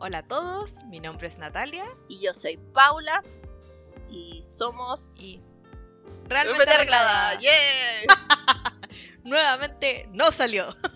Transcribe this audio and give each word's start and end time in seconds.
Hola 0.00 0.18
a 0.18 0.22
todos, 0.22 0.84
mi 0.84 1.00
nombre 1.00 1.26
es 1.26 1.38
Natalia. 1.38 1.84
Y 2.08 2.20
yo 2.20 2.32
soy 2.32 2.56
Paula. 2.72 3.20
Y 4.08 4.40
somos. 4.44 5.20
Y. 5.20 5.42
Realmente 6.28 6.70
arreglada. 6.70 7.40
¡Yeah! 7.40 8.04
Nuevamente 9.24 10.08
no 10.12 10.30
salió. 10.30 10.74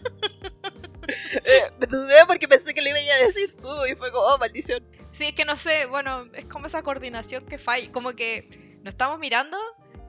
Eh, 1.45 1.73
me 1.79 1.87
dudé 1.89 2.25
porque 2.27 2.47
pensé 2.47 2.73
que 2.73 2.81
le 2.81 2.91
iba 2.91 3.15
a 3.15 3.27
decir 3.27 3.57
tú 3.61 3.85
y 3.87 3.97
fue 3.97 4.13
como, 4.13 4.25
oh, 4.25 4.39
maldición. 4.39 4.87
Sí, 5.11 5.27
es 5.27 5.35
que 5.35 5.45
no 5.45 5.57
sé, 5.57 5.87
bueno, 5.87 6.27
es 6.33 6.45
como 6.45 6.67
esa 6.69 6.83
coordinación 6.83 7.45
que 7.45 7.59
falla. 7.59 7.91
Como 7.91 8.13
que 8.13 8.79
nos 8.83 8.95
estamos 8.95 9.19
mirando 9.19 9.59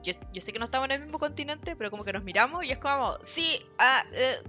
yo, 0.04 0.40
sé 0.40 0.52
que 0.52 0.58
no 0.58 0.66
estamos 0.66 0.84
en 0.86 0.92
el 0.92 1.00
mismo 1.00 1.18
continente, 1.18 1.76
pero 1.76 1.90
como 1.90 2.04
que 2.04 2.12
nos 2.12 2.22
miramos 2.22 2.64
y 2.64 2.70
es 2.70 2.78
como, 2.78 3.18
sí, 3.22 3.64
ah, 3.78 4.04
eh, 4.12 4.42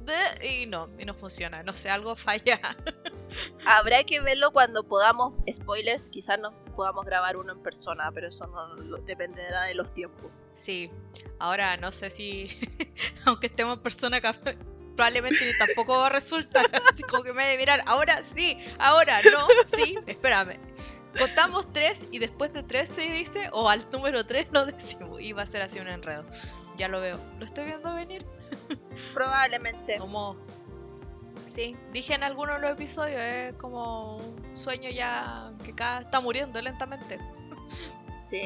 y 0.43 0.65
no, 0.65 0.89
y 0.99 1.05
no 1.05 1.13
funciona, 1.13 1.63
no 1.63 1.73
sé, 1.73 1.89
algo 1.89 2.15
falla. 2.15 2.59
Habrá 3.65 4.03
que 4.03 4.19
verlo 4.21 4.51
cuando 4.51 4.83
podamos, 4.83 5.33
spoilers, 5.51 6.09
quizás 6.09 6.39
no 6.39 6.51
podamos 6.75 7.05
grabar 7.05 7.37
uno 7.37 7.53
en 7.53 7.59
persona, 7.63 8.11
pero 8.13 8.29
eso 8.29 8.47
no 8.47 8.97
dependerá 9.01 9.63
de 9.63 9.75
los 9.75 9.93
tiempos. 9.93 10.43
Sí, 10.53 10.89
ahora 11.39 11.77
no 11.77 11.91
sé 11.91 12.09
si, 12.09 12.47
aunque 13.25 13.47
estemos 13.47 13.77
en 13.77 13.83
persona, 13.83 14.19
probablemente 14.95 15.39
tampoco 15.57 15.99
va 15.99 16.07
a 16.07 16.09
resultar, 16.09 16.65
así 16.91 17.03
como 17.03 17.23
que 17.23 17.33
me 17.33 17.45
de 17.47 17.57
mirar, 17.57 17.81
ahora 17.85 18.21
sí, 18.23 18.57
ahora 18.79 19.19
no, 19.31 19.47
sí, 19.65 19.97
espérame 20.07 20.59
contamos 21.17 21.71
tres 21.71 22.05
y 22.11 22.19
después 22.19 22.53
de 22.53 22.63
tres 22.63 22.89
se 22.89 23.01
dice, 23.01 23.49
o 23.51 23.69
al 23.69 23.79
número 23.91 24.25
tres 24.25 24.47
lo 24.51 24.65
decimos. 24.65 25.21
Y 25.21 25.33
va 25.33 25.43
a 25.43 25.45
ser 25.45 25.61
así 25.61 25.79
un 25.79 25.87
enredo. 25.87 26.25
Ya 26.77 26.87
lo 26.87 26.99
veo. 26.99 27.19
¿Lo 27.39 27.45
estoy 27.45 27.65
viendo 27.65 27.93
venir? 27.93 28.25
Probablemente. 29.13 29.97
Como. 29.97 30.37
Sí, 31.55 31.73
dije 31.93 32.13
en 32.13 32.23
algunos 32.23 32.55
de 32.55 32.61
los 32.63 32.71
episodios, 32.71 33.17
es 33.17 33.53
como 33.53 34.17
un 34.17 34.57
sueño 34.57 34.89
ya 34.89 35.53
que 35.63 35.73
cada 35.73 36.01
está 36.01 36.19
muriendo 36.19 36.61
lentamente. 36.61 37.17
Sí, 38.21 38.41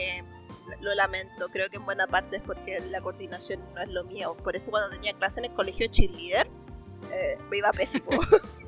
lo 0.80 0.94
lamento. 0.94 1.48
Creo 1.50 1.72
que 1.72 1.78
en 1.78 1.86
buena 1.86 2.06
parte 2.06 2.38
es 2.38 2.44
porque 2.44 2.80
la 2.82 3.02
coordinación 3.02 3.62
no 3.74 3.82
es 3.82 3.90
lo 3.90 4.04
mío. 4.04 4.38
Por 4.38 4.56
eso 4.56 4.70
cuando 4.70 4.92
tenía 4.92 5.14
clase 5.14 5.40
en 5.40 5.46
el 5.46 5.54
colegio 5.54 5.88
cheerleader, 5.88 6.52
eh, 7.12 7.40
me 7.50 7.58
iba 7.58 7.72
pésimo. 7.72 8.10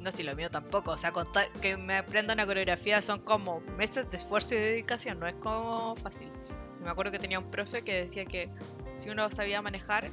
No, 0.00 0.12
si 0.12 0.22
lo 0.22 0.36
mío 0.36 0.48
tampoco. 0.48 0.92
O 0.92 0.96
sea, 0.96 1.12
que 1.60 1.76
me 1.76 1.96
aprenda 1.96 2.32
una 2.32 2.46
coreografía 2.46 3.02
son 3.02 3.20
como 3.20 3.60
meses 3.76 4.08
de 4.08 4.16
esfuerzo 4.16 4.54
y 4.54 4.58
dedicación, 4.58 5.18
no 5.18 5.26
es 5.26 5.34
como 5.34 5.96
fácil. 5.96 6.30
Me 6.80 6.88
acuerdo 6.88 7.10
que 7.10 7.18
tenía 7.18 7.40
un 7.40 7.50
profe 7.50 7.82
que 7.82 8.02
decía 8.02 8.24
que 8.24 8.48
si 8.96 9.10
uno 9.10 9.28
sabía 9.28 9.60
manejar, 9.60 10.12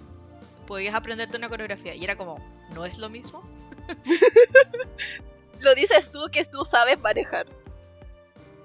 podías 0.66 0.96
aprenderte 0.96 1.38
una 1.38 1.50
coreografía. 1.50 1.96
Y 1.96 2.04
era 2.04 2.16
como, 2.16 2.38
¿no 2.74 2.86
es 2.86 2.98
lo 2.98 3.10
mismo? 3.10 3.44
lo 5.60 5.76
dices 5.76 6.12
tú 6.12 6.28
que 6.32 6.44
tú 6.46 6.66
sabes 6.66 7.00
manejar. 7.00 7.48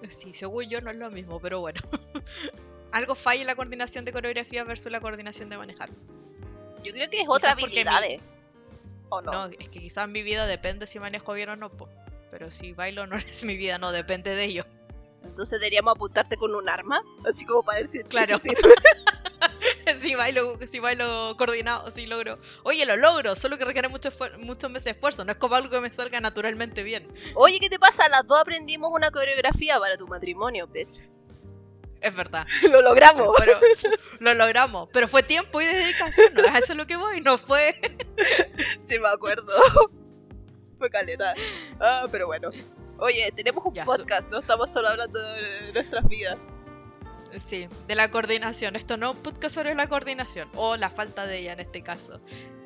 Sí, 0.09 0.33
según 0.35 0.69
yo 0.69 0.81
no 0.81 0.91
es 0.91 0.97
lo 0.97 1.11
mismo, 1.11 1.41
pero 1.41 1.61
bueno. 1.61 1.81
Algo 2.93 3.15
falla 3.15 3.43
en 3.43 3.47
la 3.47 3.55
coordinación 3.55 4.05
de 4.05 4.13
coreografía 4.13 4.65
versus 4.65 4.91
la 4.91 5.01
coordinación 5.01 5.49
de 5.49 5.59
manejar. 5.59 5.91
Yo 6.83 6.93
creo 6.93 7.09
que 7.11 7.21
es 7.21 7.29
otra 7.29 7.53
habilidad. 7.53 8.01
no? 9.11 9.47
es 9.47 9.69
que 9.69 9.81
quizás 9.81 10.09
mi 10.09 10.23
vida 10.23 10.47
depende 10.47 10.87
si 10.87 10.99
manejo 10.99 11.33
bien 11.35 11.51
o 11.51 11.57
no, 11.57 11.71
pero 12.31 12.51
si 12.51 12.73
bailo 12.73 13.07
no 13.07 13.17
es 13.17 13.45
mi 13.45 13.57
vida, 13.57 13.79
no 13.79 13.93
depende 13.93 14.35
de 14.35 14.45
ello. 14.45 14.67
Entonces 15.23 15.61
deberíamos 15.61 15.95
apuntarte 15.95 16.37
con 16.37 16.55
un 16.55 16.69
arma, 16.69 17.03
así 17.29 17.45
como 17.45 17.63
para 17.63 17.83
decir 17.83 18.05
claro. 18.07 18.39
si 19.99 20.15
bailo, 20.15 20.59
si 20.67 20.79
bailo 20.79 21.37
coordinado, 21.37 21.91
si 21.91 22.07
logro. 22.07 22.39
Oye, 22.63 22.87
lo 22.87 22.97
logro, 22.97 23.37
solo 23.37 23.59
que 23.59 23.65
requiere 23.65 23.89
mucho 23.89 24.11
muchos 24.39 24.71
meses 24.71 24.85
de 24.85 24.91
esfuerzo, 24.93 25.25
no 25.25 25.33
es 25.33 25.39
como 25.39 25.55
algo 25.55 25.71
que 25.71 25.81
me 25.81 25.91
salga 25.91 26.21
naturalmente 26.21 26.83
bien. 26.83 27.07
Oye, 27.35 27.59
¿qué 27.61 27.69
te 27.69 27.79
pasa? 27.79 28.09
Las 28.09 28.27
dos 28.27 28.41
aprendimos 28.41 28.91
una 28.93 29.11
coreografía 29.11 29.79
para 29.79 29.97
tu 29.97 30.07
matrimonio, 30.07 30.67
bitch. 30.67 31.03
Es 32.01 32.17
verdad. 32.17 32.47
lo 32.71 32.81
logramos. 32.83 33.35
Pero, 33.39 33.59
lo 34.21 34.35
logramos. 34.35 34.89
Pero 34.93 35.09
fue 35.09 35.23
tiempo 35.23 35.61
y 35.61 35.67
dedicación. 35.67 36.35
¿no? 36.35 36.43
eso 36.45 36.73
es 36.73 36.77
lo 36.77 36.87
que 36.87 36.97
voy. 36.97 37.21
No 37.21 37.39
fue. 37.39 37.75
sí, 38.85 38.99
me 38.99 39.09
acuerdo. 39.09 39.53
fue 40.79 40.91
caleta. 40.91 41.35
Ah, 41.79 42.07
pero 42.11 42.27
bueno. 42.27 42.51
Oye, 42.99 43.33
tenemos 43.35 43.65
un 43.65 43.73
podcast, 43.85 44.29
no 44.29 44.41
estamos 44.41 44.71
solo 44.71 44.89
hablando 44.89 45.19
de 45.19 45.73
nuestras 45.73 46.07
vidas. 46.07 46.39
Sí, 47.39 47.69
de 47.87 47.95
la 47.95 48.11
coordinación. 48.11 48.77
Esto 48.77 48.97
no 48.97 49.11
es 49.11 49.17
un 49.17 49.23
podcast 49.23 49.55
sobre 49.55 49.75
la 49.75 49.89
coordinación, 49.89 50.49
o 50.55 50.77
la 50.77 50.91
falta 50.91 51.27
de 51.27 51.39
ella 51.39 51.53
en 51.53 51.61
este 51.61 51.83
caso. 51.83 52.21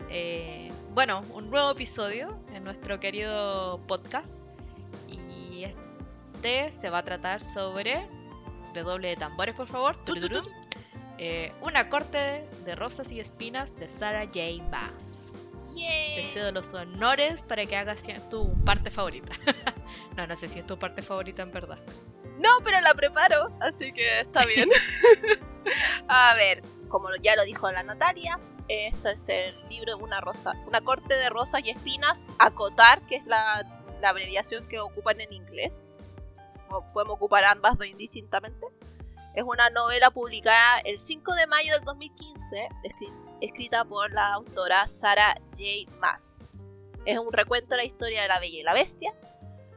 Eh, 0.09 0.71
bueno, 0.93 1.25
un 1.33 1.51
nuevo 1.51 1.71
episodio 1.71 2.39
en 2.55 2.65
nuestro 2.65 3.01
querido 3.01 3.81
podcast. 3.87 4.47
Y 5.09 5.65
este 5.65 6.73
se 6.73 6.91
va 6.91 6.99
a 6.99 7.05
tratar 7.05 7.43
sobre 7.43 8.07
doble 8.83 9.09
de 9.09 9.17
tambores, 9.17 9.55
por 9.55 9.67
favor. 9.67 9.97
Eh, 11.19 11.53
una 11.61 11.89
corte 11.91 12.45
de 12.65 12.75
rosas 12.75 13.13
y 13.13 13.21
espinas 13.21 13.77
de 13.79 13.89
Sarah 13.89 14.25
J. 14.27 14.63
Maas. 14.71 15.39
Te 15.75 16.25
cedo 16.33 16.53
los 16.53 16.73
honores 16.75 17.43
para 17.43 17.67
que 17.67 17.77
hagas 17.77 18.05
tu 18.31 18.53
parte 18.65 18.91
favorita. 18.91 19.33
no, 20.17 20.27
no 20.27 20.37
sé 20.37 20.49
si 20.49 20.59
es 20.59 20.67
tu 20.67 20.79
parte 20.79 21.03
favorita 21.03 21.43
en 21.43 21.53
verdad. 21.53 21.79
No, 22.39 22.51
pero 22.63 22.81
la 22.81 22.95
preparo, 22.95 23.51
así 23.61 23.93
que 23.93 24.21
está 24.21 24.45
bien. 24.45 24.69
a 26.09 26.35
ver, 26.35 26.63
como 26.89 27.09
ya 27.23 27.37
lo 27.37 27.45
dijo 27.45 27.71
la 27.71 27.83
Natalia, 27.83 28.39
este 28.69 29.13
es 29.13 29.29
el 29.29 29.69
libro 29.69 29.97
Una 29.99 30.21
rosa, 30.21 30.53
una 30.67 30.81
corte 30.81 31.15
de 31.15 31.29
rosas 31.29 31.63
y 31.65 31.71
espinas, 31.71 32.27
acotar, 32.39 33.01
que 33.07 33.17
es 33.17 33.27
la, 33.27 33.65
la 34.01 34.09
abreviación 34.09 34.67
que 34.69 34.81
ocupan 34.81 35.21
en 35.21 35.33
inglés 35.33 35.73
podemos 36.93 37.15
ocupar 37.15 37.45
ambas 37.45 37.77
indistintamente. 37.87 38.67
Es 39.35 39.43
una 39.43 39.69
novela 39.71 40.11
publicada 40.11 40.79
el 40.85 40.99
5 40.99 41.35
de 41.35 41.47
mayo 41.47 41.75
del 41.75 41.85
2015, 41.85 42.69
escrita 43.41 43.85
por 43.85 44.13
la 44.13 44.33
autora 44.33 44.87
Sarah 44.87 45.35
J. 45.53 45.91
Maas. 45.99 46.49
Es 47.05 47.19
un 47.19 47.33
recuento 47.33 47.71
de 47.71 47.79
la 47.79 47.85
historia 47.85 48.23
de 48.23 48.29
la 48.29 48.39
Bella 48.39 48.61
y 48.61 48.63
la 48.63 48.75
Bestia. 48.75 49.13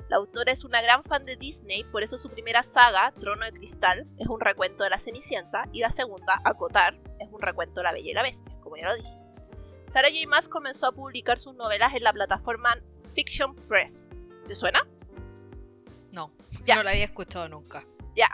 La 0.10 0.18
autora 0.18 0.52
es 0.52 0.64
una 0.64 0.82
gran 0.82 1.04
fan 1.04 1.26
de 1.26 1.36
Disney, 1.36 1.84
por 1.86 2.02
eso 2.02 2.18
su 2.18 2.30
primera 2.30 2.64
saga, 2.64 3.14
Trono 3.20 3.46
de 3.46 3.52
Cristal, 3.52 4.08
es 4.18 4.28
un 4.28 4.40
recuento 4.40 4.84
de 4.84 4.90
la 4.90 5.00
Cenicienta, 5.00 5.64
y 5.74 5.80
la 5.80 5.92
segunda, 5.92 6.40
Acotar, 6.46 6.98
es 7.20 7.28
un 7.30 7.42
recuento 7.42 7.82
de 7.82 7.84
la 7.84 7.92
Bella 7.92 8.12
y 8.12 8.14
la 8.14 8.24
Bestia, 8.24 8.56
como 8.62 8.78
ya 8.78 8.88
lo 8.88 8.96
dije. 8.96 9.18
Sarah 9.88 10.10
J. 10.10 10.28
Maas 10.28 10.48
comenzó 10.48 10.88
a 10.88 10.92
publicar 10.92 11.40
sus 11.40 11.56
novelas 11.56 11.94
en 11.94 12.04
la 12.04 12.14
plataforma 12.14 12.78
Fiction 13.16 13.56
Press. 13.56 14.10
¿Te 14.48 14.56
suena? 14.56 14.80
No, 16.12 16.32
no 16.68 16.84
la 16.84 16.92
había 16.92 17.06
escuchado 17.06 17.50
nunca. 17.50 17.86
Ya. 18.16 18.30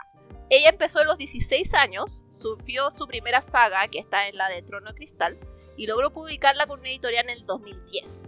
Ella 0.50 0.68
empezó 0.68 1.00
a 1.00 1.04
los 1.04 1.18
16 1.18 1.74
años, 1.74 2.24
surgió 2.30 2.90
su 2.90 3.06
primera 3.06 3.40
saga, 3.40 3.88
que 3.88 3.98
está 3.98 4.28
en 4.28 4.36
la 4.36 4.48
de 4.48 4.62
Trono 4.62 4.90
de 4.90 4.94
Cristal, 4.94 5.38
y 5.76 5.86
logró 5.86 6.12
publicarla 6.12 6.66
con 6.66 6.80
una 6.80 6.88
editorial 6.88 7.24
en 7.24 7.38
el 7.38 7.46
2010. 7.46 8.24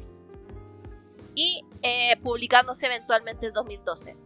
Y 1.36 1.64
eh, 1.82 2.16
publicándose 2.22 2.86
eventualmente 2.86 3.46
en 3.46 3.50
el 3.50 3.54
2012. 3.54 4.16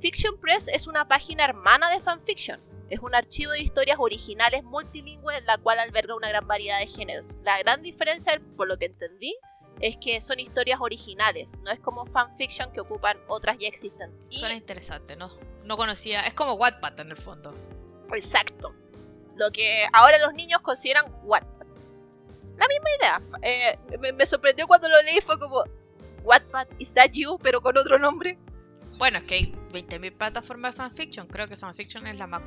Fiction 0.00 0.38
Press 0.38 0.68
es 0.68 0.86
una 0.86 1.08
página 1.08 1.44
hermana 1.44 1.90
de 1.90 2.00
fanfiction. 2.00 2.60
Es 2.90 3.00
un 3.00 3.14
archivo 3.14 3.52
de 3.52 3.60
historias 3.60 3.98
originales 3.98 4.62
multilingüe 4.62 5.36
en 5.36 5.46
la 5.46 5.58
cual 5.58 5.80
alberga 5.80 6.14
una 6.14 6.28
gran 6.28 6.46
variedad 6.46 6.78
de 6.78 6.86
géneros. 6.86 7.24
La 7.42 7.58
gran 7.58 7.82
diferencia, 7.82 8.40
por 8.56 8.68
lo 8.68 8.78
que 8.78 8.84
entendí, 8.86 9.34
es 9.80 9.96
que 9.96 10.20
son 10.20 10.38
historias 10.38 10.80
originales, 10.80 11.58
no 11.58 11.70
es 11.70 11.80
como 11.80 12.06
fanfiction 12.06 12.72
que 12.72 12.80
ocupan 12.80 13.18
otras 13.26 13.58
ya 13.58 13.68
existentes. 13.68 14.16
Suena 14.28 14.54
interesante, 14.54 15.16
¿no? 15.16 15.28
No 15.64 15.76
conocía, 15.76 16.20
es 16.22 16.34
como 16.34 16.54
Wattpad 16.54 17.00
en 17.00 17.10
el 17.10 17.16
fondo. 17.16 17.52
Exacto. 18.12 18.74
Lo 19.36 19.50
que 19.50 19.86
ahora 19.92 20.18
los 20.18 20.34
niños 20.34 20.60
consideran 20.60 21.04
Wattpad. 21.24 21.66
La 22.58 22.68
misma 22.68 22.90
idea. 22.98 23.22
Eh, 23.42 24.12
me, 24.12 24.26
sorprendió 24.26 24.66
cuando 24.66 24.88
lo 24.88 25.02
leí, 25.02 25.20
fue 25.20 25.38
como, 25.38 25.64
Wattpad, 26.24 26.68
¿is 26.78 26.92
that 26.94 27.10
you? 27.12 27.38
Pero 27.42 27.60
con 27.60 27.76
otro 27.76 27.98
nombre. 27.98 28.38
Bueno, 28.98 29.18
es 29.18 29.24
que 29.24 29.34
hay 29.34 29.52
20.000 29.72 30.16
plataformas 30.16 30.74
de 30.74 30.76
fanfiction. 30.76 31.26
Creo 31.26 31.48
que 31.48 31.56
fanfiction 31.56 32.06
es 32.06 32.18
la, 32.18 32.26
más, 32.26 32.42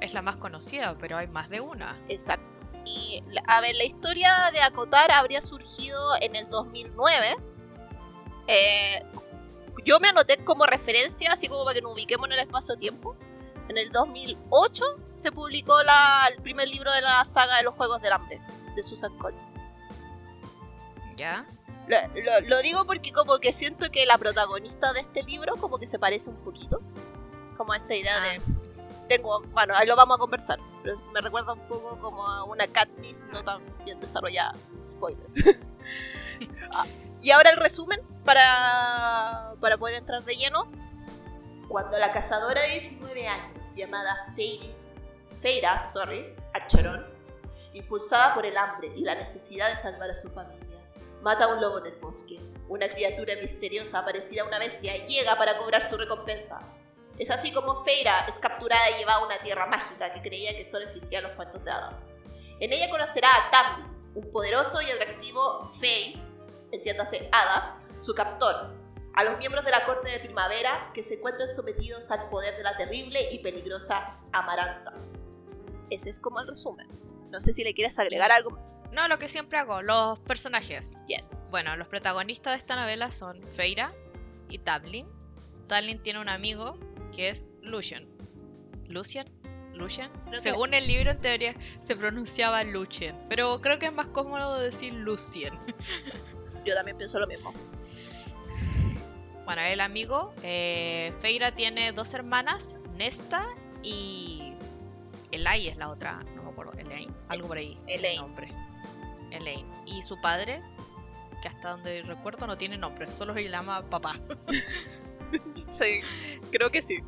es 0.00 0.12
la 0.12 0.22
más 0.22 0.36
conocida, 0.36 0.96
pero 0.98 1.16
hay 1.16 1.28
más 1.28 1.48
de 1.50 1.60
una. 1.60 1.96
Exacto. 2.08 2.46
Y, 2.84 3.22
a 3.46 3.60
ver, 3.60 3.74
la 3.76 3.84
historia 3.84 4.50
de 4.52 4.60
Acotar 4.60 5.12
habría 5.12 5.42
surgido 5.42 6.14
en 6.20 6.34
el 6.34 6.48
2009. 6.48 7.36
Eh, 8.46 9.02
yo 9.84 10.00
me 10.00 10.08
anoté 10.08 10.42
como 10.44 10.66
referencia, 10.66 11.32
así 11.32 11.46
como 11.46 11.64
para 11.64 11.74
que 11.74 11.82
nos 11.82 11.92
ubiquemos 11.92 12.26
en 12.26 12.32
el 12.32 12.40
espacio-tiempo. 12.40 13.16
En 13.68 13.78
el 13.78 13.90
2008 13.90 14.84
se 15.12 15.30
publicó 15.30 15.80
la, 15.82 16.28
el 16.34 16.42
primer 16.42 16.68
libro 16.68 16.92
de 16.92 17.02
la 17.02 17.24
saga 17.24 17.58
de 17.58 17.62
los 17.62 17.74
Juegos 17.74 18.02
del 18.02 18.12
Hambre, 18.12 18.40
de 18.74 18.82
Susan 18.82 19.16
Collins. 19.18 19.42
¿Ya? 21.16 21.46
Lo, 22.46 22.62
digo 22.62 22.84
porque 22.86 23.12
como 23.12 23.38
que 23.38 23.52
siento 23.52 23.90
que 23.90 24.06
la 24.06 24.16
protagonista 24.16 24.92
de 24.92 25.00
este 25.00 25.22
libro 25.24 25.56
como 25.56 25.78
que 25.78 25.86
se 25.86 25.98
parece 25.98 26.30
un 26.30 26.36
poquito. 26.36 26.80
Como 27.56 27.72
a 27.72 27.76
esta 27.76 27.94
idea 27.94 28.20
de 28.20 28.38
ah 28.38 28.60
tengo, 29.10 29.40
bueno, 29.52 29.74
ahí 29.76 29.88
lo 29.88 29.96
vamos 29.96 30.14
a 30.14 30.18
conversar, 30.18 30.60
pero 30.84 30.96
me 31.12 31.20
recuerda 31.20 31.54
un 31.54 31.66
poco 31.66 31.98
como 31.98 32.24
a 32.24 32.44
una 32.44 32.68
Katniss 32.68 33.26
no 33.32 33.42
tan 33.42 33.60
bien 33.84 33.98
desarrollada. 34.00 34.54
Spoiler. 34.82 35.26
Ah, 36.72 36.86
Y 37.20 37.32
ahora 37.32 37.50
el 37.50 37.56
resumen 37.56 38.00
para, 38.24 39.54
para 39.60 39.76
poder 39.76 39.96
entrar 39.96 40.22
de 40.22 40.36
lleno. 40.36 40.70
Cuando 41.68 41.98
la 41.98 42.12
cazadora 42.12 42.62
de 42.62 42.68
19 42.68 43.26
años, 43.26 43.72
llamada 43.74 44.32
Feira, 44.36 44.72
Feira 45.42 45.92
sorry, 45.92 46.34
Archerón, 46.54 47.04
impulsada 47.74 48.34
por 48.34 48.46
el 48.46 48.56
hambre 48.56 48.92
y 48.96 49.02
la 49.02 49.16
necesidad 49.16 49.68
de 49.68 49.76
salvar 49.76 50.10
a 50.10 50.14
su 50.14 50.30
familia, 50.30 50.69
mata 51.22 51.44
a 51.44 51.54
un 51.54 51.60
lobo 51.60 51.78
en 51.78 51.86
el 51.86 51.96
bosque. 51.96 52.38
Una 52.68 52.88
criatura 52.88 53.34
misteriosa 53.36 54.04
parecida 54.04 54.42
a 54.42 54.46
una 54.46 54.58
bestia 54.58 55.06
llega 55.06 55.36
para 55.36 55.58
cobrar 55.58 55.82
su 55.82 55.96
recompensa. 55.96 56.60
Es 57.18 57.30
así 57.30 57.52
como 57.52 57.84
Feira 57.84 58.24
es 58.28 58.38
capturada 58.38 58.90
y 58.90 58.98
llevada 58.98 59.18
a 59.18 59.26
una 59.26 59.38
tierra 59.38 59.66
mágica 59.66 60.12
que 60.12 60.22
creía 60.22 60.56
que 60.56 60.64
solo 60.64 60.84
existían 60.84 61.22
los 61.22 61.32
cuentos 61.32 61.62
de 61.64 61.70
hadas. 61.70 62.04
En 62.60 62.72
ella 62.72 62.88
conocerá 62.88 63.28
a 63.28 63.50
Tamlin, 63.50 64.00
un 64.14 64.32
poderoso 64.32 64.80
y 64.80 64.90
atractivo 64.90 65.70
Fey, 65.80 66.22
entiéndase 66.72 67.28
Hada, 67.32 67.78
su 67.98 68.14
captor, 68.14 68.74
a 69.14 69.24
los 69.24 69.38
miembros 69.38 69.64
de 69.64 69.70
la 69.70 69.84
corte 69.84 70.10
de 70.10 70.18
primavera 70.20 70.90
que 70.94 71.02
se 71.02 71.14
encuentran 71.14 71.48
sometidos 71.48 72.10
al 72.10 72.28
poder 72.28 72.56
de 72.56 72.62
la 72.62 72.76
terrible 72.76 73.30
y 73.32 73.40
peligrosa 73.40 74.18
Amaranta. 74.32 74.94
Ese 75.90 76.10
es 76.10 76.18
como 76.18 76.40
el 76.40 76.46
resumen. 76.46 76.88
No 77.30 77.40
sé 77.40 77.52
si 77.52 77.62
le 77.64 77.74
quieres 77.74 77.98
agregar 77.98 78.32
algo 78.32 78.50
más. 78.50 78.78
No, 78.92 79.06
lo 79.08 79.18
que 79.18 79.28
siempre 79.28 79.58
hago, 79.58 79.82
los 79.82 80.18
personajes. 80.20 80.96
Yes. 81.06 81.44
Bueno, 81.50 81.76
los 81.76 81.86
protagonistas 81.88 82.52
de 82.54 82.58
esta 82.58 82.76
novela 82.76 83.10
son 83.10 83.40
Feira 83.52 83.94
y 84.48 84.58
Tablin. 84.58 85.06
Tablin 85.68 86.02
tiene 86.02 86.20
un 86.20 86.28
amigo 86.28 86.78
que 87.14 87.28
es 87.28 87.46
Lucian. 87.62 88.04
¿Lucian? 88.88 89.26
¿Lucian? 89.74 90.10
Creo 90.24 90.32
que- 90.32 90.40
Según 90.40 90.74
el 90.74 90.86
libro, 90.88 91.12
en 91.12 91.20
teoría 91.20 91.54
se 91.80 91.94
pronunciaba 91.94 92.64
Lucian. 92.64 93.16
Pero 93.28 93.60
creo 93.60 93.78
que 93.78 93.86
es 93.86 93.92
más 93.92 94.08
cómodo 94.08 94.58
decir 94.58 94.92
Lucien. 94.92 95.54
Yo 96.64 96.74
también 96.74 96.96
pienso 96.98 97.18
lo 97.20 97.26
mismo. 97.28 97.54
Bueno, 99.44 99.62
el 99.62 99.80
amigo, 99.80 100.32
eh, 100.42 101.12
Feira 101.20 101.52
tiene 101.52 101.92
dos 101.92 102.14
hermanas, 102.14 102.76
Nesta 102.96 103.46
y 103.82 104.54
Elai 105.32 105.68
es 105.68 105.76
la 105.76 105.88
otra, 105.90 106.20
acuerdo, 106.62 106.78
Elaine, 106.78 107.12
algo 107.28 107.48
por 107.48 107.58
ahí. 107.58 107.78
el 107.86 108.00
Elaine. 108.00 108.20
nombre. 108.22 108.48
Elaine. 109.30 109.66
Y 109.86 110.02
su 110.02 110.20
padre, 110.20 110.62
que 111.42 111.48
hasta 111.48 111.70
donde 111.70 112.02
recuerdo 112.02 112.46
no 112.46 112.56
tiene 112.58 112.76
nombre, 112.76 113.10
solo 113.10 113.34
se 113.34 113.48
llama 113.48 113.82
papá. 113.88 114.18
Sí, 115.70 116.00
creo 116.50 116.70
que 116.72 116.82
sí. 116.82 116.98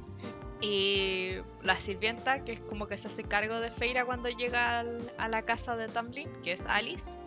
Y 0.61 1.33
la 1.63 1.75
sirvienta, 1.75 2.45
que 2.45 2.53
es 2.53 2.61
como 2.61 2.87
que 2.87 2.97
se 2.97 3.09
hace 3.09 3.25
cargo 3.25 3.59
de 3.59 3.73
Feira 3.73 4.05
cuando 4.05 4.29
llega 4.29 4.79
al- 4.79 5.13
a 5.19 5.27
la 5.27 5.43
casa 5.43 5.75
de 5.75 5.89
Tamlin, 5.89 6.31
que 6.43 6.53
es 6.53 6.67
Alice. 6.67 7.19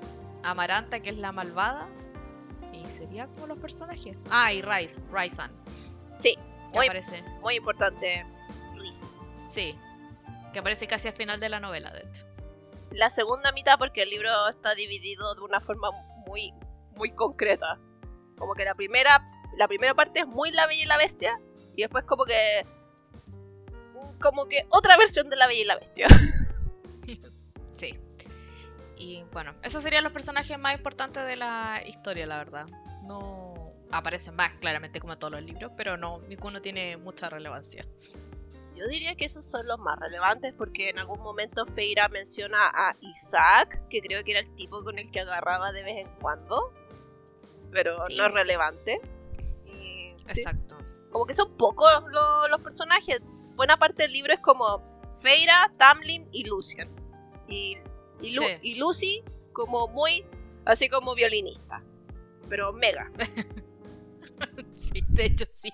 Amaranta, 0.44 1.01
que 1.01 1.10
es 1.10 1.18
la 1.18 1.33
malvada. 1.33 1.89
Y 2.71 2.88
sería 2.88 3.28
como 3.28 3.48
los 3.48 3.57
personajes. 3.60 4.16
Ah, 4.30 4.54
y 4.54 4.62
Rice, 4.62 5.01
Ryzan, 5.12 5.51
Sí, 6.18 6.38
Muy- 6.74 6.86
aparece. 6.86 7.21
muy 7.42 7.56
importante, 7.56 8.25
Luis. 8.75 9.06
Sí, 9.45 9.75
que 10.56 10.60
aparece 10.60 10.88
casi 10.88 11.10
al 11.10 11.13
final 11.13 11.38
de 11.42 11.50
la 11.50 11.60
novela, 11.60 11.92
de 11.92 12.00
hecho. 12.00 12.25
La 12.92 13.10
segunda 13.10 13.52
mitad, 13.52 13.78
porque 13.78 14.04
el 14.04 14.10
libro 14.10 14.30
está 14.48 14.74
dividido 14.74 15.36
de 15.36 15.42
una 15.42 15.60
forma 15.60 15.90
muy, 16.25 16.54
muy 16.96 17.12
concreta. 17.12 17.78
Como 18.38 18.54
que 18.54 18.63
la 18.63 18.74
primera, 18.74 19.22
la 19.57 19.68
primera 19.68 19.94
parte 19.94 20.22
es 20.22 20.28
muy 20.28 20.52
La 20.52 20.66
Bella 20.66 20.84
y 20.84 20.86
la 20.86 20.96
Bestia, 20.96 21.38
y 21.75 21.81
después 21.81 22.06
como 22.06 22.24
que... 22.24 22.66
Como 24.22 24.48
que 24.48 24.66
otra 24.69 24.96
versión 24.96 25.30
de 25.30 25.36
La 25.36 25.48
Bella 25.48 25.62
y 25.62 25.66
la 25.66 25.75
Bestia. 25.75 26.07
Sí. 27.74 28.00
Y 28.96 29.25
bueno, 29.34 29.54
esos 29.62 29.84
serían 29.84 30.06
los 30.06 30.13
personajes 30.13 30.57
más 30.57 30.74
importantes 30.74 31.25
de 31.25 31.36
la 31.36 31.81
historia, 31.86 32.25
la 32.25 32.38
verdad. 32.38 32.68
No 33.04 33.74
aparecen 33.92 34.38
más 34.38 34.54
claramente 34.54 35.02
como 35.02 35.12
en 35.12 35.19
todos 35.19 35.34
los 35.34 35.44
libros, 35.44 35.74
pero 35.75 35.98
no, 35.98 36.22
ninguno 36.30 36.62
tiene 36.62 36.96
mucha 36.96 37.30
relevancia. 37.30 37.86
Yo 38.75 38.86
diría 38.88 39.16
que 39.16 39.25
esos 39.25 39.45
son 39.45 39.66
los 39.68 39.80
más 39.80 39.98
relevantes 40.00 40.54
porque 40.54 40.89
en 40.89 41.00
algún 41.00 41.19
momento 41.22 41.66
Feira 41.66 42.10
menciona 42.10 42.68
a 42.68 42.95
Isaac, 43.01 43.81
que 43.89 44.01
creo 44.01 44.24
que 44.24 44.31
era 44.31 44.39
el 44.42 44.54
tipo 44.56 44.83
con 44.83 45.00
el 45.00 45.10
que 45.12 45.22
agarraba 45.22 45.72
de 45.72 45.83
vez 45.83 45.98
en 46.06 46.10
cuando, 46.19 46.74
pero 47.72 47.95
Sí. 48.07 48.16
no 48.18 48.25
es 48.27 48.33
relevante. 48.33 49.00
Y, 49.66 50.13
sí, 50.27 50.39
Exacto. 50.42 50.77
como 51.12 51.25
que 51.25 51.33
son 51.33 51.56
pocos 51.57 51.89
lo- 52.12 52.48
los 52.50 52.62
personajes. 52.62 53.22
Buena 53.56 53.77
parte 53.77 54.04
del 54.04 54.12
libro 54.12 54.33
es 54.33 54.39
como 54.42 54.83
Feira, 55.21 55.71
Tamlin 55.78 56.28
y 56.31 56.44
Lucian. 56.45 56.89
Y, 57.48 57.78
y, 58.21 58.36
Lu- 58.36 58.44
Sí. 58.44 58.57
y 58.62 58.75
Lucy 58.75 59.24
como 59.54 59.88
muy, 59.88 60.25
así 60.66 60.89
como 60.89 61.16
violinista. 61.16 61.81
Pero 62.50 62.74
mega. 62.74 63.12
Sí, 64.75 65.01
de 65.07 65.25
hecho 65.28 65.45
sí. 65.54 65.69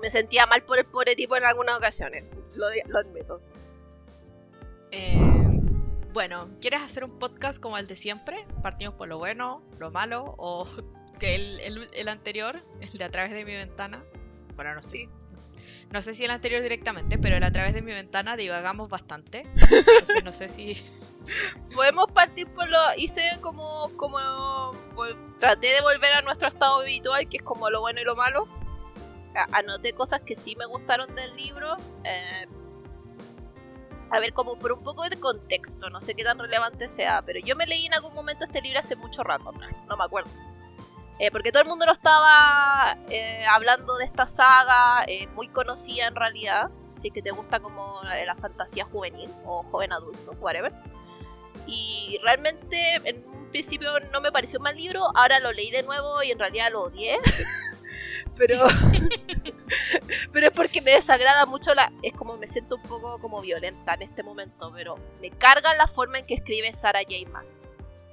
Me 0.00 0.10
sentía 0.10 0.46
mal 0.46 0.62
por 0.62 0.78
el 0.78 0.84
pobre 0.84 1.16
tipo 1.16 1.36
en 1.36 1.44
algunas 1.44 1.76
ocasiones. 1.76 2.24
Lo, 2.54 2.66
lo 2.86 2.98
admito. 2.98 3.40
Eh, 4.90 5.18
bueno, 6.12 6.48
¿quieres 6.60 6.82
hacer 6.82 7.04
un 7.04 7.18
podcast 7.18 7.60
como 7.60 7.76
el 7.78 7.86
de 7.86 7.96
siempre? 7.96 8.46
Partimos 8.62 8.94
por 8.94 9.08
lo 9.08 9.18
bueno, 9.18 9.62
lo 9.78 9.90
malo, 9.90 10.34
o 10.38 10.66
que 11.18 11.34
el, 11.34 11.60
el- 11.60 11.88
el 11.92 12.08
anterior, 12.08 12.62
el 12.80 12.90
de 12.92 13.04
a 13.04 13.10
través 13.10 13.32
de 13.32 13.44
mi 13.44 13.52
ventana. 13.54 14.02
Bueno, 14.56 14.74
no 14.74 14.82
sé. 14.82 14.88
Sí. 14.90 15.08
No 15.90 16.02
sé 16.02 16.12
si 16.12 16.24
el 16.24 16.30
anterior 16.30 16.60
directamente, 16.62 17.18
pero 17.18 17.36
el 17.38 17.42
a 17.44 17.50
través 17.50 17.72
de 17.72 17.80
mi 17.80 17.92
ventana 17.92 18.36
divagamos 18.36 18.90
bastante. 18.90 19.46
Entonces 19.56 20.22
no 20.22 20.32
sé 20.32 20.48
si. 20.50 20.76
Podemos 21.74 22.06
partir 22.12 22.46
por 22.48 22.68
lo. 22.68 22.78
Hice 22.96 23.22
como. 23.40 23.90
como 23.96 24.18
traté 25.38 25.68
de 25.68 25.80
volver 25.80 26.12
a 26.12 26.22
nuestro 26.22 26.48
estado 26.48 26.80
habitual, 26.80 27.26
que 27.28 27.38
es 27.38 27.42
como 27.42 27.70
lo 27.70 27.80
bueno 27.80 28.00
y 28.00 28.04
lo 28.04 28.16
malo. 28.16 28.46
Anoté 29.52 29.92
cosas 29.92 30.20
que 30.20 30.36
sí 30.36 30.56
me 30.56 30.66
gustaron 30.66 31.14
del 31.14 31.34
libro. 31.36 31.76
eh, 32.04 32.46
a 34.10 34.20
ver, 34.20 34.32
como 34.32 34.58
por 34.58 34.72
un 34.72 34.82
poco 34.82 35.08
de 35.08 35.18
contexto, 35.20 35.90
no 35.90 36.00
sé 36.00 36.14
qué 36.14 36.24
tan 36.24 36.38
relevante 36.38 36.88
sea, 36.88 37.22
pero 37.22 37.40
yo 37.40 37.56
me 37.56 37.66
leí 37.66 37.86
en 37.86 37.94
algún 37.94 38.14
momento 38.14 38.44
este 38.46 38.62
libro 38.62 38.78
hace 38.78 38.96
mucho 38.96 39.22
rato 39.22 39.52
no 39.86 39.96
me 39.96 40.04
acuerdo. 40.04 40.30
Eh, 41.18 41.30
porque 41.32 41.50
todo 41.50 41.62
el 41.62 41.68
mundo 41.68 41.84
lo 41.84 41.92
estaba 41.92 42.96
eh, 43.10 43.44
hablando 43.50 43.96
de 43.96 44.04
esta 44.04 44.26
saga, 44.26 45.04
eh, 45.08 45.26
muy 45.34 45.48
conocida 45.48 46.06
en 46.06 46.14
realidad, 46.14 46.70
si 46.96 47.08
es 47.08 47.14
que 47.14 47.22
te 47.22 47.32
gusta 47.32 47.60
como 47.60 48.00
la 48.02 48.36
fantasía 48.36 48.84
juvenil 48.84 49.30
o 49.44 49.64
joven 49.64 49.92
adulto, 49.92 50.32
whatever. 50.40 50.72
Y 51.66 52.18
realmente 52.22 53.00
en 53.04 53.28
un 53.28 53.50
principio 53.50 53.90
no 54.12 54.20
me 54.20 54.30
pareció 54.30 54.58
un 54.60 54.64
mal 54.64 54.76
libro, 54.76 55.04
ahora 55.16 55.40
lo 55.40 55.52
leí 55.52 55.70
de 55.70 55.82
nuevo 55.82 56.22
y 56.22 56.30
en 56.30 56.38
realidad 56.38 56.70
lo 56.70 56.84
odié. 56.84 57.18
pero 58.38 58.66
pero 60.32 60.48
es 60.48 60.52
porque 60.52 60.80
me 60.80 60.92
desagrada 60.92 61.46
mucho 61.46 61.74
la 61.74 61.92
es 62.02 62.12
como 62.12 62.36
me 62.36 62.48
siento 62.48 62.76
un 62.76 62.82
poco 62.82 63.18
como 63.18 63.40
violenta 63.40 63.94
en 63.94 64.02
este 64.02 64.22
momento, 64.22 64.72
pero 64.74 64.96
me 65.20 65.30
carga 65.30 65.74
la 65.74 65.86
forma 65.86 66.18
en 66.18 66.26
que 66.26 66.34
escribe 66.34 66.72
Sarah 66.72 67.02
J. 67.02 67.28
Maas. 67.30 67.62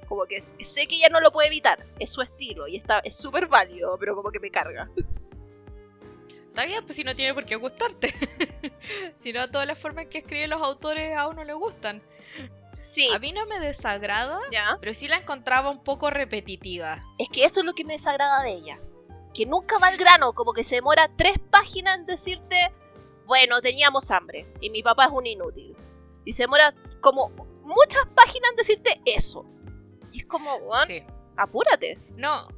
Como 0.08 0.24
que 0.26 0.40
sé 0.40 0.86
que 0.86 0.96
ella 0.96 1.08
no 1.10 1.20
lo 1.20 1.32
puede 1.32 1.48
evitar, 1.48 1.84
es 1.98 2.10
su 2.10 2.22
estilo 2.22 2.68
y 2.68 2.76
está 2.76 3.00
es 3.00 3.16
súper 3.16 3.46
válido, 3.46 3.96
pero 3.98 4.14
como 4.14 4.30
que 4.30 4.38
me 4.38 4.50
carga. 4.50 4.88
Está 6.48 6.64
bien, 6.64 6.84
pues 6.84 6.96
si 6.96 7.04
no 7.04 7.14
tiene 7.14 7.34
por 7.34 7.44
qué 7.44 7.56
gustarte. 7.56 8.14
si 9.14 9.32
no, 9.32 9.50
todas 9.50 9.66
las 9.66 9.78
formas 9.78 10.06
que 10.06 10.18
escriben 10.18 10.48
los 10.48 10.62
autores 10.62 11.14
a 11.14 11.28
uno 11.28 11.44
le 11.44 11.52
gustan. 11.52 12.00
Sí, 12.70 13.08
A 13.14 13.18
mí 13.18 13.32
no 13.32 13.46
me 13.46 13.58
desagrada, 13.58 14.38
ya. 14.50 14.78
pero 14.80 14.94
sí 14.94 15.08
la 15.08 15.16
encontraba 15.16 15.70
un 15.70 15.82
poco 15.82 16.08
repetitiva. 16.10 17.02
Es 17.18 17.28
que 17.28 17.44
esto 17.44 17.60
es 17.60 17.66
lo 17.66 17.74
que 17.74 17.84
me 17.84 17.94
desagrada 17.94 18.42
de 18.42 18.52
ella. 18.52 18.78
Que 19.36 19.44
nunca 19.44 19.78
va 19.78 19.88
al 19.88 19.98
grano, 19.98 20.32
como 20.32 20.52
que 20.54 20.64
se 20.64 20.76
demora 20.76 21.10
tres 21.14 21.34
páginas 21.50 21.98
en 21.98 22.06
decirte, 22.06 22.72
bueno, 23.26 23.60
teníamos 23.60 24.10
hambre 24.10 24.46
y 24.62 24.70
mi 24.70 24.82
papá 24.82 25.04
es 25.06 25.10
un 25.12 25.26
inútil. 25.26 25.76
Y 26.24 26.32
se 26.32 26.44
demora 26.44 26.74
como 27.00 27.28
muchas 27.62 28.06
páginas 28.14 28.50
en 28.52 28.56
decirte 28.56 29.00
eso. 29.04 29.44
Y 30.10 30.20
es 30.20 30.26
como, 30.26 30.58
Sí. 30.86 31.02
apúrate. 31.36 31.98
No, 32.16 32.48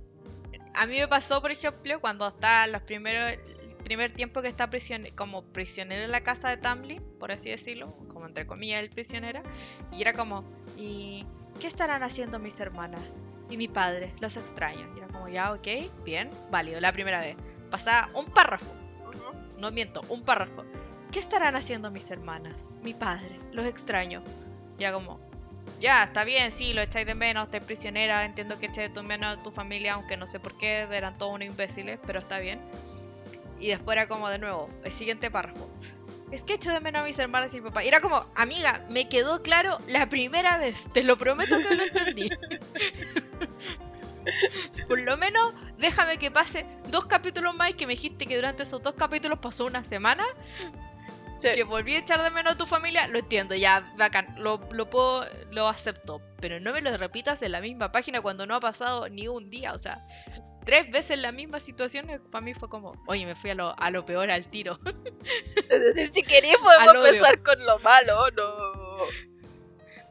a 0.74 0.86
mí 0.86 0.98
me 0.98 1.08
pasó, 1.08 1.40
por 1.40 1.50
ejemplo, 1.50 2.00
cuando 2.00 2.28
está 2.28 2.66
los 2.68 2.82
primeros, 2.82 3.32
el 3.32 3.76
primer 3.82 4.12
tiempo 4.12 4.40
que 4.42 4.48
está 4.48 4.70
prisione- 4.70 5.12
como 5.16 5.42
prisionero 5.42 6.04
en 6.04 6.12
la 6.12 6.22
casa 6.22 6.50
de 6.50 6.58
Tamlin, 6.58 7.02
por 7.18 7.32
así 7.32 7.50
decirlo, 7.50 7.96
como 8.06 8.26
entre 8.26 8.46
comillas 8.46 8.80
el 8.82 8.90
prisionera, 8.90 9.42
y 9.90 10.00
era 10.02 10.12
como, 10.12 10.44
¿y 10.76 11.26
qué 11.58 11.66
estarán 11.66 12.04
haciendo 12.04 12.38
mis 12.38 12.60
hermanas? 12.60 13.18
Y 13.50 13.56
mi 13.56 13.68
padre, 13.68 14.12
los 14.20 14.36
extraño. 14.36 14.86
Y 14.94 14.98
era 14.98 15.08
como, 15.08 15.28
ya, 15.28 15.52
ok, 15.52 15.66
bien, 16.04 16.30
válido, 16.50 16.80
la 16.80 16.92
primera 16.92 17.20
vez. 17.20 17.36
Pasaba 17.70 18.10
un 18.14 18.26
párrafo, 18.26 18.72
no 19.58 19.70
miento, 19.70 20.02
un 20.08 20.22
párrafo. 20.22 20.64
¿Qué 21.10 21.18
estarán 21.18 21.56
haciendo 21.56 21.90
mis 21.90 22.10
hermanas? 22.10 22.68
Mi 22.82 22.94
padre, 22.94 23.38
los 23.52 23.66
extraño. 23.66 24.22
Ya 24.78 24.92
como, 24.92 25.18
ya, 25.80 26.04
está 26.04 26.24
bien, 26.24 26.52
sí, 26.52 26.72
lo 26.72 26.82
echáis 26.82 27.06
de 27.06 27.14
menos, 27.14 27.44
estáis 27.44 27.64
prisionera, 27.64 28.24
entiendo 28.24 28.58
que 28.58 28.66
echáis 28.66 28.92
de 28.92 29.02
menos 29.02 29.36
a 29.36 29.42
tu 29.42 29.50
familia, 29.50 29.94
aunque 29.94 30.16
no 30.16 30.26
sé 30.26 30.40
por 30.40 30.56
qué, 30.56 30.80
eran 30.90 31.18
todos 31.18 31.34
unos 31.34 31.48
imbéciles, 31.48 31.98
pero 32.06 32.18
está 32.18 32.38
bien. 32.38 32.60
Y 33.58 33.68
después 33.68 33.96
era 33.96 34.08
como 34.08 34.28
de 34.28 34.38
nuevo, 34.38 34.70
el 34.84 34.92
siguiente 34.92 35.30
párrafo. 35.30 35.68
Es 36.30 36.44
que 36.44 36.54
echo 36.54 36.70
de 36.72 36.80
menos 36.80 37.02
a 37.02 37.04
mis 37.04 37.18
hermanas 37.18 37.52
y 37.54 37.60
mi 37.60 37.68
papá. 37.68 37.84
Y 37.84 37.88
era 37.88 38.00
como, 38.00 38.24
amiga, 38.36 38.84
me 38.90 39.08
quedó 39.08 39.42
claro 39.42 39.78
la 39.88 40.06
primera 40.08 40.58
vez, 40.58 40.88
te 40.92 41.02
lo 41.02 41.16
prometo 41.16 41.58
que 41.58 41.74
lo 41.74 41.82
entendí. 41.84 42.28
Por 44.88 45.00
lo 45.00 45.16
menos 45.16 45.54
déjame 45.78 46.18
que 46.18 46.30
pase 46.30 46.66
dos 46.88 47.06
capítulos 47.06 47.54
más 47.54 47.70
y 47.70 47.74
que 47.74 47.86
me 47.86 47.94
dijiste 47.94 48.26
que 48.26 48.36
durante 48.36 48.64
esos 48.64 48.82
dos 48.82 48.94
capítulos 48.94 49.38
pasó 49.38 49.64
una 49.64 49.84
semana. 49.84 50.24
Sí. 51.38 51.48
Que 51.54 51.62
volví 51.62 51.94
a 51.94 52.00
echar 52.00 52.20
de 52.20 52.30
menos 52.30 52.54
a 52.54 52.58
tu 52.58 52.66
familia, 52.66 53.06
lo 53.06 53.20
entiendo, 53.20 53.54
ya, 53.54 53.92
bacán, 53.96 54.34
lo, 54.38 54.60
lo 54.72 54.90
puedo, 54.90 55.24
lo 55.52 55.68
acepto. 55.68 56.20
Pero 56.40 56.58
no 56.58 56.72
me 56.72 56.82
lo 56.82 56.94
repitas 56.96 57.42
en 57.42 57.52
la 57.52 57.60
misma 57.60 57.92
página 57.92 58.20
cuando 58.20 58.44
no 58.46 58.56
ha 58.56 58.60
pasado 58.60 59.08
ni 59.08 59.28
un 59.28 59.48
día, 59.48 59.72
o 59.72 59.78
sea, 59.78 60.04
tres 60.68 60.90
veces 60.90 61.18
la 61.18 61.32
misma 61.32 61.60
situación, 61.60 62.10
eh, 62.10 62.20
para 62.30 62.44
mí 62.44 62.52
fue 62.52 62.68
como, 62.68 62.92
oye, 63.06 63.24
me 63.24 63.34
fui 63.34 63.48
a 63.48 63.54
lo, 63.54 63.74
a 63.80 63.90
lo 63.90 64.04
peor 64.04 64.30
al 64.30 64.44
tiro. 64.46 64.78
Es 65.70 65.80
decir, 65.80 66.10
si 66.12 66.22
queréis 66.22 66.56
podemos 66.62 67.06
empezar 67.06 67.42
con 67.42 67.64
lo 67.64 67.78
malo, 67.78 68.30
no. 68.32 69.06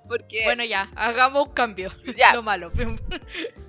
Porque, 0.07 0.45
Bueno, 0.45 0.63
ya, 0.65 0.89
hagamos 0.95 1.47
un 1.47 1.53
cambio. 1.53 1.91
ya, 2.17 2.33
Lo 2.33 2.41
malo. 2.41 2.71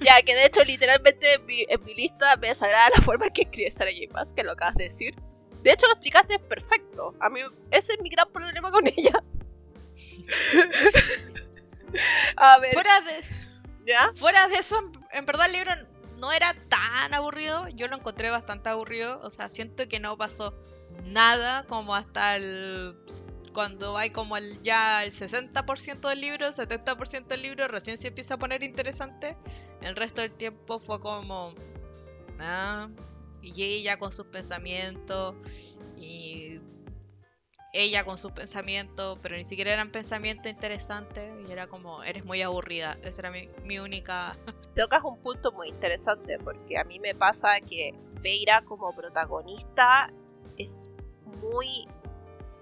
ya, 0.00 0.22
que 0.22 0.34
de 0.34 0.46
hecho, 0.46 0.64
literalmente 0.64 1.34
en 1.34 1.44
mi, 1.44 1.66
en 1.68 1.84
mi 1.84 1.94
lista 1.94 2.36
me 2.36 2.48
desagrada 2.48 2.88
la 2.96 3.02
forma 3.02 3.26
en 3.26 3.32
que 3.34 3.42
escribe 3.42 3.70
Sarah 3.70 3.90
J. 3.92 4.10
Maas, 4.14 4.32
que 4.32 4.42
lo 4.44 4.52
acabas 4.52 4.76
de 4.76 4.84
decir. 4.84 5.14
De 5.62 5.72
hecho, 5.72 5.86
lo 5.88 5.92
explicaste 5.92 6.38
perfecto. 6.38 7.14
A 7.20 7.28
mí, 7.28 7.40
ese 7.70 7.92
es 7.92 8.00
mi 8.00 8.08
gran 8.08 8.30
problema 8.32 8.70
con 8.70 8.86
ella. 8.86 9.22
A 12.36 12.58
ver, 12.60 12.72
Fuera 12.72 13.00
de, 13.00 13.12
¿ya? 13.86 14.10
Fuera 14.14 14.46
de 14.48 14.54
eso, 14.56 14.78
en- 14.78 14.92
en 15.18 15.26
verdad 15.26 15.46
el 15.46 15.52
libro 15.52 15.72
no 16.18 16.32
era 16.32 16.54
tan 16.68 17.14
aburrido. 17.14 17.68
Yo 17.68 17.88
lo 17.88 17.96
encontré 17.96 18.30
bastante 18.30 18.68
aburrido. 18.68 19.20
O 19.20 19.30
sea, 19.30 19.48
siento 19.48 19.88
que 19.88 20.00
no 20.00 20.16
pasó 20.16 20.54
nada 21.04 21.64
como 21.64 21.94
hasta 21.94 22.36
el... 22.36 22.96
Cuando 23.54 23.96
hay 23.96 24.10
como 24.10 24.36
el 24.36 24.62
ya 24.62 25.02
el 25.02 25.10
60% 25.10 26.08
del 26.08 26.20
libro, 26.20 26.48
70% 26.48 27.26
del 27.26 27.42
libro, 27.42 27.66
recién 27.66 27.98
se 27.98 28.08
empieza 28.08 28.34
a 28.34 28.38
poner 28.38 28.62
interesante. 28.62 29.36
El 29.80 29.96
resto 29.96 30.20
del 30.20 30.32
tiempo 30.32 30.78
fue 30.78 31.00
como... 31.00 31.54
Ah, 32.38 32.88
y 33.42 33.62
ella 33.62 33.98
con 33.98 34.12
sus 34.12 34.26
pensamientos. 34.26 35.34
Y 35.96 36.60
ella 37.72 38.04
con 38.04 38.18
sus 38.18 38.32
pensamientos, 38.32 39.18
pero 39.22 39.36
ni 39.36 39.44
siquiera 39.44 39.72
eran 39.72 39.90
pensamientos 39.90 40.50
interesantes. 40.50 41.32
Y 41.48 41.50
era 41.50 41.66
como, 41.66 42.02
eres 42.02 42.24
muy 42.24 42.42
aburrida. 42.42 42.98
Esa 43.02 43.22
era 43.22 43.30
mi, 43.30 43.48
mi 43.64 43.78
única 43.78 44.38
Tocas 44.78 45.02
un 45.02 45.18
punto 45.18 45.50
muy 45.50 45.70
interesante 45.70 46.38
porque 46.38 46.78
a 46.78 46.84
mí 46.84 47.00
me 47.00 47.12
pasa 47.12 47.60
que 47.68 47.96
Feira 48.22 48.62
como 48.62 48.94
protagonista 48.94 50.12
es 50.56 50.88
muy 51.42 51.88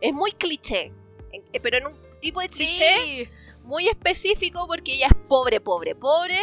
es 0.00 0.14
muy 0.14 0.32
cliché, 0.32 0.94
eh, 1.30 1.60
pero 1.60 1.76
en 1.76 1.88
un 1.88 1.92
tipo 2.22 2.40
de 2.40 2.48
cliché 2.48 2.88
Sí, 3.04 3.28
muy 3.64 3.86
específico 3.88 4.66
porque 4.66 4.94
ella 4.94 5.08
es 5.08 5.28
pobre, 5.28 5.60
pobre, 5.60 5.94
pobre. 5.94 6.38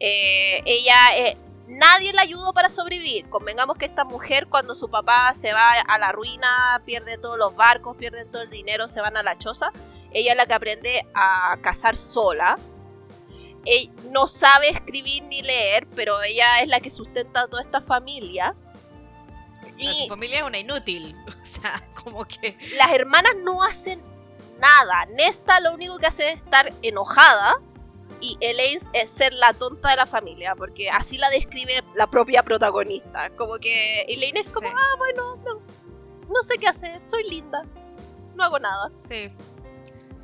Eh, 0.00 0.60
ella 0.66 1.16
eh, 1.16 1.38
nadie 1.66 2.12
la 2.12 2.20
ayudó 2.20 2.52
para 2.52 2.68
sobrevivir. 2.68 3.30
Convengamos 3.30 3.78
que 3.78 3.86
esta 3.86 4.04
mujer 4.04 4.48
cuando 4.48 4.74
su 4.74 4.90
papá 4.90 5.32
se 5.32 5.54
va 5.54 5.80
a 5.80 5.98
la 5.98 6.12
ruina, 6.12 6.82
pierde 6.84 7.16
todos 7.16 7.38
los 7.38 7.56
barcos, 7.56 7.96
pierde 7.96 8.26
todo 8.26 8.42
el 8.42 8.50
dinero, 8.50 8.86
se 8.88 9.00
van 9.00 9.16
a 9.16 9.22
la 9.22 9.38
choza. 9.38 9.72
Ella 10.10 10.32
es 10.32 10.36
la 10.36 10.44
que 10.44 10.52
aprende 10.52 11.06
a 11.14 11.56
cazar 11.62 11.96
sola. 11.96 12.58
No 14.10 14.26
sabe 14.26 14.68
escribir 14.70 15.22
ni 15.24 15.42
leer, 15.42 15.86
pero 15.94 16.22
ella 16.22 16.60
es 16.60 16.68
la 16.68 16.80
que 16.80 16.90
sustenta 16.90 17.42
a 17.42 17.46
toda 17.48 17.62
esta 17.62 17.80
familia. 17.80 18.54
a 19.62 19.66
su 19.66 20.04
Y 20.04 20.08
familia 20.08 20.38
es 20.38 20.44
una 20.44 20.58
inútil. 20.58 21.16
O 21.42 21.46
sea, 21.46 21.82
como 21.94 22.24
que. 22.24 22.56
las 22.76 22.92
hermanas 22.92 23.32
no 23.42 23.62
hacen 23.62 24.00
nada. 24.60 25.06
Nesta 25.16 25.60
lo 25.60 25.72
único 25.74 25.98
que 25.98 26.06
hace 26.06 26.30
es 26.30 26.36
estar 26.36 26.72
enojada 26.82 27.54
y 28.20 28.36
Elaine 28.40 28.80
es 28.92 29.10
ser 29.10 29.32
la 29.34 29.52
tonta 29.52 29.90
de 29.90 29.96
la 29.96 30.06
familia, 30.06 30.54
porque 30.54 30.88
así 30.90 31.18
la 31.18 31.28
describe 31.30 31.82
la 31.94 32.06
propia 32.06 32.42
protagonista. 32.42 33.30
Como 33.36 33.58
que 33.58 34.02
Elaine 34.02 34.40
es 34.40 34.50
como, 34.50 34.68
Sí, 34.68 34.74
ah, 34.76 34.94
bueno, 34.98 35.36
no, 35.44 35.60
no 36.32 36.42
sé 36.42 36.56
qué 36.58 36.66
hacer, 36.68 37.04
soy 37.04 37.28
linda, 37.28 37.64
no 38.34 38.44
hago 38.44 38.58
nada. 38.58 38.90
sí. 38.98 39.30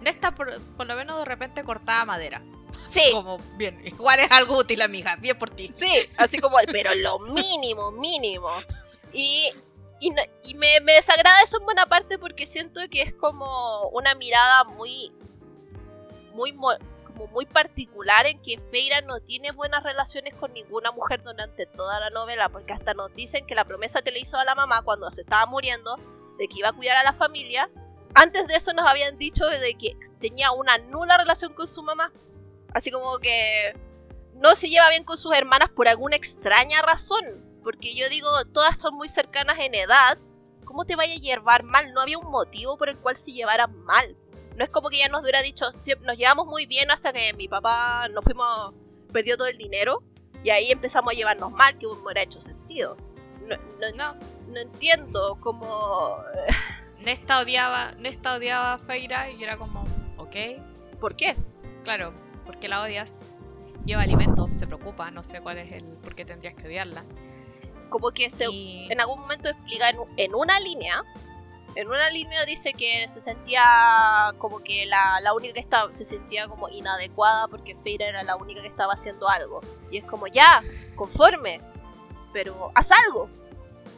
Nesta 0.00 0.34
por, 0.34 0.58
por 0.78 0.86
lo 0.86 0.96
menos 0.96 1.18
de 1.18 1.24
repente 1.26 1.62
cortaba 1.62 2.06
madera. 2.06 2.42
Sí, 2.78 3.02
Como, 3.12 3.38
bien, 3.56 3.80
igual 3.86 4.20
es 4.20 4.30
algo 4.30 4.58
útil, 4.58 4.82
amiga. 4.82 5.16
Bien 5.16 5.38
por 5.38 5.50
ti. 5.50 5.68
sí, 5.72 5.88
así 6.16 6.38
como, 6.38 6.56
pero 6.70 6.94
lo 6.94 7.18
mínimo, 7.20 7.90
mínimo. 7.92 8.48
Y, 9.12 9.50
y, 10.00 10.10
no- 10.10 10.22
y 10.44 10.54
me, 10.54 10.80
me 10.80 10.92
desagrada 10.94 11.42
eso 11.42 11.58
en 11.58 11.64
buena 11.64 11.86
parte 11.86 12.18
porque 12.18 12.46
siento 12.46 12.80
que 12.90 13.02
es 13.02 13.12
como 13.14 13.88
una 13.88 14.14
mirada 14.14 14.64
muy, 14.64 15.12
muy, 16.34 16.52
mo- 16.52 16.76
como 17.06 17.26
muy 17.28 17.46
particular 17.46 18.26
en 18.26 18.40
que 18.42 18.58
Feira 18.70 19.00
no 19.02 19.20
tiene 19.20 19.50
buenas 19.52 19.82
relaciones 19.82 20.34
con 20.34 20.52
ninguna 20.52 20.90
mujer 20.92 21.22
durante 21.22 21.66
toda 21.66 21.98
la 22.00 22.10
novela, 22.10 22.48
porque 22.48 22.72
hasta 22.72 22.94
nos 22.94 23.12
dicen 23.14 23.46
que 23.46 23.54
la 23.54 23.64
promesa 23.64 24.02
que 24.02 24.10
le 24.10 24.20
hizo 24.20 24.36
a 24.36 24.44
la 24.44 24.54
mamá 24.54 24.82
cuando 24.82 25.10
se 25.10 25.22
estaba 25.22 25.46
muriendo 25.46 25.96
de 26.38 26.48
que 26.48 26.58
iba 26.58 26.68
a 26.68 26.72
cuidar 26.72 26.96
a 26.96 27.02
la 27.04 27.12
familia, 27.12 27.68
antes 28.14 28.46
de 28.48 28.54
eso 28.56 28.72
nos 28.72 28.86
habían 28.88 29.18
dicho 29.18 29.46
de 29.46 29.74
que 29.74 29.96
tenía 30.20 30.50
una 30.52 30.78
nula 30.78 31.18
relación 31.18 31.52
con 31.52 31.68
su 31.68 31.82
mamá. 31.82 32.10
Así 32.72 32.90
como 32.90 33.18
que 33.18 33.74
no 34.34 34.54
se 34.54 34.68
lleva 34.68 34.88
bien 34.90 35.04
con 35.04 35.18
sus 35.18 35.34
hermanas 35.34 35.70
por 35.70 35.88
alguna 35.88 36.16
extraña 36.16 36.82
razón. 36.82 37.24
Porque 37.62 37.94
yo 37.94 38.08
digo, 38.08 38.28
todas 38.52 38.76
son 38.80 38.94
muy 38.94 39.08
cercanas 39.08 39.58
en 39.58 39.74
edad. 39.74 40.18
¿Cómo 40.64 40.84
te 40.84 40.96
vaya 40.96 41.14
a 41.14 41.18
llevar 41.18 41.62
mal? 41.64 41.92
No 41.92 42.00
había 42.00 42.18
un 42.18 42.30
motivo 42.30 42.78
por 42.78 42.88
el 42.88 42.96
cual 42.98 43.16
se 43.16 43.32
llevaran 43.32 43.76
mal. 43.84 44.16
No 44.56 44.64
es 44.64 44.70
como 44.70 44.88
que 44.88 44.96
ella 44.96 45.08
nos 45.08 45.22
hubiera 45.22 45.42
dicho, 45.42 45.64
"Sie- 45.72 45.98
nos 46.00 46.16
llevamos 46.16 46.46
muy 46.46 46.66
bien 46.66 46.90
hasta 46.90 47.12
que 47.12 47.32
mi 47.34 47.48
papá 47.48 48.08
nos 48.10 48.22
fuimos, 48.24 48.72
perdió 49.12 49.36
todo 49.36 49.48
el 49.48 49.58
dinero. 49.58 50.02
Y 50.44 50.50
ahí 50.50 50.70
empezamos 50.70 51.12
a 51.12 51.16
llevarnos 51.16 51.50
mal, 51.52 51.76
que 51.78 51.86
hubiera 51.86 52.22
hecho 52.22 52.40
sentido. 52.40 52.96
No, 53.46 53.56
no- 53.56 53.96
No, 53.96 54.14
no 54.48 54.60
entiendo 54.60 55.36
cómo... 55.40 56.22
Nesta 57.00 57.40
odiaba, 57.40 57.92
Nesta 57.98 58.36
odiaba 58.36 58.74
a 58.74 58.78
Feira 58.78 59.30
y 59.30 59.42
era 59.42 59.56
como, 59.56 59.84
ok, 60.18 60.36
¿Por 61.00 61.16
qué? 61.16 61.34
claro, 61.84 62.12
¿por 62.50 62.58
qué 62.58 62.66
la 62.68 62.82
odias? 62.82 63.20
Lleva 63.86 64.02
alimento, 64.02 64.48
se 64.52 64.66
preocupa, 64.66 65.08
no 65.12 65.22
sé 65.22 65.40
cuál 65.40 65.58
es 65.58 65.70
el 65.72 65.84
por 65.84 66.16
qué 66.16 66.24
tendrías 66.24 66.56
que 66.56 66.66
odiarla. 66.66 67.04
Como 67.88 68.10
que 68.10 68.28
se, 68.28 68.46
Y- 68.50 68.88
en 68.90 69.00
algún 69.00 69.20
momento 69.20 69.48
explica 69.48 69.88
en, 69.88 69.98
en 70.16 70.34
una 70.34 70.58
línea. 70.58 71.04
En 71.76 71.86
una 71.86 72.10
línea 72.10 72.44
dice 72.46 72.72
que 72.72 73.06
se 73.06 73.20
sentía 73.20 74.34
como 74.38 74.58
que 74.58 74.84
la, 74.86 75.20
la 75.20 75.32
única 75.32 75.54
que 75.54 75.60
estaba, 75.60 75.92
se 75.92 76.04
sentía 76.04 76.48
como 76.48 76.68
inadecuada 76.68 77.46
porque 77.46 77.76
Feira 77.84 78.08
era 78.08 78.24
la 78.24 78.34
única 78.34 78.60
que 78.62 78.66
estaba 78.66 78.94
haciendo 78.94 79.28
algo. 79.28 79.60
Y 79.92 79.98
es 79.98 80.04
como, 80.04 80.26
ya, 80.26 80.60
conforme, 80.96 81.60
pero 82.32 82.72
haz 82.74 82.90
algo. 82.90 83.30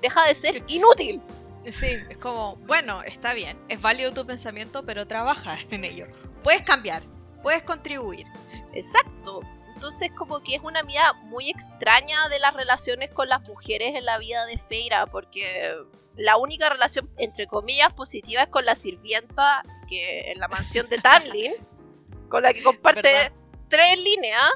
Deja 0.02 0.26
de 0.26 0.34
ser 0.34 0.62
inútil. 0.68 1.22
Sí, 1.64 1.86
es 2.10 2.18
como, 2.18 2.56
bueno, 2.66 3.02
está 3.02 3.32
bien, 3.32 3.56
es 3.70 3.80
válido 3.80 4.12
tu 4.12 4.26
pensamiento, 4.26 4.84
pero 4.84 5.06
trabaja 5.06 5.56
en 5.70 5.84
ello. 5.86 6.06
Puedes 6.42 6.60
cambiar, 6.62 7.02
puedes 7.42 7.62
contribuir. 7.62 8.26
Exacto. 8.72 9.40
Entonces 9.74 10.10
como 10.12 10.40
que 10.40 10.54
es 10.54 10.62
una 10.62 10.82
mirada 10.82 11.12
muy 11.14 11.50
extraña 11.50 12.28
de 12.28 12.38
las 12.38 12.54
relaciones 12.54 13.10
con 13.10 13.28
las 13.28 13.42
mujeres 13.48 13.94
en 13.96 14.04
la 14.04 14.18
vida 14.18 14.46
de 14.46 14.58
Feira, 14.58 15.06
porque 15.06 15.74
la 16.16 16.36
única 16.36 16.68
relación, 16.68 17.10
entre 17.16 17.46
comillas, 17.46 17.92
positiva 17.92 18.42
es 18.42 18.48
con 18.48 18.64
la 18.64 18.74
sirvienta 18.74 19.62
que 19.88 20.30
en 20.32 20.38
la 20.38 20.48
mansión 20.48 20.88
de 20.88 20.98
Tamlin, 20.98 21.52
con 22.28 22.42
la 22.42 22.52
que 22.52 22.62
comparte 22.62 23.12
¿Verdad? 23.12 23.32
tres 23.68 23.98
líneas, 23.98 24.50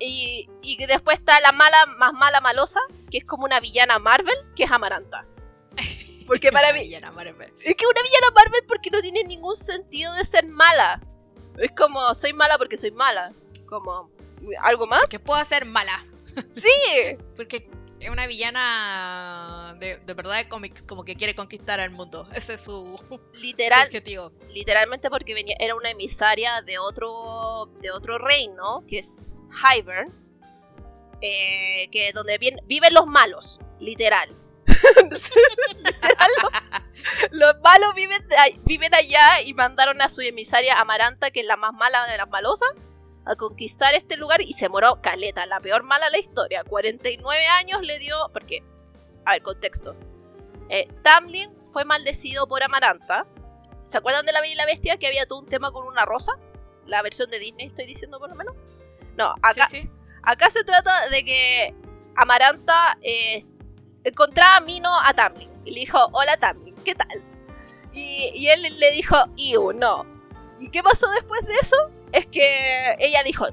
y, 0.00 0.48
y 0.62 0.76
que 0.76 0.86
después 0.86 1.18
está 1.18 1.38
la 1.40 1.52
mala, 1.52 1.86
más 1.98 2.12
mala 2.14 2.40
malosa, 2.40 2.80
que 3.10 3.18
es 3.18 3.24
como 3.24 3.44
una 3.44 3.60
villana 3.60 3.98
Marvel, 3.98 4.36
que 4.56 4.64
es 4.64 4.70
Amaranta. 4.70 5.26
Porque 6.26 6.50
para 6.50 6.72
mí, 6.72 6.80
Villana, 6.80 7.10
Marvel. 7.10 7.52
es 7.64 7.74
que 7.76 7.86
una 7.86 8.02
villana 8.02 8.30
Marvel 8.32 8.62
porque 8.68 8.88
no 8.90 9.00
tiene 9.00 9.24
ningún 9.24 9.56
sentido 9.56 10.14
de 10.14 10.24
ser 10.24 10.46
mala. 10.46 11.00
Es 11.58 11.72
como, 11.72 12.14
soy 12.14 12.32
mala 12.32 12.56
porque 12.56 12.76
soy 12.76 12.92
mala. 12.92 13.32
Como, 13.70 14.10
¿algo 14.60 14.86
más? 14.86 15.06
Que 15.08 15.18
puedo 15.18 15.40
hacer 15.40 15.64
mala. 15.64 16.04
Sí. 16.52 17.16
Porque 17.36 17.68
es 18.00 18.08
una 18.10 18.26
villana 18.26 19.76
de, 19.78 19.98
de 19.98 20.14
verdad 20.14 20.36
de 20.36 20.48
cómics, 20.48 20.82
como 20.84 21.04
que 21.04 21.14
quiere 21.16 21.34
conquistar 21.34 21.80
al 21.80 21.90
mundo. 21.90 22.26
Ese 22.34 22.54
es 22.54 22.62
su, 22.64 22.98
su 23.08 23.20
Literal, 23.40 23.86
objetivo. 23.86 24.32
literalmente 24.52 25.08
porque 25.10 25.34
venía, 25.34 25.54
era 25.60 25.74
una 25.74 25.90
emisaria 25.90 26.62
de 26.62 26.78
otro, 26.78 27.70
de 27.80 27.90
otro 27.90 28.18
reino, 28.18 28.84
que 28.88 28.98
es 29.00 29.24
Hybern. 29.62 30.10
eh, 31.20 31.88
que 31.92 32.12
donde 32.12 32.38
viven 32.38 32.94
los 32.94 33.06
malos, 33.06 33.58
literal. 33.78 34.34
Literal, 34.66 36.30
los, 36.42 36.52
los 37.32 37.60
malos 37.62 37.94
viven, 37.94 38.22
viven 38.64 38.94
allá 38.94 39.42
y 39.42 39.52
mandaron 39.52 40.00
a 40.00 40.08
su 40.08 40.20
emisaria 40.22 40.78
Amaranta, 40.80 41.30
que 41.30 41.40
es 41.40 41.46
la 41.46 41.56
más 41.56 41.72
mala 41.74 42.06
de 42.06 42.16
las 42.16 42.28
malosas, 42.30 42.68
a 43.24 43.36
conquistar 43.36 43.94
este 43.94 44.16
lugar 44.16 44.40
y 44.42 44.54
se 44.54 44.68
moró 44.68 45.00
Caleta, 45.00 45.46
la 45.46 45.60
peor 45.60 45.82
mala 45.82 46.06
de 46.06 46.12
la 46.12 46.18
historia. 46.18 46.64
49 46.64 47.46
años 47.46 47.80
le 47.82 47.98
dio, 47.98 48.16
porque, 48.32 48.62
a 49.24 49.32
ver, 49.32 49.42
contexto. 49.42 49.94
Eh, 50.68 50.88
Tamlin 51.02 51.50
fue 51.72 51.84
maldecido 51.84 52.46
por 52.46 52.62
Amaranta. 52.62 53.26
¿Se 53.84 53.98
acuerdan 53.98 54.24
de 54.24 54.32
la 54.32 54.40
Bella 54.40 54.52
y 54.52 54.56
la 54.56 54.66
Bestia 54.66 54.96
que 54.96 55.06
había 55.06 55.26
todo 55.26 55.40
un 55.40 55.46
tema 55.46 55.72
con 55.72 55.86
una 55.86 56.04
rosa? 56.04 56.38
La 56.86 57.02
versión 57.02 57.28
de 57.30 57.38
Disney 57.38 57.66
estoy 57.66 57.86
diciendo 57.86 58.18
por 58.18 58.30
lo 58.30 58.36
menos. 58.36 58.54
No, 59.16 59.34
acá, 59.42 59.66
Sí, 59.68 59.82
sí. 59.82 59.90
Acá 60.22 60.50
se 60.50 60.64
trata 60.64 61.08
de 61.08 61.24
que 61.24 61.74
Amaranta 62.16 62.98
eh, 63.02 63.44
encontraba 64.04 64.56
a 64.56 64.60
Mino 64.60 64.90
a 65.00 65.12
Tamlin. 65.12 65.50
Y 65.64 65.72
le 65.72 65.80
dijo, 65.80 65.98
hola 66.12 66.36
Tamlin, 66.36 66.74
¿qué 66.84 66.94
tal? 66.94 67.22
Y, 67.92 68.30
y 68.34 68.48
él 68.48 68.62
le 68.78 68.90
dijo, 68.92 69.16
Iu, 69.36 69.72
no. 69.72 70.06
¿Y 70.58 70.70
qué 70.70 70.82
pasó 70.82 71.10
después 71.10 71.44
de 71.46 71.54
eso? 71.54 71.76
Es 72.12 72.26
que 72.26 72.96
ella 72.98 73.22
dijo, 73.22 73.46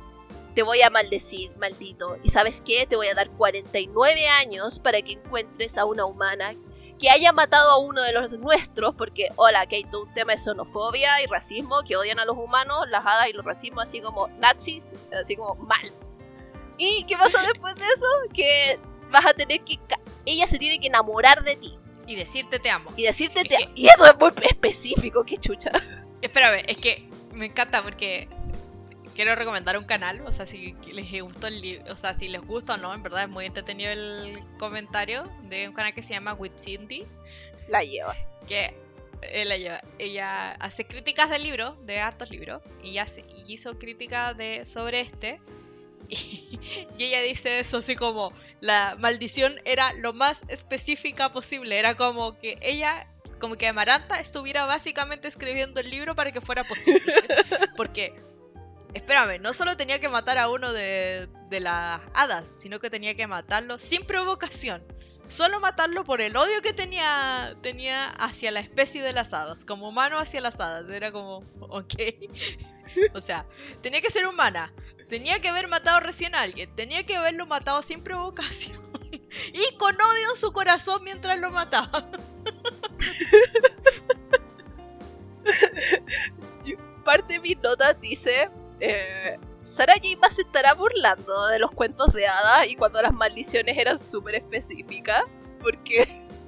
te 0.55 0.63
voy 0.63 0.81
a 0.81 0.89
maldecir, 0.89 1.55
maldito. 1.57 2.17
Y 2.23 2.29
sabes 2.29 2.61
qué, 2.61 2.87
te 2.87 2.95
voy 2.95 3.07
a 3.07 3.13
dar 3.13 3.29
49 3.29 4.27
años 4.27 4.79
para 4.79 5.01
que 5.01 5.13
encuentres 5.13 5.77
a 5.77 5.85
una 5.85 6.05
humana 6.05 6.55
que 6.97 7.09
haya 7.09 7.31
matado 7.31 7.71
a 7.71 7.77
uno 7.77 8.01
de 8.01 8.11
los 8.11 8.31
nuestros, 8.31 8.95
porque, 8.95 9.29
hola, 9.35 9.67
que 9.67 9.77
hay 9.77 9.83
todo 9.83 10.03
un 10.03 10.13
tema 10.13 10.33
de 10.33 10.39
xenofobia 10.39 11.21
y 11.21 11.27
racismo, 11.27 11.81
que 11.87 11.95
odian 11.95 12.19
a 12.19 12.25
los 12.25 12.37
humanos, 12.37 12.85
las 12.89 13.05
hadas 13.05 13.29
y 13.29 13.33
los 13.33 13.45
racismos, 13.45 13.83
así 13.83 14.01
como 14.01 14.29
nazis, 14.39 14.93
así 15.13 15.35
como 15.35 15.55
mal. 15.63 15.93
¿Y 16.77 17.03
qué 17.05 17.17
pasó 17.17 17.37
después 17.41 17.75
de 17.75 17.85
eso? 17.85 18.07
Que 18.33 18.79
vas 19.11 19.25
a 19.25 19.33
tener 19.33 19.61
que... 19.61 19.79
Ella 20.25 20.47
se 20.47 20.57
tiene 20.57 20.79
que 20.79 20.87
enamorar 20.87 21.43
de 21.43 21.55
ti. 21.55 21.77
Y 22.07 22.15
decirte 22.15 22.59
te 22.59 22.69
amo. 22.69 22.91
Y 22.95 23.03
decirte 23.03 23.43
te 23.43 23.57
amo. 23.57 23.73
Y 23.75 23.87
eso 23.87 24.05
es 24.05 24.17
muy 24.17 24.31
específico, 24.41 25.23
qué 25.23 25.37
chucha. 25.37 25.71
Espérame, 26.21 26.63
es 26.67 26.77
que 26.77 27.09
me 27.31 27.47
encanta 27.47 27.83
porque 27.83 28.27
quiero 29.17 29.35
recomendar 29.35 29.79
un 29.79 29.85
canal, 29.85 30.21
o 30.27 30.31
sea, 30.31 30.45
si 30.45 30.75
les 30.93 31.11
gustó 31.23 31.47
el 31.47 31.81
o 31.89 31.95
sea, 31.95 32.13
si 32.13 32.27
les 32.27 32.39
gusta 32.39 32.75
o 32.75 32.77
no, 32.77 32.93
en 32.93 33.01
verdad 33.01 33.23
es 33.23 33.29
muy 33.29 33.45
entretenido 33.45 33.89
el 33.91 34.37
comentario 34.59 35.27
de 35.49 35.67
un 35.67 35.73
canal 35.73 35.95
que 35.95 36.03
se 36.03 36.13
llama 36.13 36.35
With 36.35 36.51
Cindy. 36.59 37.03
La 37.67 37.81
lleva. 37.81 38.15
Que 38.47 38.75
ella, 39.23 39.55
eh, 39.55 39.59
lleva, 39.59 39.81
ella 39.97 40.51
hace 40.51 40.85
críticas 40.85 41.31
del 41.31 41.41
libro, 41.41 41.73
de 41.87 41.99
hartos 41.99 42.29
libros, 42.29 42.61
y, 42.83 42.99
hace, 42.99 43.25
y 43.35 43.51
hizo 43.51 43.79
críticas 43.79 44.37
de, 44.37 44.65
sobre 44.65 45.01
este. 45.01 45.41
Y, 46.09 46.57
y, 46.97 47.03
ella 47.03 47.21
dice 47.21 47.59
eso 47.59 47.79
así 47.79 47.97
como 47.97 48.31
la 48.61 48.95
maldición 48.97 49.59
era 49.65 49.91
lo 49.93 50.13
más 50.13 50.43
específica 50.47 51.33
posible, 51.33 51.77
era 51.79 51.95
como 51.95 52.39
que 52.39 52.57
ella 52.61 53.09
como 53.39 53.55
que 53.55 53.67
Amaranta 53.67 54.19
estuviera 54.19 54.65
básicamente 54.65 55.27
escribiendo 55.27 55.81
el 55.81 55.89
libro 55.89 56.15
para 56.15 56.31
que 56.31 56.39
fuera 56.39 56.63
posible. 56.65 57.13
Porque 57.75 58.13
espérame, 58.97 59.41
no 59.41 59.53
solo 59.53 59.77
tenía 59.77 59.99
que 59.99 60.09
matar 60.09 60.37
a 60.37 60.49
uno 60.49 60.73
de, 60.73 61.29
las 61.49 62.01
hadas, 62.13 62.51
sino 62.55 62.79
que 62.79 62.89
tenía 62.89 63.15
que 63.15 63.27
matarlo 63.27 63.77
sin 63.77 64.05
provocación. 64.05 64.83
Solo 65.27 65.59
matarlo 65.59 66.03
por 66.03 66.21
el 66.21 66.35
odio 66.37 66.61
que 66.61 66.73
tenía, 66.73 67.55
tenía 67.61 68.09
hacia 68.09 68.51
la 68.51 68.61
especie 68.61 69.03
de 69.03 69.13
las 69.13 69.33
hadas, 69.33 69.65
como 69.65 69.89
humano 69.89 70.17
hacia 70.17 70.41
las 70.41 70.59
hadas. 70.59 70.89
Era 70.89 71.11
como, 71.11 71.43
ok. 71.59 71.93
o 73.13 73.21
sea, 73.21 73.45
tenía 73.81 74.01
que 74.01 74.09
ser 74.09 74.25
humana. 74.25 74.73
Tenía 75.09 75.39
que 75.41 75.49
haber 75.49 75.67
matado 75.67 75.99
recién 75.99 76.33
a 76.33 76.41
alguien. 76.41 76.73
Tenía 76.75 77.05
que 77.05 77.17
haberlo 77.17 77.45
matado 77.45 77.81
sin 77.81 78.03
provocación. 78.03 78.81
y 79.53 79.75
con 79.77 79.95
odio 79.95 80.31
en 80.33 80.39
su 80.39 80.53
corazón 80.53 81.03
mientras 81.03 81.37
lo 81.39 81.51
mataba. 81.51 82.09
Parte 87.03 87.35
de 87.35 87.39
mis 87.39 87.57
notas 87.57 87.99
dice 88.01 88.49
eh, 88.79 89.37
Sarah 89.63 89.95
J. 89.95 90.29
se 90.29 90.43
estará 90.43 90.73
burlando 90.73 91.47
de 91.47 91.59
los 91.59 91.71
cuentos 91.71 92.13
de 92.13 92.27
hadas 92.27 92.67
y 92.67 92.75
cuando 92.75 93.01
las 93.01 93.13
maldiciones 93.13 93.77
eran 93.77 93.99
súper 93.99 94.35
específicas, 94.35 95.23
porque, 95.59 96.07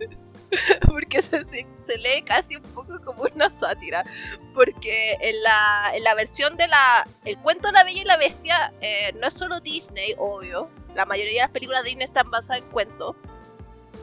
porque 0.88 1.22
se, 1.22 1.44
se, 1.44 1.98
lee 1.98 2.24
casi 2.26 2.56
un 2.56 2.64
poco 2.64 3.00
como 3.04 3.24
una 3.24 3.50
sátira, 3.50 4.06
porque 4.54 5.18
en 5.22 5.44
la, 5.44 5.92
en 5.94 6.04
la 6.04 6.16
versión 6.16 6.56
de 6.56 6.68
la... 6.68 7.08
El 7.26 7.38
cuento 7.40 7.68
de 7.68 7.74
la 7.74 7.84
Bella 7.84 8.02
y 8.02 8.06
la 8.06 8.18
Bestia 8.18 8.74
eh, 8.82 9.12
no 9.20 9.28
es 9.28 9.34
solo 9.34 9.60
Disney, 9.60 10.16
obvio, 10.18 10.70
la 10.96 11.06
mayoría 11.06 11.42
de 11.42 11.48
las 11.48 11.52
películas 11.52 11.84
de 11.84 11.90
Disney 11.90 12.06
están 12.06 12.30
basadas 12.32 12.62
en 12.62 12.70
cuentos, 12.70 13.16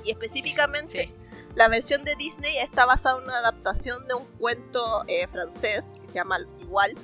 y 0.05 0.11
específicamente... 0.11 1.15
La 1.57 1.69
versión 1.69 2.05
de 2.05 2.15
Disney 2.17 2.59
está 2.59 2.85
basada 2.85 3.17
en 3.17 3.25
una 3.25 3.39
adaptación 3.39 4.07
de 4.07 4.13
un 4.13 4.27
cuento 4.37 5.05
eh, 5.09 5.27
francés 5.27 5.95
que 6.03 6.07
se 6.07 6.15
llama 6.17 6.41
igual, 6.61 6.95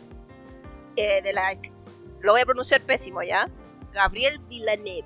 eh, 0.97 1.23
de 1.23 1.33
la. 1.33 1.57
Lo 2.21 2.33
voy 2.33 2.41
a 2.41 2.45
pronunciar 2.45 2.81
pésimo, 2.83 3.23
¿ya? 3.23 3.49
Gabriel 3.93 4.39
Villeneuve, 4.49 5.05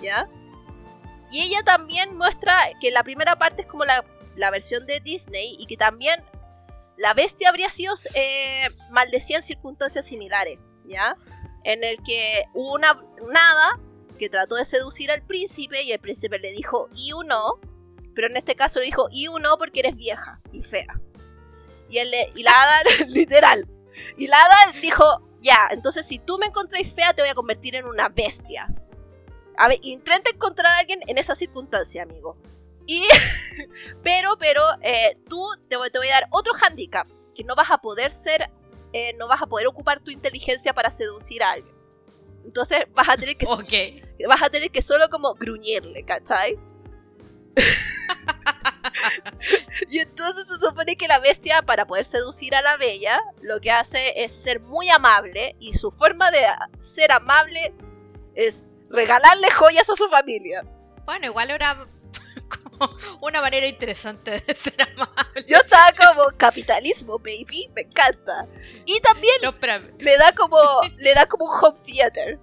¿ya? 0.00 0.28
Y 1.30 1.42
ella 1.42 1.62
también 1.64 2.16
muestra 2.16 2.54
que 2.80 2.90
la 2.90 3.02
primera 3.02 3.36
parte 3.36 3.62
es 3.62 3.68
como 3.68 3.84
la, 3.84 4.04
la 4.36 4.50
versión 4.50 4.86
de 4.86 5.00
Disney 5.00 5.56
y 5.58 5.66
que 5.66 5.76
también 5.76 6.22
la 6.96 7.14
bestia 7.14 7.48
habría 7.48 7.68
sido 7.68 7.94
eh, 8.14 8.68
maldecida 8.90 9.38
en 9.38 9.42
circunstancias 9.42 10.06
similares, 10.06 10.60
¿ya? 10.84 11.16
En 11.64 11.84
el 11.84 11.96
que 12.04 12.44
hubo 12.54 12.74
una 12.74 13.00
nada 13.28 13.80
que 14.18 14.28
trató 14.28 14.56
de 14.56 14.64
seducir 14.64 15.10
al 15.10 15.22
príncipe 15.22 15.82
y 15.82 15.92
el 15.92 15.98
príncipe 15.98 16.38
le 16.38 16.52
dijo, 16.52 16.88
y 16.94 17.12
uno, 17.12 17.58
pero 18.14 18.28
en 18.28 18.36
este 18.36 18.54
caso 18.54 18.78
le 18.78 18.86
dijo, 18.86 19.08
y 19.10 19.28
uno 19.28 19.56
porque 19.58 19.80
eres 19.80 19.96
vieja 19.96 20.40
y 20.52 20.62
fea. 20.62 21.00
Y, 21.88 21.98
él 21.98 22.14
y 22.34 22.42
la 22.42 22.52
hada, 22.52 22.82
literal, 23.08 23.66
y 24.16 24.26
la 24.26 24.36
hada 24.36 24.78
dijo, 24.80 25.04
ya, 25.40 25.68
entonces 25.70 26.06
si 26.06 26.18
tú 26.18 26.38
me 26.38 26.46
encontráis 26.46 26.92
fea, 26.92 27.12
te 27.12 27.22
voy 27.22 27.30
a 27.30 27.34
convertir 27.34 27.76
en 27.76 27.86
una 27.86 28.08
bestia. 28.08 28.68
A 29.56 29.68
ver, 29.68 29.78
intenta 29.82 30.30
encontrar 30.30 30.72
a 30.72 30.78
alguien 30.78 31.00
en 31.06 31.18
esa 31.18 31.34
circunstancia, 31.34 32.02
amigo. 32.02 32.36
Y, 32.86 33.04
pero, 34.02 34.36
pero, 34.38 34.62
eh, 34.80 35.18
tú 35.28 35.44
te 35.68 35.76
voy, 35.76 35.90
te 35.90 35.98
voy, 35.98 36.08
a 36.08 36.12
dar 36.12 36.28
otro 36.30 36.52
handicap, 36.54 37.06
que 37.34 37.44
no 37.44 37.54
vas 37.54 37.70
a 37.70 37.78
poder 37.78 38.12
ser, 38.12 38.50
eh, 38.92 39.14
no 39.18 39.28
vas 39.28 39.42
a 39.42 39.46
poder 39.46 39.66
ocupar 39.66 40.00
tu 40.00 40.10
inteligencia 40.10 40.72
para 40.72 40.90
seducir 40.90 41.42
a 41.42 41.52
alguien. 41.52 41.74
Entonces 42.44 42.86
vas 42.94 43.08
a 43.08 43.16
tener 43.16 43.36
que, 43.36 43.46
okay. 43.48 44.02
vas 44.26 44.42
a 44.42 44.50
tener 44.50 44.70
que 44.70 44.82
solo 44.82 45.08
como 45.08 45.34
gruñirle, 45.34 46.02
¿cachai? 46.04 46.58
y 49.90 50.00
entonces 50.00 50.48
se 50.48 50.56
supone 50.56 50.96
que 50.96 51.08
la 51.08 51.18
bestia, 51.18 51.62
para 51.62 51.86
poder 51.86 52.04
seducir 52.04 52.54
a 52.54 52.62
la 52.62 52.76
bella, 52.76 53.20
lo 53.40 53.60
que 53.60 53.70
hace 53.70 54.22
es 54.22 54.32
ser 54.32 54.60
muy 54.60 54.90
amable 54.90 55.56
y 55.58 55.74
su 55.74 55.90
forma 55.90 56.30
de 56.30 56.44
ser 56.78 57.12
amable 57.12 57.74
es 58.34 58.62
regalarle 58.90 59.50
joyas 59.50 59.88
a 59.90 59.96
su 59.96 60.08
familia. 60.08 60.62
Bueno, 61.04 61.26
igual 61.26 61.50
era 61.50 61.86
como 62.78 62.96
una 63.20 63.40
manera 63.40 63.66
interesante 63.66 64.42
de 64.46 64.54
ser 64.54 64.76
amable. 64.82 65.44
Yo 65.46 65.56
estaba 65.56 65.92
como 65.92 66.28
capitalismo, 66.36 67.18
baby, 67.18 67.68
me 67.74 67.82
encanta. 67.82 68.46
Y 68.84 69.00
también 69.00 69.34
le 69.98 70.16
da 70.16 70.32
como 70.32 70.58
le 70.96 71.14
da 71.14 71.26
como 71.26 71.46
un 71.46 71.52
home 71.52 71.78
theater. 71.84 72.38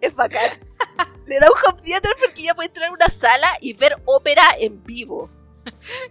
Es 0.00 0.14
bacán. 0.14 0.50
Le 1.26 1.40
da 1.40 1.48
un 1.48 1.58
home 1.66 1.82
theater 1.82 2.12
porque 2.20 2.42
ya 2.42 2.54
puede 2.54 2.68
entrar 2.68 2.88
a 2.88 2.92
una 2.92 3.08
sala 3.08 3.48
y 3.60 3.72
ver 3.72 3.96
ópera 4.04 4.44
en 4.60 4.80
vivo. 4.84 5.28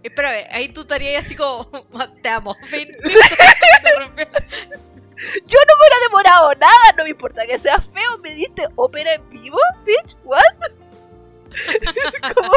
Espérame, 0.02 0.46
ahí 0.50 0.68
tú 0.68 0.82
estarías 0.82 1.24
así 1.26 1.36
como, 1.36 1.68
te 2.22 2.28
amo, 2.28 2.54
fin. 2.64 2.88
Yo 5.46 5.58
no 5.58 5.74
me 5.76 5.80
hubiera 5.80 6.00
demorado 6.04 6.54
nada, 6.54 6.92
no 6.96 7.04
me 7.04 7.10
importa 7.10 7.46
que 7.46 7.58
sea 7.58 7.80
feo, 7.80 8.18
me 8.22 8.34
diste 8.34 8.68
ópera 8.76 9.14
en 9.14 9.28
vivo, 9.30 9.58
bitch, 9.84 10.16
what? 10.24 10.42
como, 12.34 12.52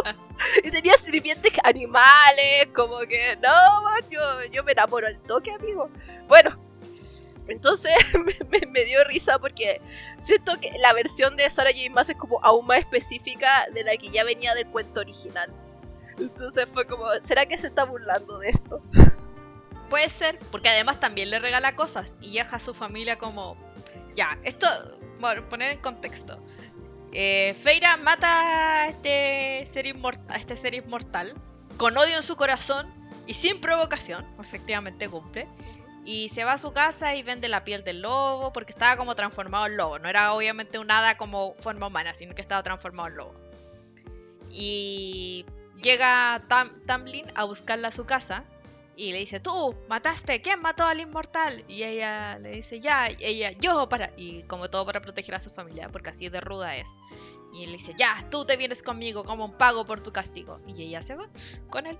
y 0.63 0.69
tenía 0.69 0.97
sirvientes 0.97 1.53
animales, 1.63 2.67
como 2.75 2.99
que 2.99 3.37
no, 3.37 4.09
yo, 4.09 4.43
yo 4.51 4.63
me 4.63 4.73
enamoro 4.73 5.07
al 5.07 5.17
toque, 5.21 5.51
amigo. 5.51 5.89
Bueno, 6.27 6.59
entonces 7.47 7.93
me, 8.49 8.65
me, 8.67 8.85
dio 8.85 9.03
risa 9.05 9.39
porque 9.39 9.81
siento 10.17 10.59
que 10.59 10.71
la 10.79 10.93
versión 10.93 11.35
de 11.37 11.49
Sarah 11.49 11.71
J. 11.71 11.89
Maas 11.91 12.09
es 12.09 12.15
como 12.15 12.43
aún 12.43 12.65
más 12.65 12.79
específica 12.79 13.67
de 13.73 13.83
la 13.83 13.95
que 13.97 14.09
ya 14.09 14.23
venía 14.23 14.53
del 14.53 14.67
cuento 14.67 14.99
original. 14.99 15.51
Entonces 16.19 16.67
fue 16.73 16.85
como, 16.85 17.05
¿será 17.21 17.45
que 17.45 17.57
se 17.57 17.67
está 17.67 17.85
burlando 17.85 18.39
de 18.39 18.49
esto? 18.49 18.81
Puede 19.89 20.09
ser, 20.09 20.37
porque 20.51 20.69
además 20.69 20.99
también 20.99 21.29
le 21.29 21.39
regala 21.39 21.75
cosas 21.75 22.17
y 22.21 22.33
deja 22.33 22.57
a 22.57 22.59
su 22.59 22.73
familia 22.73 23.17
como... 23.17 23.57
Ya, 24.15 24.37
esto, 24.43 24.67
bueno, 25.19 25.47
poner 25.49 25.71
en 25.71 25.79
contexto. 25.79 26.39
Eh, 27.11 27.55
Feira 27.55 27.97
mata 27.97 28.83
a 28.83 28.87
este, 28.89 29.65
ser 29.65 29.85
a 30.27 30.35
este 30.35 30.55
ser 30.55 30.75
inmortal 30.75 31.33
con 31.77 31.97
odio 31.97 32.17
en 32.17 32.23
su 32.23 32.35
corazón 32.35 32.87
y 33.25 33.33
sin 33.33 33.61
provocación, 33.61 34.27
efectivamente 34.39 35.09
cumple. 35.09 35.47
Y 36.05 36.29
se 36.29 36.43
va 36.43 36.53
a 36.53 36.57
su 36.57 36.71
casa 36.71 37.15
y 37.15 37.23
vende 37.23 37.49
la 37.49 37.63
piel 37.63 37.83
del 37.83 38.01
lobo 38.01 38.51
porque 38.51 38.71
estaba 38.71 38.97
como 38.97 39.15
transformado 39.15 39.67
en 39.67 39.77
lobo. 39.77 39.99
No 39.99 40.09
era 40.09 40.33
obviamente 40.33 40.79
un 40.79 40.89
hada 40.89 41.17
como 41.17 41.55
forma 41.59 41.87
humana, 41.87 42.13
sino 42.13 42.35
que 42.35 42.41
estaba 42.41 42.63
transformado 42.63 43.09
en 43.09 43.15
lobo. 43.15 43.33
Y 44.49 45.45
llega 45.81 46.43
Tamlin 46.85 47.27
a 47.35 47.43
buscarla 47.45 47.89
a 47.89 47.91
su 47.91 48.05
casa 48.05 48.43
y 48.95 49.11
le 49.13 49.19
dice, 49.19 49.39
tú, 49.39 49.75
mataste, 49.87 50.41
¿quién 50.41 50.61
mató 50.61 50.83
al 50.85 50.99
inmortal? 50.99 51.63
Y 51.67 51.83
ella 51.83 52.37
le 52.39 52.51
dice, 52.51 52.79
ya, 52.81 53.07
ella, 53.07 53.51
yo 53.51 53.87
para, 53.87 54.11
y 54.17 54.43
como 54.43 54.69
todo 54.69 54.85
para 54.85 54.99
proteger 55.01 55.35
a 55.35 55.39
su 55.39 55.51
familia, 55.51 55.89
porque 55.89 56.09
así 56.09 56.27
de 56.27 56.41
ruda 56.41 56.75
es. 56.75 56.89
Y 57.53 57.63
él 57.63 57.71
dice, 57.71 57.93
ya, 57.97 58.27
tú 58.29 58.45
te 58.45 58.57
vienes 58.57 58.83
conmigo 58.83 59.23
como 59.23 59.45
un 59.45 59.57
pago 59.57 59.85
por 59.85 60.03
tu 60.03 60.11
castigo. 60.11 60.59
Y 60.67 60.83
ella 60.83 61.01
se 61.01 61.15
va 61.15 61.29
con 61.69 61.87
él. 61.87 61.97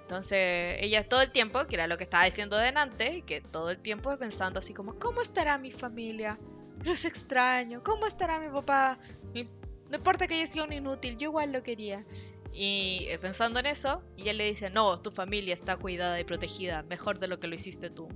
Entonces, 0.00 0.76
ella 0.80 1.06
todo 1.06 1.20
el 1.20 1.30
tiempo, 1.30 1.66
que 1.66 1.76
era 1.76 1.86
lo 1.86 1.98
que 1.98 2.04
estaba 2.04 2.24
diciendo 2.24 2.56
delante, 2.56 3.22
que 3.22 3.40
todo 3.40 3.70
el 3.70 3.78
tiempo 3.78 4.16
pensando 4.16 4.58
así 4.58 4.72
como, 4.72 4.98
¿cómo 4.98 5.20
estará 5.20 5.58
mi 5.58 5.70
familia? 5.70 6.38
los 6.84 7.04
extraño, 7.04 7.82
¿cómo 7.82 8.06
estará 8.06 8.40
mi 8.40 8.48
papá? 8.48 8.98
No 9.34 9.96
importa 9.96 10.26
que 10.26 10.34
haya 10.34 10.46
sido 10.46 10.64
un 10.64 10.72
inútil, 10.72 11.16
yo 11.16 11.28
igual 11.28 11.52
lo 11.52 11.62
quería. 11.62 12.04
Y 12.52 13.06
eh, 13.08 13.18
pensando 13.18 13.60
en 13.60 13.66
eso, 13.66 14.02
y 14.16 14.28
él 14.28 14.38
le 14.38 14.44
dice, 14.44 14.70
no, 14.70 15.00
tu 15.00 15.10
familia 15.10 15.54
está 15.54 15.76
cuidada 15.76 16.20
y 16.20 16.24
protegida, 16.24 16.82
mejor 16.82 17.18
de 17.18 17.28
lo 17.28 17.38
que 17.38 17.46
lo 17.46 17.54
hiciste 17.54 17.88
tú. 17.88 18.08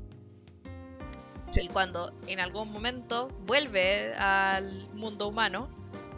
Y 1.54 1.68
cuando 1.68 2.12
en 2.26 2.40
algún 2.40 2.70
momento 2.70 3.28
vuelve 3.46 4.14
al 4.14 4.88
mundo 4.92 5.28
humano 5.28 5.70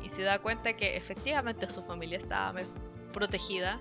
y 0.02 0.09
se 0.09 0.22
da 0.22 0.40
cuenta 0.40 0.74
que 0.74 0.96
efectivamente 0.96 1.70
su 1.70 1.83
familia 1.85 2.16
estaba 2.16 2.61
protegida 3.12 3.81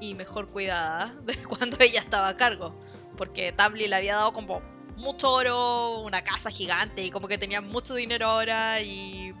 y 0.00 0.14
mejor 0.14 0.48
cuidada 0.48 1.14
de 1.24 1.36
cuando 1.44 1.76
ella 1.80 2.00
estaba 2.00 2.28
a 2.28 2.36
cargo. 2.36 2.74
Porque 3.16 3.52
Tabli 3.52 3.86
le 3.86 3.96
había 3.96 4.16
dado 4.16 4.32
como 4.32 4.60
mucho 4.96 5.30
oro, 5.30 6.00
una 6.00 6.22
casa 6.22 6.50
gigante 6.50 7.04
y 7.04 7.10
como 7.10 7.28
que 7.28 7.38
tenía 7.38 7.60
mucho 7.60 7.94
dinero 7.94 8.26
ahora 8.26 8.80
y, 8.80 9.32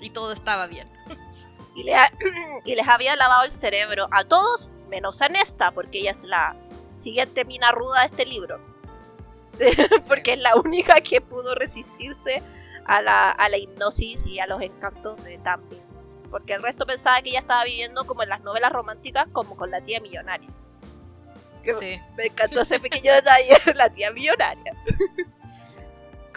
y 0.00 0.10
todo 0.10 0.32
estaba 0.32 0.66
bien. 0.66 0.88
Y, 1.76 1.84
le 1.84 1.94
y 2.64 2.74
les 2.74 2.88
había 2.88 3.14
lavado 3.14 3.44
el 3.44 3.52
cerebro 3.52 4.08
a 4.10 4.24
todos 4.24 4.70
menos 4.88 5.20
a 5.22 5.28
Nesta, 5.28 5.70
porque 5.70 6.00
ella 6.00 6.12
es 6.12 6.22
la 6.24 6.56
siguiente 6.96 7.44
mina 7.44 7.70
ruda 7.70 8.00
de 8.00 8.06
este 8.06 8.26
libro. 8.26 8.60
porque 10.08 10.34
es 10.34 10.38
la 10.38 10.56
única 10.56 11.00
que 11.00 11.20
pudo 11.20 11.54
resistirse 11.54 12.42
a 12.84 13.00
la, 13.02 13.30
a 13.30 13.48
la 13.48 13.58
hipnosis 13.58 14.26
y 14.26 14.38
a 14.38 14.46
los 14.46 14.60
encantos 14.62 15.22
de 15.24 15.38
Tambi. 15.38 15.80
Porque 16.30 16.54
el 16.54 16.62
resto 16.62 16.86
pensaba 16.86 17.20
que 17.22 17.30
ella 17.30 17.40
estaba 17.40 17.64
viviendo 17.64 18.06
como 18.06 18.22
en 18.22 18.28
las 18.28 18.42
novelas 18.42 18.72
románticas, 18.72 19.26
como 19.32 19.56
con 19.56 19.70
la 19.70 19.80
tía 19.80 20.00
millonaria. 20.00 20.50
Sí. 21.62 22.00
Me 22.16 22.26
encantó 22.26 22.60
ese 22.60 22.78
pequeño 22.78 23.12
detalle, 23.12 23.56
la 23.74 23.90
tía 23.90 24.10
millonaria. 24.12 24.72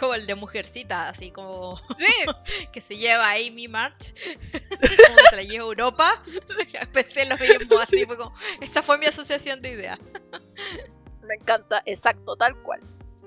Como 0.00 0.14
el 0.14 0.26
de 0.26 0.34
Mujercita, 0.34 1.10
así 1.10 1.30
como. 1.30 1.76
Sí. 1.98 2.06
que 2.72 2.80
se 2.80 2.96
lleva 2.96 3.28
a 3.28 3.32
Amy 3.32 3.68
March. 3.68 4.14
como 4.50 5.16
que 5.16 5.28
se 5.28 5.36
la 5.36 5.42
lleva 5.42 5.64
a 5.64 5.66
Europa. 5.66 6.22
Pensé 6.94 7.22
en 7.22 7.28
lo 7.28 7.36
mismo, 7.36 7.78
así. 7.78 8.06
Fue 8.06 8.16
como, 8.16 8.34
esa 8.62 8.82
fue 8.82 8.96
mi 8.96 9.04
asociación 9.04 9.60
de 9.60 9.72
ideas. 9.72 9.98
Me 11.22 11.34
encanta, 11.34 11.82
exacto, 11.84 12.34
tal 12.36 12.56
cual. 12.62 12.80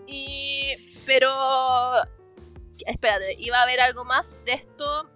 Y. 0.08 0.74
Pero. 1.06 1.32
Espérate, 2.88 3.36
iba 3.38 3.60
a 3.60 3.64
haber 3.64 3.80
algo 3.80 4.04
más 4.04 4.42
de 4.46 4.54
esto. 4.54 5.08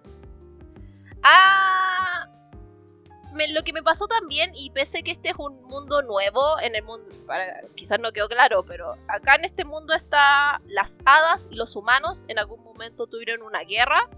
Me 3.72 3.82
pasó 3.82 4.06
también, 4.06 4.50
y 4.54 4.70
pese 4.70 5.02
que 5.02 5.12
este 5.12 5.30
es 5.30 5.34
un 5.38 5.62
mundo 5.64 6.02
nuevo 6.02 6.58
en 6.60 6.74
el 6.74 6.82
mundo, 6.82 7.06
para, 7.26 7.60
quizás 7.74 7.98
no 8.00 8.12
quedó 8.12 8.28
claro, 8.28 8.64
pero 8.64 8.94
acá 9.08 9.34
en 9.34 9.44
este 9.44 9.64
mundo 9.64 9.94
está 9.94 10.60
las 10.66 10.98
hadas 11.04 11.48
y 11.50 11.56
los 11.56 11.76
humanos 11.76 12.24
en 12.28 12.38
algún 12.38 12.62
momento 12.62 13.06
tuvieron 13.06 13.42
una 13.42 13.60
guerra. 13.60 14.08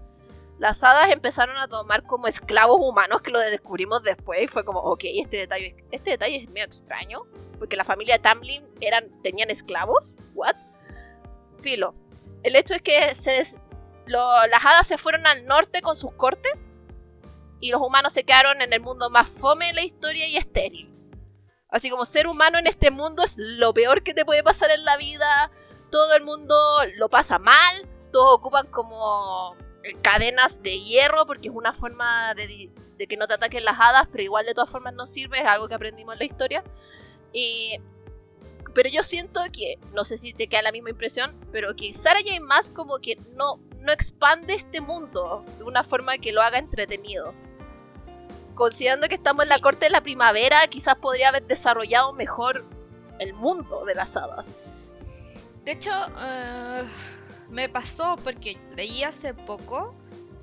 Las 0.59 0.83
hadas 0.83 1.09
empezaron 1.09 1.57
a 1.57 1.67
tomar 1.67 2.03
como 2.03 2.27
esclavos 2.27 2.77
humanos, 2.79 3.21
que 3.21 3.31
lo 3.31 3.39
descubrimos 3.39 4.03
después, 4.03 4.43
y 4.43 4.47
fue 4.47 4.63
como, 4.63 4.79
ok, 4.79 5.03
este 5.05 5.37
detalle, 5.37 5.75
este 5.91 6.11
detalle 6.11 6.43
es 6.43 6.49
medio 6.49 6.65
extraño, 6.65 7.23
porque 7.57 7.75
la 7.75 7.83
familia 7.83 8.21
Tamlin 8.21 8.63
eran, 8.79 9.09
tenían 9.23 9.49
esclavos, 9.49 10.13
¿what? 10.35 10.55
Filo. 11.61 11.93
El 12.43 12.55
hecho 12.55 12.73
es 12.73 12.81
que 12.81 13.15
se 13.15 13.43
las 14.07 14.65
hadas 14.65 14.87
se 14.87 14.97
fueron 14.97 15.25
al 15.25 15.45
norte 15.45 15.81
con 15.81 15.95
sus 15.95 16.13
cortes 16.13 16.71
y 17.61 17.69
los 17.69 17.81
humanos 17.81 18.11
se 18.11 18.23
quedaron 18.23 18.61
en 18.61 18.73
el 18.73 18.81
mundo 18.81 19.09
más 19.09 19.29
fome 19.29 19.67
de 19.67 19.73
la 19.73 19.83
historia 19.83 20.27
y 20.27 20.35
estéril. 20.35 20.89
Así 21.69 21.89
como 21.89 22.05
ser 22.05 22.27
humano 22.27 22.59
en 22.59 22.67
este 22.67 22.91
mundo 22.91 23.23
es 23.23 23.35
lo 23.37 23.73
peor 23.73 24.03
que 24.03 24.13
te 24.13 24.25
puede 24.25 24.43
pasar 24.43 24.71
en 24.71 24.83
la 24.83 24.97
vida. 24.97 25.51
Todo 25.89 26.15
el 26.15 26.23
mundo 26.23 26.55
lo 26.97 27.07
pasa 27.07 27.39
mal. 27.39 27.87
Todos 28.11 28.39
ocupan 28.39 28.67
como 28.67 29.55
cadenas 30.01 30.61
de 30.61 30.79
hierro 30.79 31.25
porque 31.25 31.47
es 31.47 31.55
una 31.55 31.71
forma 31.71 32.33
de, 32.33 32.69
de 32.97 33.07
que 33.07 33.15
no 33.15 33.27
te 33.27 33.35
ataquen 33.35 33.63
las 33.63 33.79
hadas, 33.79 34.07
pero 34.11 34.23
igual 34.23 34.45
de 34.45 34.53
todas 34.53 34.69
formas 34.69 34.93
no 34.95 35.07
sirve. 35.07 35.39
Es 35.39 35.45
algo 35.45 35.69
que 35.69 35.75
aprendimos 35.75 36.13
en 36.13 36.19
la 36.19 36.25
historia. 36.25 36.63
Y 37.31 37.79
pero 38.73 38.89
yo 38.89 39.03
siento 39.03 39.41
que, 39.51 39.79
no 39.93 40.05
sé 40.05 40.17
si 40.17 40.33
te 40.33 40.47
queda 40.47 40.61
la 40.61 40.71
misma 40.71 40.91
impresión, 40.91 41.35
pero 41.51 41.75
que 41.75 41.93
Sarah 41.93 42.21
J. 42.21 42.39
Maas 42.41 42.69
como 42.69 42.99
que 42.99 43.17
no, 43.35 43.59
no 43.79 43.91
expande 43.91 44.53
este 44.53 44.81
mundo 44.81 45.43
de 45.57 45.63
una 45.63 45.83
forma 45.83 46.17
que 46.17 46.31
lo 46.31 46.41
haga 46.41 46.57
entretenido. 46.57 47.33
Considerando 48.61 49.09
que 49.09 49.15
estamos 49.15 49.45
en 49.45 49.49
la 49.49 49.57
corte 49.57 49.85
de 49.85 49.89
la 49.89 50.01
primavera, 50.01 50.67
quizás 50.67 50.93
podría 50.93 51.29
haber 51.29 51.47
desarrollado 51.47 52.13
mejor 52.13 52.63
el 53.17 53.33
mundo 53.33 53.85
de 53.85 53.95
las 53.95 54.15
hadas. 54.15 54.55
De 55.65 55.71
hecho, 55.71 55.89
eh, 56.19 56.83
me 57.49 57.69
pasó 57.69 58.19
porque 58.23 58.59
leí 58.77 59.03
hace 59.03 59.33
poco 59.33 59.95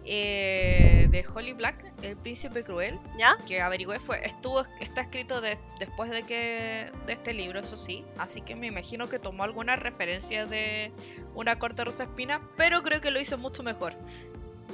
eh, 0.04 1.06
de 1.12 1.24
Holly 1.32 1.52
Black, 1.52 1.92
El 2.02 2.16
Príncipe 2.16 2.64
Cruel, 2.64 2.98
¿Ya? 3.16 3.38
que 3.46 3.60
averigüé 3.60 4.00
fue, 4.00 4.26
estuvo, 4.26 4.64
está 4.80 5.02
escrito 5.02 5.40
después 5.78 6.10
de 6.10 6.24
que 6.24 6.90
de 7.06 7.12
este 7.12 7.32
libro, 7.32 7.60
eso 7.60 7.76
sí, 7.76 8.04
así 8.16 8.40
que 8.40 8.56
me 8.56 8.66
imagino 8.66 9.08
que 9.08 9.20
tomó 9.20 9.44
alguna 9.44 9.76
referencia 9.76 10.44
de 10.44 10.90
una 11.36 11.60
corte 11.60 11.84
rosa 11.84 12.02
espina, 12.02 12.40
pero 12.56 12.82
creo 12.82 13.00
que 13.00 13.12
lo 13.12 13.20
hizo 13.20 13.38
mucho 13.38 13.62
mejor. 13.62 13.94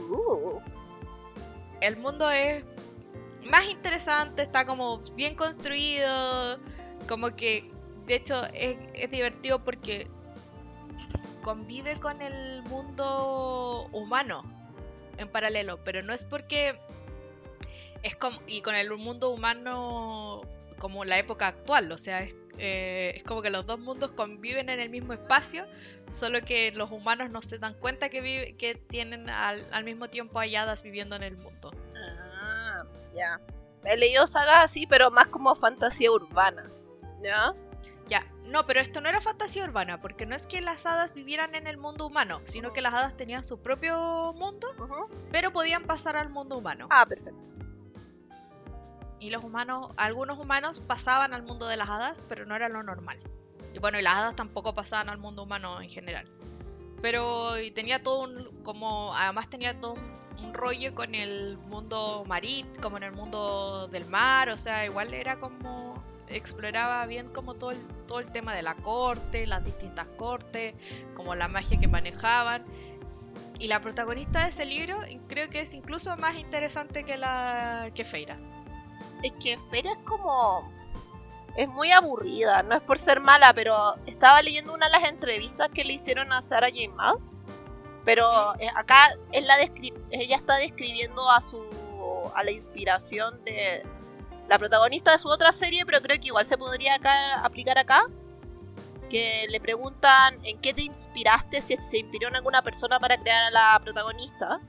Uh. 0.08 0.62
El 1.82 1.98
mundo 1.98 2.30
es 2.30 2.64
más 3.46 3.66
interesante, 3.66 4.42
está 4.42 4.64
como 4.64 4.98
bien 5.14 5.34
construido, 5.34 6.58
como 7.08 7.34
que 7.36 7.70
de 8.06 8.16
hecho 8.16 8.44
es, 8.54 8.76
es 8.94 9.10
divertido 9.10 9.62
porque 9.62 10.08
convive 11.42 11.98
con 12.00 12.22
el 12.22 12.62
mundo 12.62 13.88
humano 13.92 14.42
en 15.18 15.28
paralelo, 15.28 15.78
pero 15.84 16.02
no 16.02 16.12
es 16.12 16.24
porque 16.24 16.78
es 18.02 18.16
como 18.16 18.40
y 18.46 18.62
con 18.62 18.74
el 18.74 18.90
mundo 18.96 19.30
humano 19.30 20.42
como 20.78 21.04
la 21.04 21.18
época 21.18 21.48
actual, 21.48 21.90
o 21.92 21.98
sea, 21.98 22.20
es, 22.20 22.34
eh, 22.58 23.22
como 23.26 23.42
que 23.42 23.50
los 23.50 23.66
dos 23.66 23.78
mundos 23.78 24.10
conviven 24.12 24.68
en 24.68 24.80
el 24.80 24.90
mismo 24.90 25.12
espacio, 25.12 25.66
solo 26.12 26.42
que 26.42 26.72
los 26.72 26.90
humanos 26.90 27.30
no 27.30 27.42
se 27.42 27.58
dan 27.58 27.74
cuenta 27.74 28.08
que, 28.08 28.54
que 28.58 28.74
tienen 28.74 29.30
al, 29.30 29.66
al, 29.72 29.84
mismo 29.84 30.08
tiempo 30.08 30.38
halladas 30.38 30.82
viviendo 30.82 31.16
en 31.16 31.22
el 31.22 31.36
mundo. 31.36 31.70
Ya. 33.14 33.40
He 33.84 33.96
leído 33.96 34.26
sagas 34.26 34.64
así, 34.64 34.86
pero 34.86 35.10
más 35.10 35.28
como 35.28 35.54
fantasía 35.54 36.10
urbana, 36.10 36.70
¿ya? 37.22 37.54
Ya, 38.06 38.26
no, 38.46 38.66
pero 38.66 38.80
esto 38.80 39.00
no 39.00 39.08
era 39.08 39.20
fantasía 39.20 39.64
urbana, 39.64 40.00
porque 40.00 40.26
no 40.26 40.34
es 40.34 40.46
que 40.46 40.60
las 40.60 40.86
hadas 40.86 41.14
vivieran 41.14 41.54
en 41.54 41.66
el 41.66 41.76
mundo 41.76 42.06
humano, 42.06 42.40
sino 42.44 42.72
que 42.72 42.82
las 42.82 42.94
hadas 42.94 43.16
tenían 43.16 43.44
su 43.44 43.60
propio 43.60 44.32
mundo, 44.34 44.68
pero 45.30 45.52
podían 45.52 45.84
pasar 45.84 46.16
al 46.16 46.30
mundo 46.30 46.58
humano. 46.58 46.86
Ah, 46.90 47.06
perfecto. 47.06 47.40
Y 49.20 49.30
los 49.30 49.42
humanos, 49.42 49.90
algunos 49.96 50.38
humanos 50.38 50.80
pasaban 50.80 51.32
al 51.32 51.42
mundo 51.42 51.66
de 51.66 51.78
las 51.78 51.88
hadas, 51.88 52.26
pero 52.28 52.44
no 52.44 52.54
era 52.56 52.68
lo 52.68 52.82
normal. 52.82 53.18
Y 53.72 53.78
bueno, 53.78 53.98
y 53.98 54.02
las 54.02 54.14
hadas 54.14 54.36
tampoco 54.36 54.74
pasaban 54.74 55.08
al 55.08 55.18
mundo 55.18 55.44
humano 55.44 55.80
en 55.80 55.88
general. 55.88 56.28
Pero 57.00 57.58
y 57.58 57.70
tenía 57.70 58.02
todo 58.02 58.22
un, 58.22 58.62
como, 58.62 59.14
además 59.14 59.48
tenía 59.48 59.80
todo 59.80 59.94
un 59.94 60.23
rollo 60.54 60.94
con 60.94 61.14
el 61.14 61.58
mundo 61.68 62.24
marít, 62.26 62.66
como 62.80 62.96
en 62.96 63.02
el 63.02 63.12
mundo 63.12 63.88
del 63.88 64.06
mar, 64.06 64.48
o 64.48 64.56
sea, 64.56 64.86
igual 64.86 65.12
era 65.12 65.38
como 65.38 66.02
exploraba 66.28 67.04
bien 67.06 67.28
como 67.28 67.54
todo 67.54 67.72
el, 67.72 67.84
todo 68.06 68.20
el 68.20 68.30
tema 68.32 68.54
de 68.54 68.62
la 68.62 68.74
corte, 68.74 69.46
las 69.46 69.64
distintas 69.64 70.06
cortes, 70.16 70.74
como 71.14 71.34
la 71.34 71.48
magia 71.48 71.78
que 71.78 71.88
manejaban. 71.88 72.64
Y 73.58 73.68
la 73.68 73.80
protagonista 73.80 74.44
de 74.44 74.50
ese 74.50 74.64
libro 74.64 74.98
creo 75.28 75.48
que 75.48 75.60
es 75.60 75.74
incluso 75.74 76.16
más 76.16 76.36
interesante 76.36 77.04
que 77.04 77.16
la 77.16 77.90
que 77.94 78.04
Feira. 78.04 78.38
Es 79.22 79.32
que 79.32 79.58
Feira 79.70 79.92
es 79.92 79.98
como 80.04 80.72
es 81.56 81.68
muy 81.68 81.92
aburrida, 81.92 82.62
no 82.62 82.74
es 82.74 82.82
por 82.82 82.98
ser 82.98 83.20
mala, 83.20 83.52
pero 83.54 83.94
estaba 84.06 84.42
leyendo 84.42 84.74
una 84.74 84.86
de 84.86 84.92
las 84.92 85.08
entrevistas 85.08 85.68
que 85.72 85.84
le 85.84 85.92
hicieron 85.92 86.32
a 86.32 86.42
Sarah 86.42 86.68
J. 86.68 86.92
Maas, 86.92 87.32
pero 88.04 88.54
eh, 88.58 88.68
acá 88.74 89.16
la 89.32 89.56
ella 90.10 90.36
está 90.36 90.56
describiendo 90.56 91.30
a 91.30 91.40
su 91.40 91.62
a 92.34 92.42
la 92.42 92.50
inspiración 92.50 93.42
de, 93.44 93.82
la 94.48 94.58
protagonista 94.58 95.12
de 95.12 95.18
su 95.18 95.28
otra 95.28 95.52
serie, 95.52 95.84
pero 95.86 96.00
creo 96.00 96.18
que 96.20 96.26
igual 96.26 96.44
se 96.44 96.58
podría 96.58 96.98
aplicar 97.42 97.78
acá. 97.78 98.06
Que 99.08 99.46
le 99.48 99.60
preguntan 99.60 100.44
en 100.44 100.60
qué 100.60 100.74
te 100.74 100.82
inspiraste, 100.82 101.60
si 101.62 101.76
se 101.76 101.98
inspiró 101.98 102.28
en 102.28 102.36
alguna 102.36 102.62
persona 102.62 102.98
para 102.98 103.18
crear 103.18 103.44
a 103.44 103.50
la 103.50 103.80
protagonista. 103.82 104.60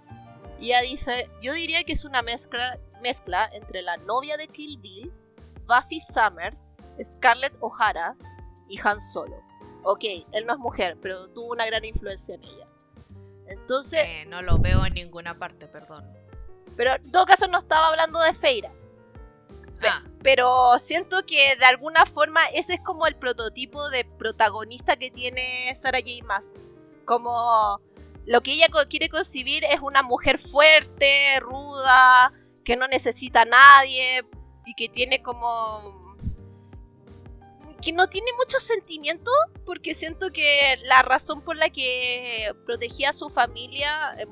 Y 0.60 0.67
ella 0.67 0.82
dice, 0.82 1.30
yo 1.41 1.54
diría 1.54 1.84
que 1.84 1.93
es 1.93 2.06
una 2.06 2.21
mezcla, 2.21 2.78
mezcla 3.02 3.50
entre 3.54 3.82
la 3.82 3.98
novia 3.98 4.38
de 4.38 4.48
Kill 4.48 4.78
Bill, 4.80 5.12
Buffy 5.65 6.00
Summers, 6.00 6.78
Scarlett 7.04 7.56
O'Hara 7.60 8.15
y 8.69 8.80
Han 8.84 9.02
Solo. 9.02 9.41
Ok, 9.84 10.04
él 10.32 10.45
no 10.45 10.54
es 10.54 10.60
mujer, 10.60 10.98
pero 11.02 11.28
tuvo 11.30 11.52
una 11.52 11.65
gran 11.65 11.84
influencia 11.84 12.36
en 12.36 12.43
ella. 12.43 12.64
Entonces... 13.47 14.01
Eh, 14.05 14.25
no 14.27 14.41
lo 14.41 14.58
veo 14.58 14.86
en 14.86 14.93
ninguna 14.93 15.38
parte, 15.38 15.67
perdón. 15.67 16.03
Pero 16.75 16.95
en 16.95 17.12
todo 17.12 17.25
caso 17.25 17.47
no 17.47 17.60
estaba 17.60 17.88
hablando 17.88 18.19
de 18.19 18.34
Feira. 18.34 18.71
Ah. 19.81 20.03
Pero 20.23 20.79
siento 20.79 21.25
que 21.25 21.55
de 21.58 21.65
alguna 21.65 22.05
forma 22.05 22.45
ese 22.47 22.75
es 22.75 22.81
como 22.81 23.08
el 23.08 23.15
prototipo 23.15 23.89
de 23.89 24.05
protagonista 24.05 24.95
que 24.95 25.12
tiene 25.12 25.75
Sarah 25.75 25.99
J. 25.99 26.25
Maas. 26.25 26.53
Como 27.05 27.79
lo 28.25 28.41
que 28.41 28.53
ella 28.53 28.67
quiere 28.89 29.10
concebir 29.10 29.63
es 29.65 29.79
una 29.81 30.01
mujer 30.01 30.39
fuerte, 30.39 31.39
ruda, 31.39 32.34
que 32.63 32.75
no 32.75 32.88
necesita 32.88 33.41
a 33.41 33.45
nadie 33.45 34.25
y 34.65 34.73
que 34.73 34.89
tiene 34.89 35.21
como 35.21 36.05
que 37.86 37.93
no 37.93 38.10
tiene 38.10 38.32
mucho 38.38 38.60
sentimiento 38.60 39.32
porque 39.63 39.93
siento 39.93 40.32
que 40.32 40.76
la 40.86 41.04
razón 41.04 41.41
por 41.41 41.56
la 41.56 41.69
que 41.69 42.52
protegía 42.65 43.12
a 43.12 43.13
su 43.13 43.30
familia 43.30 44.15
en, 44.17 44.30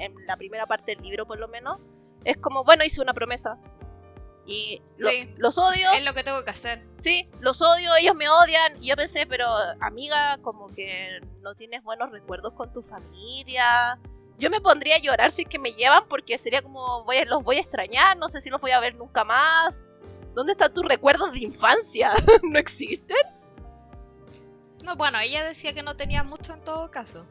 en 0.00 0.26
la 0.26 0.36
primera 0.36 0.66
parte 0.66 0.96
del 0.96 1.04
libro 1.04 1.24
por 1.24 1.38
lo 1.38 1.46
menos 1.46 1.78
es 2.24 2.36
como 2.36 2.64
bueno 2.64 2.84
hice 2.84 3.00
una 3.00 3.14
promesa 3.14 3.58
y 4.48 4.80
los 5.36 5.58
odio. 5.58 5.92
Es 5.92 6.04
lo 6.04 6.14
que 6.14 6.24
tengo 6.24 6.42
que 6.42 6.50
hacer. 6.50 6.82
Sí, 6.98 7.28
los 7.40 7.60
odio, 7.60 7.94
ellos 7.96 8.14
me 8.16 8.30
odian. 8.30 8.82
Y 8.82 8.86
yo 8.88 8.96
pensé, 8.96 9.26
pero 9.26 9.46
amiga, 9.78 10.38
como 10.40 10.68
que 10.72 11.20
no 11.42 11.54
tienes 11.54 11.84
buenos 11.84 12.10
recuerdos 12.10 12.54
con 12.54 12.72
tu 12.72 12.82
familia. 12.82 13.98
Yo 14.38 14.48
me 14.48 14.62
pondría 14.62 14.96
a 14.96 15.00
llorar 15.00 15.30
si 15.32 15.42
es 15.42 15.48
que 15.48 15.58
me 15.58 15.72
llevan 15.72 16.08
porque 16.08 16.38
sería 16.38 16.62
como, 16.62 17.04
voy, 17.04 17.22
los 17.26 17.42
voy 17.44 17.58
a 17.58 17.60
extrañar, 17.60 18.16
no 18.16 18.30
sé 18.30 18.40
si 18.40 18.48
los 18.48 18.60
voy 18.60 18.70
a 18.70 18.80
ver 18.80 18.94
nunca 18.94 19.22
más. 19.22 19.84
¿Dónde 20.38 20.52
están 20.52 20.72
tus 20.72 20.86
recuerdos 20.86 21.32
de 21.32 21.40
infancia? 21.40 22.12
¿No 22.44 22.60
existen? 22.60 23.16
No, 24.84 24.94
bueno, 24.94 25.18
ella 25.18 25.42
decía 25.42 25.72
que 25.72 25.82
no 25.82 25.96
tenía 25.96 26.22
mucho 26.22 26.54
en 26.54 26.62
todo 26.62 26.92
caso. 26.92 27.26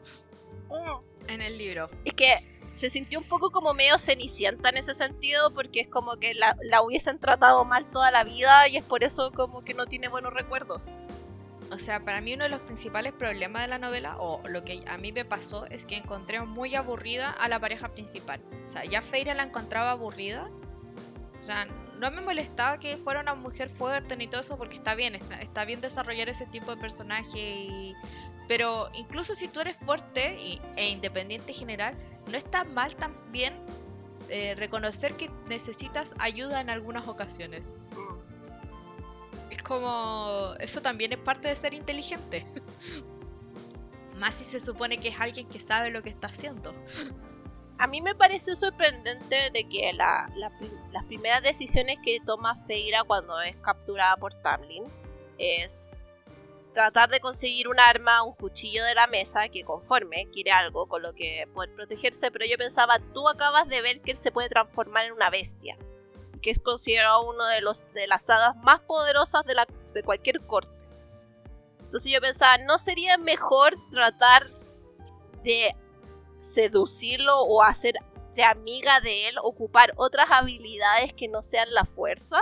Mm. 0.68 1.30
En 1.30 1.40
el 1.40 1.56
libro. 1.56 1.88
Es 2.04 2.12
que 2.12 2.36
se 2.72 2.90
sintió 2.90 3.18
un 3.18 3.24
poco 3.24 3.50
como 3.50 3.72
medio 3.72 3.96
cenicienta 3.96 4.68
en 4.68 4.76
ese 4.76 4.94
sentido, 4.94 5.54
porque 5.54 5.80
es 5.80 5.88
como 5.88 6.18
que 6.18 6.34
la, 6.34 6.82
hubiesen 6.82 7.18
tratado 7.18 7.64
mal 7.64 7.90
toda 7.90 8.10
la 8.10 8.24
vida 8.24 8.68
y 8.68 8.76
es 8.76 8.84
por 8.84 9.02
eso 9.02 9.32
como 9.32 9.64
que 9.64 9.72
no 9.72 9.86
tiene 9.86 10.08
buenos 10.08 10.34
recuerdos. 10.34 10.90
O 11.72 11.78
sea, 11.78 12.04
para 12.04 12.20
mí 12.20 12.34
uno 12.34 12.44
de 12.44 12.50
los 12.50 12.60
principales 12.60 13.14
problemas 13.14 13.62
de 13.62 13.68
la 13.68 13.78
novela, 13.78 14.18
o 14.18 14.46
lo 14.46 14.64
que 14.64 14.84
a 14.86 14.98
mí 14.98 15.12
me 15.12 15.24
pasó, 15.24 15.64
es 15.64 15.86
que 15.86 15.96
encontré 15.96 16.42
muy 16.42 16.74
aburrida 16.74 17.30
a 17.30 17.48
la 17.48 17.58
pareja 17.58 17.88
principal. 17.88 18.42
O 18.66 18.68
sea, 18.68 18.84
ya 18.84 19.00
Feira 19.00 19.32
la 19.32 19.44
encontraba 19.44 19.92
aburrida. 19.92 20.50
O 21.40 21.42
sea, 21.42 21.66
no 21.98 22.10
me 22.10 22.20
molestaba 22.20 22.78
que 22.78 22.96
fuera 22.96 23.20
una 23.20 23.34
mujer 23.34 23.70
fuerte 23.70 24.16
ni 24.16 24.28
todo 24.28 24.40
eso, 24.40 24.56
porque 24.56 24.76
está 24.76 24.94
bien, 24.94 25.14
está, 25.14 25.40
está 25.40 25.64
bien 25.64 25.80
desarrollar 25.80 26.28
ese 26.28 26.46
tipo 26.46 26.74
de 26.74 26.80
personaje 26.80 27.38
y 27.38 27.94
pero 28.48 28.88
incluso 28.94 29.34
si 29.34 29.46
tú 29.46 29.60
eres 29.60 29.76
fuerte 29.76 30.58
e 30.76 30.88
independiente 30.88 31.52
en 31.52 31.58
general, 31.58 31.94
no 32.26 32.36
está 32.36 32.64
mal 32.64 32.96
también 32.96 33.52
eh, 34.30 34.54
reconocer 34.56 35.14
que 35.14 35.30
necesitas 35.48 36.14
ayuda 36.18 36.62
en 36.62 36.70
algunas 36.70 37.06
ocasiones. 37.06 37.70
Es 39.50 39.62
como... 39.62 40.54
Eso 40.60 40.80
también 40.80 41.12
es 41.12 41.18
parte 41.18 41.48
de 41.48 41.56
ser 41.56 41.74
inteligente. 41.74 42.46
Más 44.18 44.34
si 44.34 44.44
se 44.44 44.60
supone 44.60 44.98
que 44.98 45.08
es 45.08 45.20
alguien 45.20 45.46
que 45.46 45.60
sabe 45.60 45.90
lo 45.90 46.02
que 46.02 46.08
está 46.08 46.28
haciendo. 46.28 46.72
A 47.78 47.86
mí 47.86 48.00
me 48.00 48.14
pareció 48.14 48.56
sorprendente 48.56 49.50
de 49.52 49.64
que 49.68 49.92
las 49.92 51.04
primeras 51.06 51.42
decisiones 51.42 51.98
que 52.04 52.18
toma 52.26 52.56
Feira 52.66 53.04
cuando 53.04 53.40
es 53.40 53.54
capturada 53.58 54.16
por 54.16 54.34
Tamlin 54.42 54.84
es 55.38 56.16
tratar 56.74 57.08
de 57.08 57.20
conseguir 57.20 57.68
un 57.68 57.78
arma, 57.78 58.22
un 58.22 58.34
cuchillo 58.34 58.84
de 58.84 58.94
la 58.94 59.06
mesa, 59.06 59.48
que 59.48 59.64
conforme 59.64 60.28
quiere 60.32 60.50
algo 60.50 60.86
con 60.86 61.02
lo 61.02 61.14
que 61.14 61.48
poder 61.54 61.72
protegerse, 61.74 62.30
pero 62.32 62.46
yo 62.46 62.56
pensaba, 62.58 62.98
tú 63.14 63.28
acabas 63.28 63.68
de 63.68 63.80
ver 63.80 64.00
que 64.00 64.12
él 64.12 64.18
se 64.18 64.32
puede 64.32 64.48
transformar 64.48 65.06
en 65.06 65.12
una 65.12 65.30
bestia, 65.30 65.76
que 66.42 66.50
es 66.50 66.58
considerado 66.58 67.28
uno 67.28 67.44
de, 67.46 67.60
los, 67.60 67.92
de 67.94 68.06
las 68.08 68.28
hadas 68.28 68.56
más 68.56 68.80
poderosas 68.80 69.44
de, 69.44 69.54
la, 69.54 69.66
de 69.94 70.02
cualquier 70.02 70.40
corte. 70.42 70.70
Entonces 71.80 72.12
yo 72.12 72.20
pensaba, 72.20 72.58
¿no 72.58 72.78
sería 72.78 73.18
mejor 73.18 73.76
tratar 73.90 74.50
de 75.42 75.74
seducirlo 76.38 77.40
o 77.42 77.62
hacerte 77.62 78.44
amiga 78.44 79.00
de 79.00 79.28
él, 79.28 79.36
ocupar 79.42 79.92
otras 79.96 80.26
habilidades 80.30 81.12
que 81.14 81.28
no 81.28 81.42
sean 81.42 81.72
la 81.72 81.84
fuerza? 81.84 82.40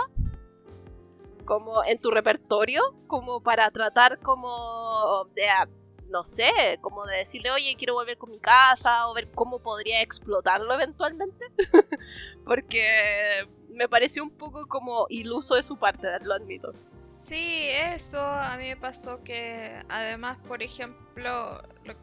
como 1.47 1.83
en 1.85 1.97
tu 1.97 2.11
repertorio, 2.11 2.83
como 3.07 3.41
para 3.41 3.71
tratar 3.71 4.19
como 4.19 5.25
de, 5.33 5.49
ah, 5.49 5.67
no 6.09 6.23
sé, 6.23 6.77
como 6.81 7.05
de 7.05 7.17
decirle, 7.17 7.49
oye, 7.49 7.75
quiero 7.77 7.95
volver 7.95 8.17
con 8.17 8.29
mi 8.29 8.39
casa 8.39 9.07
o 9.07 9.13
ver 9.15 9.31
cómo 9.31 9.59
podría 9.59 10.01
explotarlo 10.01 10.71
eventualmente. 10.73 11.45
Porque 12.45 13.47
me 13.69 13.89
pareció 13.89 14.23
un 14.23 14.31
poco 14.31 14.67
como 14.67 15.07
iluso 15.09 15.55
de 15.55 15.63
su 15.63 15.77
parte, 15.77 16.07
lo 16.21 16.35
admito. 16.35 16.73
Sí, 17.07 17.69
eso 17.93 18.19
a 18.19 18.57
mí 18.57 18.65
me 18.65 18.77
pasó 18.77 19.23
que 19.23 19.79
además, 19.89 20.37
por 20.47 20.61
ejemplo, 20.61 21.63
lo 21.85 21.97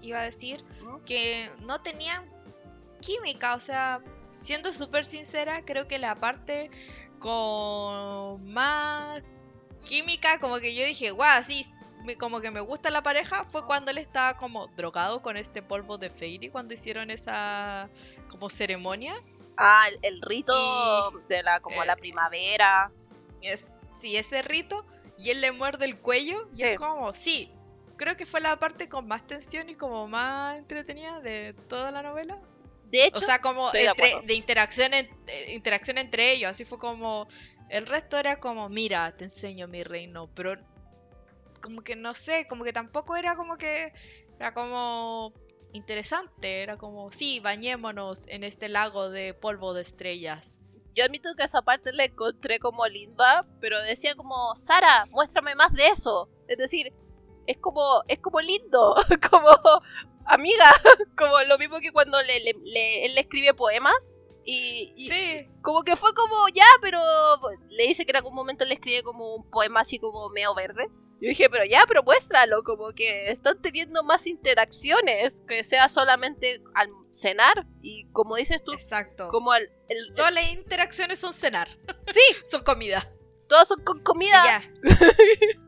iba 0.00 0.20
a 0.20 0.24
decir 0.24 0.64
que 1.06 1.50
no 1.60 1.80
tenían 1.80 2.28
química, 3.00 3.54
o 3.54 3.60
sea, 3.60 4.00
siendo 4.30 4.72
súper 4.72 5.04
sincera, 5.04 5.64
creo 5.64 5.86
que 5.86 5.98
la 5.98 6.18
parte 6.18 6.70
con 7.18 8.52
más 8.52 9.22
química, 9.84 10.40
como 10.40 10.58
que 10.58 10.74
yo 10.74 10.84
dije, 10.84 11.10
guau, 11.10 11.42
sí, 11.42 11.64
como 12.18 12.40
que 12.40 12.50
me 12.50 12.60
gusta 12.60 12.90
la 12.90 13.02
pareja, 13.02 13.44
fue 13.44 13.64
cuando 13.66 13.90
él 13.90 13.98
estaba 13.98 14.36
como 14.36 14.66
drogado 14.68 15.22
con 15.22 15.36
este 15.36 15.62
polvo 15.62 15.98
de 15.98 16.10
Fairy, 16.10 16.50
cuando 16.50 16.74
hicieron 16.74 17.10
esa 17.10 17.88
como 18.28 18.50
ceremonia. 18.50 19.14
Ah, 19.56 19.86
el, 20.02 20.20
rito 20.22 21.12
de 21.28 21.42
la 21.42 21.60
como 21.60 21.84
la 21.84 21.92
eh, 21.92 21.96
primavera. 21.96 22.90
Es, 23.42 23.70
sí, 23.96 24.16
ese 24.16 24.42
rito, 24.42 24.84
y 25.18 25.30
él 25.30 25.40
le 25.40 25.52
muerde 25.52 25.84
el 25.84 25.98
cuello, 25.98 26.48
y 26.54 26.62
es 26.62 26.78
como, 26.78 27.12
sí, 27.12 27.52
creo 28.02 28.16
que 28.16 28.26
fue 28.26 28.40
la 28.40 28.58
parte 28.58 28.88
con 28.88 29.06
más 29.06 29.24
tensión 29.28 29.70
y 29.70 29.76
como 29.76 30.08
más 30.08 30.58
entretenida 30.58 31.20
de 31.20 31.54
toda 31.68 31.92
la 31.92 32.02
novela. 32.02 32.40
De 32.86 33.06
hecho, 33.06 33.18
o 33.18 33.22
sea, 33.22 33.40
como 33.40 33.70
de, 33.70 34.34
interacción, 34.34 34.92
eh, 34.92 35.08
interacción 35.54 35.98
entre 35.98 36.32
ellos, 36.32 36.50
así 36.50 36.64
fue 36.64 36.78
como... 36.78 37.28
El 37.68 37.86
resto 37.86 38.18
era 38.18 38.40
como, 38.40 38.68
mira, 38.68 39.16
te 39.16 39.24
enseño 39.24 39.68
mi 39.68 39.84
reino, 39.84 40.28
pero 40.34 40.56
como 41.62 41.82
que 41.82 41.94
no 41.94 42.14
sé, 42.14 42.46
como 42.48 42.64
que 42.64 42.72
tampoco 42.72 43.16
era 43.16 43.36
como 43.36 43.56
que... 43.56 43.92
Era 44.36 44.52
como 44.52 45.32
interesante, 45.72 46.62
era 46.62 46.76
como, 46.76 47.12
sí, 47.12 47.38
bañémonos 47.38 48.26
en 48.26 48.42
este 48.42 48.68
lago 48.68 49.10
de 49.10 49.32
polvo 49.32 49.74
de 49.74 49.82
estrellas. 49.82 50.60
Yo 50.94 51.04
admito 51.04 51.34
que 51.36 51.44
esa 51.44 51.62
parte 51.62 51.92
la 51.92 52.04
encontré 52.04 52.58
como 52.58 52.84
linda, 52.88 53.46
pero 53.60 53.80
decía 53.80 54.16
como, 54.16 54.56
Sara, 54.56 55.06
muéstrame 55.10 55.54
más 55.54 55.72
de 55.72 55.86
eso. 55.86 56.28
Es 56.48 56.58
decir, 56.58 56.92
es 57.46 57.58
como, 57.58 58.02
es 58.08 58.18
como 58.18 58.40
lindo, 58.40 58.94
como 59.30 59.50
amiga, 60.26 60.70
como 61.16 61.40
lo 61.42 61.58
mismo 61.58 61.80
que 61.80 61.92
cuando 61.92 62.20
le, 62.22 62.36
él 62.36 63.14
le 63.14 63.20
escribe 63.20 63.54
poemas. 63.54 64.12
Y, 64.44 64.92
sí. 64.96 65.48
como 65.62 65.84
que 65.84 65.94
fue 65.96 66.12
como, 66.14 66.48
ya, 66.48 66.66
pero 66.80 67.00
le 67.68 67.86
dice 67.86 68.04
que 68.04 68.10
en 68.10 68.16
algún 68.16 68.34
momento 68.34 68.64
le 68.64 68.74
escribe 68.74 69.02
como 69.02 69.36
un 69.36 69.48
poema 69.48 69.80
así 69.80 69.98
como 69.98 70.28
medio 70.30 70.54
verde. 70.54 70.88
Yo 71.20 71.28
dije, 71.28 71.48
pero 71.48 71.64
ya, 71.64 71.84
pero 71.86 72.02
muéstralo, 72.02 72.64
como 72.64 72.92
que 72.94 73.30
están 73.30 73.62
teniendo 73.62 74.02
más 74.02 74.26
interacciones, 74.26 75.40
que 75.46 75.62
sea 75.62 75.88
solamente 75.88 76.60
al 76.74 76.88
cenar. 77.12 77.64
Y 77.80 78.08
como 78.10 78.34
dices 78.34 78.60
tú, 78.64 78.72
Exacto. 78.72 79.28
como 79.28 79.54
el, 79.54 79.70
Todas 80.16 80.34
las 80.34 80.50
interacciones 80.50 81.20
son 81.20 81.32
cenar. 81.32 81.68
Sí. 82.12 82.20
son 82.44 82.64
comida. 82.64 83.08
Todas 83.48 83.68
son 83.68 83.84
con 83.84 84.02
comida. 84.02 84.42
Ya. 84.44 84.62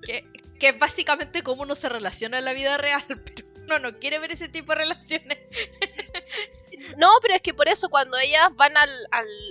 que, 0.05 0.27
que 0.65 0.71
es 0.71 0.79
básicamente 0.79 1.43
cómo 1.43 1.65
uno 1.65 1.75
se 1.75 1.91
relaciona 1.91 2.39
en 2.39 2.47
la 2.47 2.55
vida 2.55 2.79
real, 2.79 3.03
pero 3.07 3.47
no, 3.67 3.79
no 3.81 3.99
quiere 3.99 4.19
ver 4.19 4.33
ese 4.33 4.49
tipo 4.49 4.73
de 4.73 4.79
relaciones. 4.79 5.39
no, 6.97 7.11
pero 7.21 7.35
es 7.35 7.43
que 7.43 7.53
por 7.53 7.69
eso 7.69 7.91
cuando 7.91 8.17
ellas 8.17 8.49
van 8.57 8.75
al, 8.75 8.89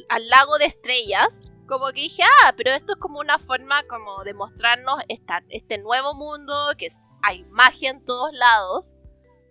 al, 0.10 0.28
lago 0.28 0.58
de 0.58 0.66
estrellas, 0.66 1.44
como 1.68 1.92
que 1.92 2.02
dije, 2.02 2.24
ah, 2.24 2.56
pero 2.58 2.72
esto 2.72 2.94
es 2.94 3.00
como 3.00 3.20
una 3.20 3.38
forma 3.38 3.84
como 3.84 4.24
de 4.24 4.34
mostrarnos 4.34 5.04
esta, 5.08 5.44
este 5.50 5.78
nuevo 5.78 6.16
mundo, 6.16 6.56
que 6.80 6.88
hay 7.22 7.44
magia 7.52 7.92
en 7.92 8.04
todos 8.04 8.34
lados, 8.34 8.96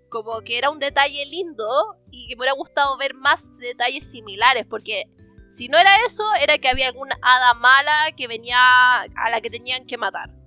como 0.08 0.40
que 0.40 0.58
era 0.58 0.68
un 0.68 0.80
detalle 0.80 1.24
lindo 1.26 1.96
y 2.10 2.26
que 2.26 2.34
me 2.34 2.40
hubiera 2.40 2.54
gustado 2.54 2.96
ver 2.96 3.14
más 3.14 3.56
detalles 3.60 4.10
similares, 4.10 4.66
porque 4.68 5.04
si 5.48 5.68
no 5.68 5.78
era 5.78 5.94
eso, 6.08 6.24
era 6.40 6.58
que 6.58 6.68
había 6.68 6.88
alguna 6.88 7.16
hada 7.22 7.54
mala 7.54 8.10
que 8.16 8.26
venía 8.26 8.58
a 9.02 9.30
la 9.30 9.40
que 9.40 9.48
tenían 9.48 9.86
que 9.86 9.96
matar. 9.96 10.41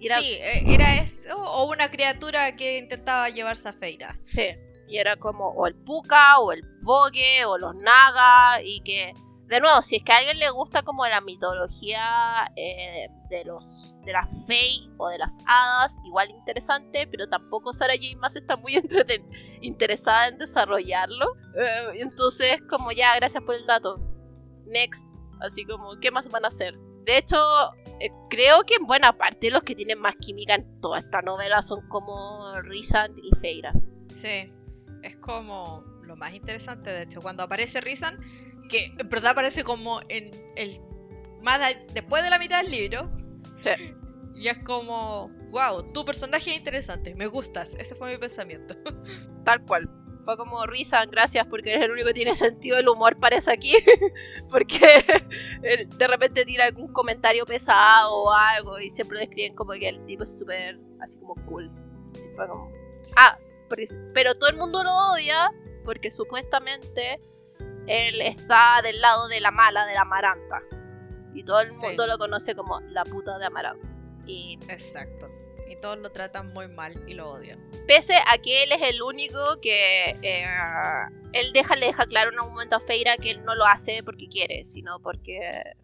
Sí, 0.00 0.32
eh, 0.32 0.62
era 0.66 0.96
eso 0.96 1.36
o 1.36 1.70
una 1.70 1.90
criatura 1.90 2.56
que 2.56 2.78
intentaba 2.78 3.28
llevarse 3.28 3.68
a 3.68 3.72
Feira. 3.72 4.16
Sí, 4.20 4.48
y 4.88 4.98
era 4.98 5.16
como 5.16 5.48
o 5.48 5.66
el 5.66 5.74
Puka 5.74 6.38
o 6.40 6.52
el 6.52 6.62
Bogue 6.82 7.44
o 7.44 7.58
los 7.58 7.74
Naga 7.76 8.62
y 8.62 8.80
que 8.80 9.12
de 9.50 9.58
nuevo, 9.58 9.82
si 9.82 9.96
es 9.96 10.04
que 10.04 10.12
a 10.12 10.18
alguien 10.18 10.38
le 10.38 10.48
gusta 10.50 10.82
como 10.84 11.04
la 11.08 11.20
mitología 11.20 12.52
eh, 12.54 13.08
de, 13.30 13.44
los 13.44 13.96
de 14.04 14.12
las 14.12 14.28
Fey 14.46 14.88
o 14.96 15.08
de 15.08 15.18
las 15.18 15.38
hadas, 15.44 15.96
igual 16.04 16.30
interesante, 16.30 17.08
pero 17.08 17.26
tampoco 17.26 17.72
Sarah 17.72 17.94
J. 17.94 18.16
Maas 18.16 18.36
está 18.36 18.56
muy 18.56 18.80
interesada 19.60 20.28
en 20.28 20.38
desarrollarlo. 20.38 21.34
Eh, 21.58 21.94
entonces, 21.96 22.62
como 22.70 22.92
ya, 22.92 23.16
gracias 23.16 23.42
por 23.42 23.56
el 23.56 23.66
dato. 23.66 23.98
Next, 24.66 25.04
así 25.40 25.64
como, 25.64 25.98
¿qué 25.98 26.12
más 26.12 26.30
van 26.30 26.44
a 26.44 26.48
hacer? 26.48 26.78
De 27.02 27.18
hecho, 27.18 27.36
eh, 28.00 28.10
creo 28.30 28.64
que 28.64 28.74
en 28.74 28.86
buena 28.86 29.16
parte 29.16 29.50
los 29.50 29.62
que 29.62 29.74
tienen 29.74 29.98
más 29.98 30.14
química 30.16 30.54
en 30.54 30.80
toda 30.80 30.98
esta 30.98 31.20
novela 31.22 31.62
son 31.62 31.86
como 31.88 32.52
Rizan 32.62 33.14
y 33.18 33.30
Feira. 33.40 33.72
Sí, 34.08 34.52
es 35.02 35.16
como 35.18 35.84
lo 36.02 36.16
más 36.16 36.34
interesante, 36.34 36.90
de 36.90 37.02
hecho, 37.02 37.22
cuando 37.22 37.42
aparece 37.42 37.80
Rizan, 37.80 38.18
que 38.68 38.86
en 38.98 39.08
verdad 39.08 39.32
aparece 39.32 39.64
como 39.64 40.00
en 40.08 40.30
el 40.56 40.80
más 41.42 41.60
después 41.94 42.22
de 42.22 42.30
la 42.30 42.38
mitad 42.38 42.62
del 42.62 42.70
libro. 42.70 43.10
Sí. 43.60 43.94
Y 44.34 44.48
es 44.48 44.58
como, 44.64 45.28
wow, 45.50 45.92
tu 45.92 46.04
personaje 46.04 46.52
es 46.52 46.56
interesante, 46.56 47.14
me 47.14 47.26
gustas. 47.26 47.74
Ese 47.74 47.94
fue 47.94 48.12
mi 48.12 48.18
pensamiento. 48.18 48.74
Tal 49.44 49.62
cual. 49.66 49.90
Fue 50.24 50.36
como 50.36 50.64
risa, 50.66 51.04
gracias 51.06 51.46
porque 51.46 51.70
eres 51.70 51.84
el 51.84 51.92
único 51.92 52.08
que 52.08 52.14
tiene 52.14 52.34
sentido 52.36 52.76
del 52.76 52.88
humor, 52.88 53.18
parece 53.18 53.50
aquí. 53.52 53.74
porque 54.50 54.78
de 55.98 56.06
repente 56.06 56.44
tira 56.44 56.66
algún 56.66 56.92
comentario 56.92 57.44
pesado 57.46 58.12
o 58.14 58.30
algo 58.32 58.78
y 58.80 58.90
siempre 58.90 59.14
lo 59.14 59.20
describen 59.20 59.54
como 59.54 59.72
que 59.72 59.88
el 59.88 60.04
tipo 60.06 60.24
es 60.24 60.38
súper 60.38 60.78
así 61.00 61.18
como 61.18 61.34
cool. 61.46 61.70
Y 62.14 62.36
fue 62.36 62.46
como... 62.48 62.70
Ah, 63.16 63.38
pero 64.12 64.34
todo 64.34 64.50
el 64.50 64.56
mundo 64.56 64.82
lo 64.82 64.92
odia 65.12 65.50
porque 65.84 66.10
supuestamente 66.10 67.20
él 67.86 68.20
está 68.20 68.80
del 68.82 69.00
lado 69.00 69.28
de 69.28 69.40
la 69.40 69.50
mala, 69.50 69.86
de 69.86 69.94
la 69.94 70.02
Amaranta. 70.02 70.60
Y 71.32 71.44
todo 71.44 71.60
el 71.60 71.70
Sí. 71.70 71.86
mundo 71.86 72.06
lo 72.06 72.18
conoce 72.18 72.54
como 72.54 72.80
la 72.80 73.04
puta 73.04 73.38
de 73.38 73.46
Amaranta. 73.46 73.86
Y 74.26 74.58
Exacto. 74.68 75.28
Y 75.70 75.76
todos 75.76 75.98
lo 75.98 76.10
tratan 76.10 76.52
muy 76.52 76.66
mal 76.66 77.00
y 77.06 77.14
lo 77.14 77.30
odian. 77.30 77.60
pese 77.86 78.16
a 78.26 78.38
que 78.38 78.64
él 78.64 78.72
es 78.72 78.82
el 78.82 79.02
único 79.02 79.38
que 79.62 80.16
eh, 80.20 80.44
él 81.32 81.52
deja, 81.52 81.76
le 81.76 81.86
deja 81.86 82.06
claro 82.06 82.32
en 82.32 82.40
un 82.40 82.48
momento 82.50 82.74
a 82.74 82.80
Feira 82.80 83.16
que 83.16 83.30
él 83.30 83.44
no 83.44 83.54
lo 83.54 83.64
hace 83.64 84.02
porque 84.02 84.28
quiere, 84.28 84.64
sino 84.64 84.98
porque 85.00 85.38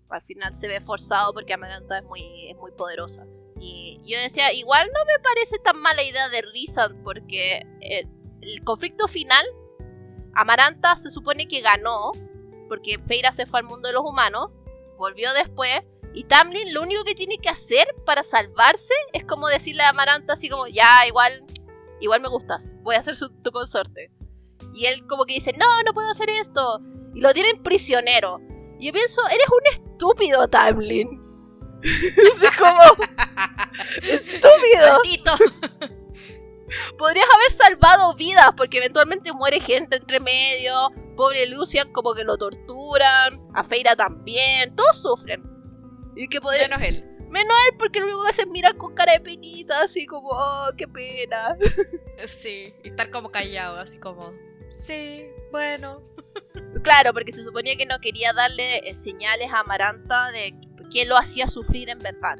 al 0.08 0.22
final 0.22 0.52
se 0.54 0.66
ve 0.66 0.80
forzado 0.80 1.32
porque 1.32 1.54
Amaranta 1.54 1.98
es 1.98 2.04
muy, 2.04 2.50
es 2.50 2.56
muy 2.56 2.72
poderosa. 2.72 3.24
Y 3.60 4.00
yo 4.04 4.18
decía, 4.18 4.52
igual 4.52 4.90
no 4.92 5.04
me 5.04 5.22
parece 5.22 5.58
tan 5.60 5.78
mala 5.80 6.02
idea 6.02 6.28
de 6.30 6.42
Rizan 6.42 7.00
porque 7.04 7.64
el, 7.80 8.08
el 8.40 8.64
conflicto 8.64 9.06
final, 9.06 9.46
Amaranta 10.34 10.96
se 10.96 11.10
supone 11.10 11.46
que 11.46 11.60
ganó 11.60 12.10
porque 12.68 12.98
Feira 12.98 13.30
se 13.30 13.46
fue 13.46 13.60
al 13.60 13.66
mundo 13.66 13.88
de 13.88 13.94
los 13.94 14.02
humanos, 14.04 14.50
volvió 14.98 15.32
después 15.32 15.82
y 16.16 16.24
Tamlin 16.24 16.72
lo 16.74 16.82
único 16.82 17.04
que 17.04 17.14
tiene 17.14 17.36
que 17.38 17.50
hacer 17.50 17.86
para 18.06 18.22
salvarse 18.22 18.94
es 19.12 19.22
como 19.24 19.48
decirle 19.48 19.82
a 19.82 19.90
Amaranta 19.90 20.32
así 20.32 20.48
como, 20.48 20.66
ya, 20.66 21.06
igual, 21.06 21.44
igual 22.00 22.20
me 22.22 22.28
gustas, 22.28 22.74
voy 22.82 22.96
a 22.96 23.02
ser 23.02 23.14
su- 23.14 23.30
tu 23.42 23.52
consorte. 23.52 24.10
Y 24.74 24.86
él 24.86 25.06
como 25.06 25.26
que 25.26 25.34
dice, 25.34 25.52
no, 25.52 25.82
no 25.84 25.92
puedo 25.92 26.10
hacer 26.10 26.30
esto. 26.30 26.80
Y 27.14 27.20
lo 27.20 27.32
tienen 27.34 27.62
prisionero. 27.62 28.40
Y 28.78 28.86
yo 28.86 28.92
pienso, 28.92 29.20
eres 29.28 29.46
un 29.48 29.66
estúpido, 29.72 30.48
Tamlin. 30.48 31.22
es 31.82 32.50
como, 32.58 32.80
estúpido. 34.02 34.98
¡Maldito! 35.04 35.32
Podrías 36.98 37.26
haber 37.34 37.50
salvado 37.52 38.14
vidas 38.14 38.50
porque 38.56 38.78
eventualmente 38.78 39.32
muere 39.32 39.60
gente 39.60 39.96
entre 39.96 40.20
medio. 40.20 40.90
Pobre 41.16 41.46
Lucian 41.46 41.92
como 41.92 42.14
que 42.14 42.24
lo 42.24 42.36
torturan. 42.36 43.40
A 43.54 43.62
Feira 43.64 43.94
también. 43.96 44.74
Todos 44.74 44.98
sufren. 45.00 45.42
Y 46.16 46.28
que 46.28 46.40
podría... 46.40 46.68
Menos 46.68 46.82
él. 46.82 47.04
Menos 47.28 47.56
él 47.68 47.76
porque 47.78 48.00
lo 48.00 48.06
único 48.06 48.24
que 48.24 48.30
hace 48.30 48.42
es 48.42 48.48
mirar 48.48 48.76
con 48.76 48.94
cara 48.94 49.12
de 49.12 49.20
penita, 49.20 49.82
así 49.82 50.06
como, 50.06 50.30
oh, 50.30 50.70
qué 50.76 50.88
pena. 50.88 51.56
Sí, 52.24 52.72
y 52.82 52.88
estar 52.88 53.10
como 53.10 53.30
callado, 53.30 53.78
así 53.78 53.98
como, 53.98 54.32
sí, 54.70 55.28
bueno. 55.52 56.02
Claro, 56.82 57.12
porque 57.12 57.32
se 57.32 57.42
suponía 57.42 57.76
que 57.76 57.86
no 57.86 57.98
quería 57.98 58.32
darle 58.32 58.78
eh, 58.88 58.94
señales 58.94 59.50
a 59.52 59.60
Amaranta 59.60 60.30
de 60.30 60.54
quién 60.90 61.08
lo 61.08 61.16
hacía 61.16 61.48
sufrir 61.48 61.88
en 61.88 61.98
verdad. 61.98 62.36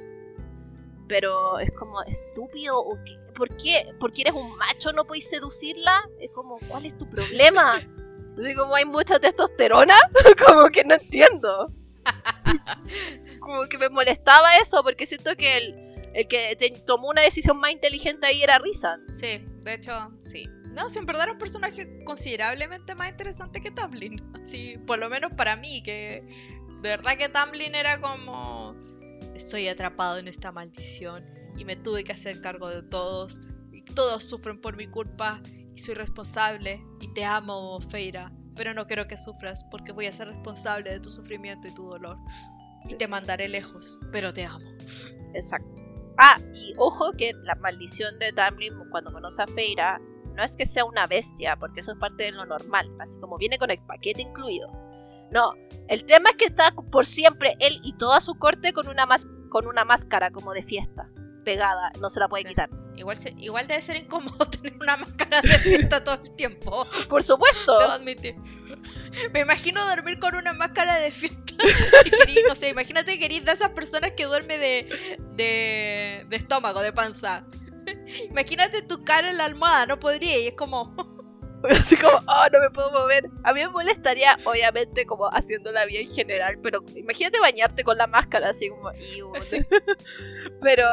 Pero 1.08 1.58
es 1.58 1.70
como 1.72 2.02
estúpido. 2.02 2.78
¿o 2.78 2.96
qué? 3.04 3.18
¿Por 3.34 3.56
qué? 3.56 3.92
¿Porque 3.98 4.22
eres 4.22 4.34
un 4.34 4.56
macho 4.56 4.92
no 4.92 5.04
podéis 5.04 5.28
seducirla? 5.28 6.08
Es 6.20 6.30
como, 6.30 6.58
¿cuál 6.68 6.86
es 6.86 6.96
tu 6.96 7.08
problema? 7.08 7.76
Así 8.38 8.54
como 8.54 8.74
hay 8.74 8.84
mucha 8.84 9.18
testosterona, 9.18 9.96
como 10.46 10.68
que 10.68 10.84
no 10.84 10.94
entiendo. 10.94 11.72
Como 13.46 13.66
que 13.68 13.78
me 13.78 13.88
molestaba 13.88 14.56
eso, 14.58 14.82
porque 14.82 15.06
siento 15.06 15.36
que 15.36 15.56
el, 15.56 15.74
el 16.14 16.26
que 16.26 16.56
te- 16.56 16.70
tomó 16.84 17.08
una 17.08 17.22
decisión 17.22 17.58
más 17.58 17.70
inteligente 17.70 18.26
ahí 18.26 18.42
era 18.42 18.58
Rizan. 18.58 19.02
Sí, 19.12 19.46
de 19.62 19.74
hecho, 19.74 20.12
sí. 20.20 20.48
No, 20.74 20.90
si 20.90 20.98
en 20.98 21.06
verdad 21.06 21.22
era 21.24 21.32
un 21.32 21.38
personaje 21.38 22.02
considerablemente 22.04 22.94
más 22.94 23.08
interesante 23.10 23.60
que 23.60 23.70
Tamlin. 23.70 24.20
Así, 24.42 24.76
por 24.86 24.98
lo 24.98 25.08
menos 25.08 25.32
para 25.34 25.56
mí, 25.56 25.82
que 25.82 26.22
de 26.82 26.88
verdad 26.88 27.16
que 27.16 27.28
Tamlin 27.28 27.74
era 27.74 28.00
como... 28.00 28.74
Estoy 29.34 29.68
atrapado 29.68 30.18
en 30.18 30.28
esta 30.28 30.50
maldición 30.50 31.24
y 31.56 31.64
me 31.64 31.76
tuve 31.76 32.04
que 32.04 32.12
hacer 32.12 32.40
cargo 32.40 32.68
de 32.68 32.82
todos. 32.82 33.40
Y 33.72 33.82
todos 33.82 34.24
sufren 34.24 34.60
por 34.60 34.76
mi 34.76 34.86
culpa 34.88 35.40
y 35.74 35.78
soy 35.78 35.94
responsable. 35.94 36.82
Y 37.00 37.12
te 37.14 37.24
amo, 37.24 37.80
Feira. 37.80 38.32
Pero 38.54 38.72
no 38.74 38.86
quiero 38.86 39.06
que 39.06 39.16
sufras 39.18 39.62
porque 39.70 39.92
voy 39.92 40.06
a 40.06 40.12
ser 40.12 40.28
responsable 40.28 40.90
de 40.90 41.00
tu 41.00 41.10
sufrimiento 41.10 41.68
y 41.68 41.74
tu 41.74 41.86
dolor. 41.88 42.16
Y 42.88 42.94
te 42.94 43.08
mandaré 43.08 43.48
lejos, 43.48 43.98
pero 44.12 44.32
te 44.32 44.44
amo. 44.44 44.66
Exacto. 45.34 45.68
Ah, 46.18 46.38
y 46.54 46.74
ojo 46.78 47.12
que 47.12 47.32
la 47.42 47.54
maldición 47.56 48.18
de 48.18 48.32
Tamlin 48.32 48.72
cuando 48.90 49.12
conoce 49.12 49.42
a 49.42 49.46
Feira 49.46 50.00
no 50.34 50.42
es 50.42 50.56
que 50.56 50.64
sea 50.66 50.84
una 50.84 51.06
bestia, 51.06 51.56
porque 51.56 51.80
eso 51.80 51.92
es 51.92 51.98
parte 51.98 52.24
de 52.24 52.32
lo 52.32 52.46
normal, 52.46 52.90
así 53.00 53.18
como 53.20 53.36
viene 53.38 53.58
con 53.58 53.70
el 53.70 53.78
paquete 53.86 54.22
incluido. 54.22 54.68
No, 55.30 55.52
el 55.88 56.04
tema 56.06 56.30
es 56.30 56.36
que 56.36 56.44
está 56.46 56.72
por 56.92 57.04
siempre 57.06 57.56
él 57.60 57.80
y 57.82 57.96
toda 57.96 58.20
su 58.20 58.34
corte 58.38 58.72
con 58.72 58.88
una, 58.88 59.06
mas- 59.06 59.26
con 59.50 59.66
una 59.66 59.84
máscara 59.84 60.30
como 60.30 60.52
de 60.52 60.62
fiesta, 60.62 61.10
pegada, 61.44 61.90
no 62.00 62.08
se 62.10 62.20
la 62.20 62.28
puede 62.28 62.44
Sí. 62.44 62.48
quitar. 62.50 62.70
Igual, 62.96 63.16
se- 63.18 63.34
igual 63.38 63.66
debe 63.66 63.82
ser 63.82 63.96
incómodo 63.96 64.38
tener 64.50 64.74
una 64.80 64.96
máscara 64.96 65.42
de 65.42 65.48
fiesta 65.58 66.02
todo 66.04 66.20
el 66.22 66.34
tiempo. 66.36 66.86
Por 67.10 67.22
supuesto. 67.22 67.78
Debo 67.78 67.90
admitir. 67.92 68.36
Me 69.32 69.40
imagino 69.40 69.84
dormir 69.86 70.18
con 70.18 70.34
una 70.34 70.52
máscara 70.54 70.96
de 70.96 71.10
fiesta. 71.10 71.45
No 72.48 72.54
sé, 72.54 72.68
imagínate 72.68 73.12
que 73.14 73.18
querís 73.20 73.44
de 73.44 73.52
esas 73.52 73.70
personas 73.70 74.12
que 74.16 74.24
duerme 74.24 74.58
de, 74.58 75.18
de, 75.32 76.24
de 76.28 76.36
estómago, 76.36 76.80
de 76.82 76.92
panza. 76.92 77.46
Imagínate 78.30 78.82
tu 78.82 79.04
cara 79.04 79.30
en 79.30 79.36
la 79.38 79.44
almohada, 79.46 79.86
no 79.86 79.98
podría. 79.98 80.38
Y 80.38 80.48
es 80.48 80.54
como, 80.54 80.94
Así 81.70 81.96
como, 81.96 82.16
oh, 82.18 82.44
no 82.52 82.60
me 82.60 82.70
puedo 82.70 82.90
mover. 82.92 83.28
A 83.44 83.52
mí 83.52 83.60
me 83.60 83.68
molestaría, 83.68 84.38
obviamente, 84.44 85.06
como 85.06 85.26
haciéndola 85.28 85.84
bien 85.86 86.12
general, 86.14 86.58
pero 86.62 86.84
imagínate 86.94 87.40
bañarte 87.40 87.82
con 87.82 87.96
la 87.96 88.06
máscara, 88.06 88.50
así 88.50 88.68
como. 88.68 88.90
Sí. 89.40 89.64
pero 90.62 90.86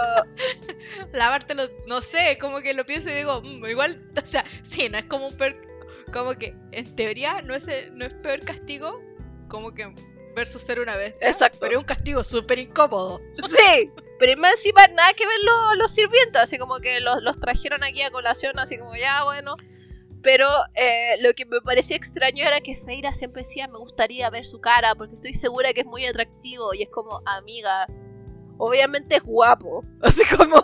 lavártelo, 1.14 1.64
no 1.88 2.02
sé, 2.02 2.38
como 2.40 2.62
que 2.62 2.74
lo 2.74 2.86
pienso 2.86 3.10
y 3.10 3.14
digo, 3.14 3.42
"Mm, 3.42 3.66
igual, 3.68 4.02
o 4.22 4.26
sea, 4.26 4.44
sí, 4.62 4.90
no 4.90 4.98
es 4.98 5.06
como 5.06 5.28
un 5.28 5.38
peor, 5.38 5.56
como 6.12 6.34
que 6.36 6.56
en 6.72 6.96
teoría 6.96 7.42
no 7.42 7.56
es, 7.56 7.68
el- 7.68 7.96
no 7.98 8.06
es 8.06 8.14
peor 8.16 8.40
castigo, 8.42 9.02
como 9.48 9.74
que 9.74 9.94
versus 10.36 10.62
ser 10.62 10.80
una 10.80 10.96
vez. 10.96 11.16
Exacto. 11.22 11.58
Pero 11.62 11.74
es 11.74 11.78
un 11.80 11.84
castigo 11.86 12.24
súper 12.24 12.60
incómodo. 12.60 13.22
Sí, 13.50 13.92
pero 14.20 14.40
más 14.42 14.54
encima 14.54 14.86
nada 14.88 15.14
que 15.14 15.26
ver 15.26 15.38
lo- 15.44 15.76
los 15.76 15.92
sirvientes, 15.94 16.42
así 16.42 16.58
como 16.58 16.80
que 16.80 17.00
los, 17.00 17.22
los 17.24 17.40
trajeron 17.40 17.84
aquí 17.84 18.02
a 18.02 18.12
colación, 18.12 18.58
así 18.60 18.78
como 18.78 18.96
ya, 18.96 19.24
bueno. 19.24 19.56
Pero 20.22 20.48
eh, 20.76 21.16
lo 21.22 21.34
que 21.34 21.46
me 21.46 21.60
parecía 21.62 21.98
extraño 21.98 22.46
era 22.46 22.62
que 22.62 22.78
Feira 22.78 23.12
siempre 23.12 23.42
decía, 23.44 23.68
me 23.68 23.78
gustaría 23.78 24.30
ver 24.30 24.46
su 24.46 24.62
cara, 24.62 24.96
porque 24.96 25.16
estoy 25.16 25.34
segura 25.34 25.74
que 25.74 25.82
es 25.82 25.86
muy 25.88 26.06
atractivo. 26.06 26.74
Y 26.74 26.84
es 26.84 26.90
como, 26.90 27.22
amiga, 27.26 27.88
obviamente 28.58 29.18
es 29.18 29.24
guapo. 29.24 29.84
Así 30.02 30.24
como... 30.38 30.64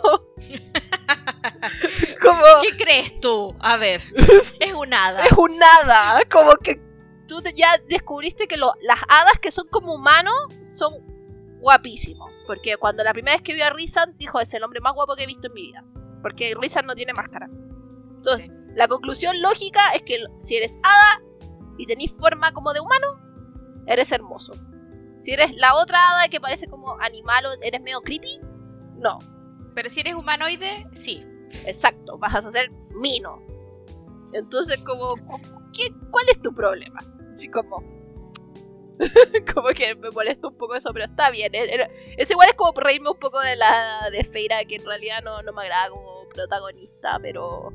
como... 2.22 2.42
¿Qué 2.62 2.76
crees 2.76 3.20
tú? 3.20 3.54
A 3.60 3.76
ver, 3.76 4.00
es 4.60 4.72
un 4.74 4.92
hada. 4.94 5.24
Es 5.26 5.32
un 5.32 5.58
nada, 5.58 6.22
como 6.30 6.52
que 6.56 6.80
tú 7.30 7.40
ya 7.54 7.78
descubriste 7.88 8.46
que 8.48 8.56
lo- 8.56 8.74
las 8.82 8.98
hadas 9.08 9.38
que 9.40 9.50
son 9.52 9.68
como 9.68 9.94
humanos 9.94 10.34
son 10.76 10.94
guapísimos. 11.60 12.30
Porque 12.46 12.76
cuando 12.76 13.04
la 13.04 13.12
primera 13.12 13.36
vez 13.36 13.42
que 13.42 13.54
vio 13.54 13.64
a 13.64 13.70
Rizan, 13.70 14.16
dijo, 14.16 14.40
es 14.40 14.52
el 14.54 14.64
hombre 14.64 14.80
más 14.80 14.92
guapo 14.94 15.14
que 15.14 15.22
he 15.22 15.26
visto 15.26 15.46
en 15.46 15.52
mi 15.54 15.62
vida. 15.68 15.84
Porque 16.22 16.54
Rizan 16.60 16.86
no 16.86 16.94
tiene 16.94 17.12
máscara. 17.12 17.48
Entonces, 18.16 18.46
Sí. 18.48 18.52
la 18.74 18.88
conclusión 18.88 19.40
lógica 19.40 19.80
es 19.94 20.02
que 20.02 20.16
si 20.40 20.56
eres 20.56 20.76
hada 20.82 21.22
y 21.78 21.86
tenés 21.86 22.12
forma 22.12 22.52
como 22.52 22.72
de 22.72 22.80
humano, 22.80 23.06
eres 23.86 24.10
hermoso. 24.12 24.52
Si 25.18 25.32
eres 25.32 25.54
la 25.54 25.74
otra 25.76 25.98
hada 26.10 26.28
que 26.28 26.40
parece 26.40 26.66
como 26.66 26.98
animal 27.00 27.46
o 27.46 27.50
eres 27.62 27.80
medio 27.80 28.00
creepy, 28.00 28.40
no. 28.96 29.18
Pero 29.74 29.88
si 29.88 30.00
eres 30.00 30.14
humanoide, 30.14 30.86
sí. 30.92 31.24
Exacto, 31.66 32.18
vas 32.18 32.34
a 32.44 32.50
ser 32.50 32.70
mino. 32.94 33.42
Entonces, 34.32 34.82
como, 34.84 35.14
¿qué, 35.72 35.92
¿cuál 36.10 36.24
es 36.28 36.40
tu 36.42 36.52
problema? 36.54 37.00
Así 37.40 37.48
como, 37.48 37.82
como 39.54 39.68
que 39.70 39.94
me 39.94 40.10
molesta 40.10 40.48
un 40.48 40.58
poco 40.58 40.74
eso, 40.74 40.90
pero 40.92 41.06
está 41.06 41.30
bien. 41.30 41.54
Es, 41.54 41.70
es 42.18 42.30
igual 42.30 42.50
es 42.50 42.54
como 42.54 42.78
reírme 42.78 43.08
un 43.10 43.18
poco 43.18 43.40
de 43.40 43.56
la 43.56 44.10
de 44.12 44.24
Feira, 44.24 44.62
que 44.66 44.76
en 44.76 44.84
realidad 44.84 45.22
no, 45.22 45.42
no 45.42 45.52
me 45.54 45.62
agrada 45.62 45.88
como 45.88 46.28
protagonista, 46.28 47.18
pero 47.22 47.72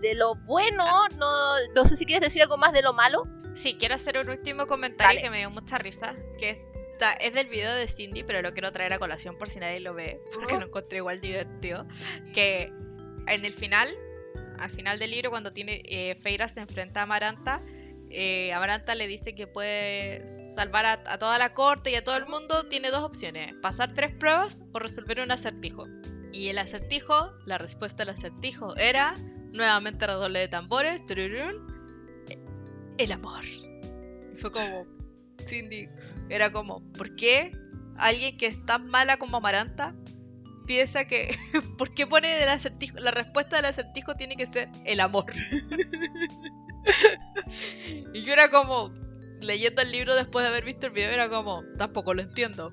de 0.00 0.14
lo 0.14 0.36
bueno, 0.46 0.84
no, 1.18 1.28
no 1.74 1.84
sé 1.84 1.96
si 1.98 2.06
quieres 2.06 2.22
decir 2.22 2.40
algo 2.40 2.56
más 2.56 2.72
de 2.72 2.80
lo 2.80 2.94
malo. 2.94 3.24
Sí, 3.52 3.76
quiero 3.78 3.94
hacer 3.94 4.16
un 4.18 4.30
último 4.30 4.66
comentario 4.66 5.16
Dale. 5.16 5.22
que 5.22 5.30
me 5.30 5.38
dio 5.38 5.50
mucha 5.50 5.76
risa. 5.76 6.16
Que 6.38 6.64
está- 6.92 7.12
es 7.12 7.34
del 7.34 7.48
video 7.48 7.74
de 7.74 7.86
Cindy, 7.86 8.24
pero 8.24 8.40
lo 8.40 8.54
quiero 8.54 8.72
traer 8.72 8.94
a 8.94 8.98
colación 8.98 9.36
por 9.36 9.50
si 9.50 9.60
nadie 9.60 9.80
lo 9.80 9.92
ve. 9.92 10.18
Porque 10.34 10.52
Ujú. 10.54 10.60
lo 10.60 10.66
encontré 10.68 10.96
igual 10.96 11.20
divertido. 11.20 11.86
Que 12.32 12.72
en 13.26 13.44
el 13.44 13.52
final, 13.52 13.86
al 14.58 14.70
final 14.70 14.98
del 14.98 15.10
libro, 15.10 15.28
cuando 15.28 15.52
tiene 15.52 15.82
eh, 15.84 16.16
Feira 16.22 16.48
se 16.48 16.60
enfrenta 16.60 17.00
a 17.00 17.02
Amaranta, 17.04 17.62
eh, 18.16 18.52
Amaranta 18.52 18.94
le 18.94 19.08
dice 19.08 19.34
que 19.34 19.48
puede 19.48 20.26
salvar 20.28 20.86
a, 20.86 21.18
toda 21.18 21.36
la 21.38 21.52
corte 21.52 21.90
y 21.90 21.96
a 21.96 22.04
todo 22.04 22.16
el 22.16 22.26
mundo. 22.26 22.68
Tiene 22.68 22.90
dos 22.90 23.02
opciones: 23.02 23.52
pasar 23.60 23.92
tres 23.92 24.14
pruebas 24.14 24.62
o 24.72 24.78
resolver 24.78 25.18
un 25.20 25.32
acertijo. 25.32 25.86
Y 26.32 26.48
el 26.48 26.58
acertijo, 26.58 27.32
la 27.44 27.58
respuesta 27.58 28.04
al 28.04 28.10
acertijo 28.10 28.76
era, 28.76 29.16
nuevamente 29.52 30.06
redoble 30.06 30.38
de 30.40 30.48
tambores, 30.48 31.02
el 32.98 33.12
amor. 33.12 33.44
Fue 34.34 34.50
como, 34.50 34.86
Cindy, 35.44 35.88
era 36.28 36.52
como, 36.52 36.82
¿por 36.92 37.14
qué 37.16 37.52
alguien 37.96 38.36
que 38.36 38.46
es 38.46 38.64
tan 38.66 38.86
mala 38.88 39.16
como 39.16 39.36
Amaranta 39.36 39.94
piensa 40.66 41.06
que, 41.06 41.36
¿por 41.78 41.92
qué 41.92 42.06
pone 42.06 42.42
el 42.42 42.48
acertijo, 42.48 42.98
la 42.98 43.10
respuesta 43.10 43.56
del 43.56 43.66
acertijo 43.66 44.14
tiene 44.16 44.36
que 44.36 44.46
ser 44.46 44.68
el 44.84 45.00
amor? 45.00 45.32
era 48.34 48.50
como, 48.50 48.92
leyendo 49.40 49.82
el 49.82 49.90
libro 49.90 50.14
después 50.14 50.44
de 50.44 50.50
haber 50.50 50.64
visto 50.64 50.86
el 50.86 50.92
video, 50.92 51.10
era 51.10 51.28
como, 51.28 51.62
tampoco 51.78 52.14
lo 52.14 52.22
entiendo. 52.22 52.70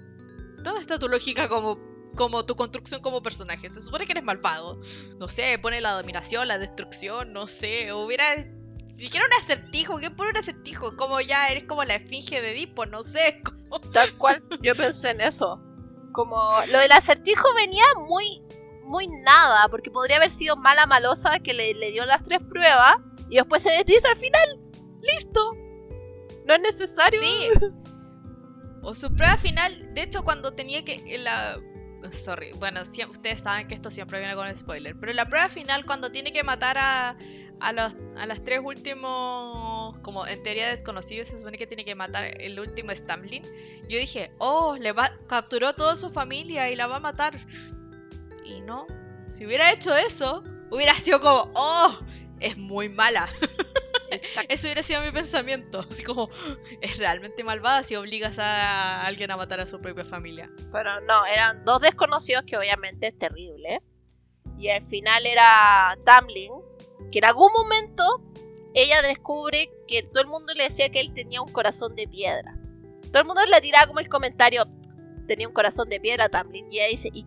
¿Dónde 0.64 0.82
está 0.82 0.99
tu 0.99 1.07
lógica 1.07 1.47
como 1.47 1.91
como 2.16 2.45
tu 2.45 2.55
construcción 2.55 3.01
como 3.01 3.22
personaje. 3.22 3.70
Se 3.70 3.82
supone 3.82 4.05
que 4.05 4.12
eres 4.14 4.24
malvado. 4.24 4.80
No 5.18 5.28
sé, 5.28 5.57
pone 5.62 5.82
la 5.82 5.91
dominación, 5.91 6.47
la 6.47 6.57
destrucción, 6.57 7.34
no 7.34 7.47
sé. 7.47 7.93
Hubiera. 7.93 8.24
Si 8.95 9.07
siquiera 9.07 9.26
un 9.26 9.43
acertijo, 9.43 9.97
¿qué 9.99 10.12
pone 10.12 10.32
un 10.32 10.38
acertijo? 10.38 10.95
Como 10.95 11.22
ya 11.22 11.49
eres 11.49 11.64
como 11.64 11.84
la 11.84 11.95
esfinge 11.95 12.41
de 12.41 12.51
Edipo, 12.51 12.86
no 12.86 13.03
sé. 13.03 13.41
Tal 13.93 14.16
cual, 14.18 14.43
yo 14.62 14.76
pensé 14.76 15.12
en 15.12 15.22
eso. 15.22 15.59
Como 16.12 16.36
lo 16.70 16.80
del 16.80 16.91
acertijo 16.91 17.47
venía 17.55 17.86
muy, 18.05 18.43
muy 18.84 19.07
nada, 19.07 19.70
porque 19.70 19.89
podría 19.89 20.18
haber 20.18 20.30
sido 20.30 20.55
mala 20.55 20.86
malosa 20.86 21.39
que 21.39 21.53
le, 21.53 21.74
le 21.74 21.91
dio 21.91 22.05
las 22.05 22.24
tres 22.24 22.41
pruebas 22.47 22.97
y 23.30 23.38
después 23.38 23.64
se 23.64 23.72
dice 23.86 24.07
al 24.09 24.18
final, 24.18 24.59
listo. 25.01 25.53
No 26.45 26.53
es 26.53 26.61
necesario. 26.61 27.19
Sí. 27.19 27.49
O 28.83 28.95
su 28.95 29.13
prueba 29.13 29.37
final, 29.37 29.93
de 29.93 30.01
hecho 30.01 30.23
cuando 30.23 30.53
tenía 30.53 30.83
que 30.83 31.19
la 31.19 31.61
sorry, 32.09 32.51
bueno, 32.53 32.81
ustedes 32.81 33.41
saben 33.41 33.67
que 33.67 33.75
esto 33.75 33.91
siempre 33.91 34.19
viene 34.19 34.33
con 34.35 34.53
spoiler, 34.55 34.95
pero 34.99 35.13
la 35.13 35.27
prueba 35.29 35.49
final 35.49 35.85
cuando 35.85 36.11
tiene 36.11 36.31
que 36.31 36.43
matar 36.43 36.77
a, 36.79 37.15
a, 37.59 37.73
los, 37.73 37.95
a 38.17 38.25
las 38.25 38.43
tres 38.43 38.59
últimos, 38.63 39.99
como 39.99 40.25
en 40.25 40.41
teoría 40.41 40.67
desconocidos, 40.69 41.27
se 41.27 41.37
supone 41.37 41.57
que 41.57 41.67
tiene 41.67 41.85
que 41.85 41.95
matar 41.95 42.41
el 42.41 42.59
último 42.59 42.91
Stamlin. 42.91 43.43
Yo 43.87 43.99
dije, 43.99 44.31
oh, 44.39 44.75
le 44.77 44.91
va, 44.93 45.11
capturó 45.27 45.67
a 45.67 45.75
toda 45.75 45.95
su 45.95 46.09
familia 46.09 46.71
y 46.71 46.75
la 46.75 46.87
va 46.87 46.97
a 46.97 46.99
matar. 46.99 47.37
Y 48.43 48.61
no, 48.61 48.87
si 49.29 49.45
hubiera 49.45 49.71
hecho 49.71 49.93
eso, 49.93 50.43
hubiera 50.71 50.93
sido 50.95 51.21
como, 51.21 51.51
oh, 51.55 51.99
es 52.39 52.57
muy 52.57 52.89
mala. 52.89 53.29
Eso 54.49 54.68
hubiera 54.68 54.84
sido 54.84 55.01
mi 55.01 55.12
pensamiento. 55.12 55.80
Así 55.89 56.03
como, 56.03 56.30
es 56.82 56.97
realmente 56.97 57.43
malvada 57.43 57.84
si 57.84 57.95
obligas 57.95 58.39
a 58.39 59.05
alguien 59.05 59.32
a 59.32 59.38
matar 59.38 59.59
a 59.59 59.68
su 59.68 59.80
propia 59.80 60.05
familia. 60.05 60.49
Pero 60.72 61.01
no, 61.01 61.26
eran 61.26 61.64
dos 61.66 61.82
desconocidos 61.82 62.43
que 62.45 62.57
obviamente 62.57 63.07
es 63.07 63.18
terrible. 63.18 63.82
Y 64.57 64.70
al 64.70 64.86
final 64.88 65.26
era 65.26 65.97
Tamlin, 66.05 66.53
que 67.12 67.20
en 67.20 67.26
algún 67.26 67.51
momento 67.53 68.03
ella 68.74 69.01
descubre 69.01 69.72
que 69.88 70.03
todo 70.03 70.22
el 70.22 70.30
mundo 70.30 70.53
le 70.53 70.66
decía 70.66 70.89
que 70.89 70.99
él 70.99 71.14
tenía 71.14 71.41
un 71.41 71.51
corazón 71.51 71.95
de 71.95 72.07
piedra. 72.07 72.57
Todo 73.12 73.22
el 73.22 73.28
mundo 73.28 73.45
le 73.45 73.62
tiraba 73.62 73.88
como 73.88 73.99
el 73.99 74.07
comentario, 74.07 74.66
tenía 75.28 75.47
un 75.47 75.53
corazón 75.53 75.89
de 75.89 75.99
piedra 75.99 76.30
Tamlin. 76.30 76.72
Y 76.72 76.80
ella 76.80 76.89
dice, 76.89 77.09
¿y, 77.14 77.26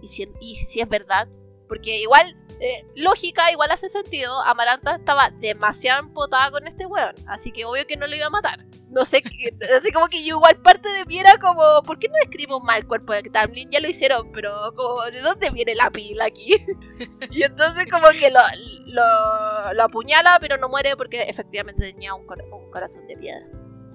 y 0.00 0.56
si 0.56 0.80
es 0.80 0.88
verdad? 0.88 1.28
Porque 1.66 1.98
igual 1.98 2.36
eh, 2.60 2.84
lógica 2.96 3.50
igual 3.52 3.70
hace 3.70 3.88
sentido. 3.88 4.40
Amaranta 4.42 4.96
estaba 4.96 5.30
demasiado 5.30 6.00
empotada 6.00 6.50
con 6.50 6.66
este 6.66 6.86
weón. 6.86 7.14
Así 7.26 7.52
que 7.52 7.64
obvio 7.64 7.86
que 7.86 7.96
no 7.96 8.06
lo 8.06 8.16
iba 8.16 8.26
a 8.26 8.30
matar. 8.30 8.64
No 8.90 9.04
sé, 9.04 9.22
así 9.78 9.92
como 9.92 10.08
que 10.08 10.24
yo 10.24 10.36
igual 10.36 10.56
parte 10.62 10.88
de 10.88 11.04
mí 11.04 11.18
era 11.18 11.36
como, 11.38 11.62
¿por 11.82 11.98
qué 11.98 12.08
no 12.08 12.14
describo 12.14 12.60
mal 12.60 12.86
cuerpo 12.86 13.12
de 13.12 13.22
Tamlin? 13.22 13.70
Ya 13.70 13.80
lo 13.80 13.88
hicieron, 13.88 14.32
pero 14.32 14.72
como, 14.74 15.02
¿de 15.02 15.20
dónde 15.20 15.50
viene 15.50 15.74
la 15.74 15.90
pila 15.90 16.24
aquí? 16.24 16.56
y 17.30 17.42
entonces 17.42 17.86
como 17.90 18.08
que 18.08 18.30
lo, 18.30 18.40
lo, 18.86 19.82
apuñala, 19.82 20.38
pero 20.40 20.56
no 20.56 20.68
muere 20.68 20.96
porque 20.96 21.22
efectivamente 21.22 21.92
tenía 21.92 22.14
un, 22.14 22.22
un 22.22 22.70
corazón 22.70 23.06
de 23.06 23.16
piedra. 23.16 23.46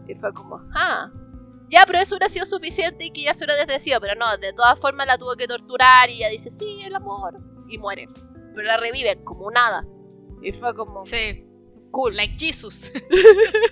Y 0.07 0.15
fue 0.15 0.31
como, 0.33 0.61
ah, 0.75 1.09
ya, 1.69 1.85
pero 1.87 1.99
eso 1.99 2.15
hubiera 2.15 2.29
sido 2.29 2.45
suficiente 2.45 3.05
y 3.05 3.11
que 3.11 3.23
ya 3.23 3.33
se 3.33 3.45
hubiera 3.45 3.65
desdecido, 3.65 3.99
pero 3.99 4.13
no, 4.15 4.37
de 4.37 4.53
todas 4.53 4.79
formas 4.79 5.07
la 5.07 5.17
tuvo 5.17 5.35
que 5.35 5.47
torturar 5.47 6.09
y 6.09 6.17
ella 6.17 6.29
dice, 6.29 6.51
sí, 6.51 6.81
el 6.83 6.95
amor, 6.95 7.39
y 7.67 7.77
muere 7.77 8.05
pero 8.53 8.67
la 8.67 8.77
reviven 8.77 9.23
como 9.23 9.49
nada. 9.51 9.85
Y 10.41 10.51
fue 10.51 10.75
como. 10.75 11.05
Sí. 11.05 11.45
Cool. 11.91 12.15
Like 12.15 12.35
Jesus. 12.37 12.91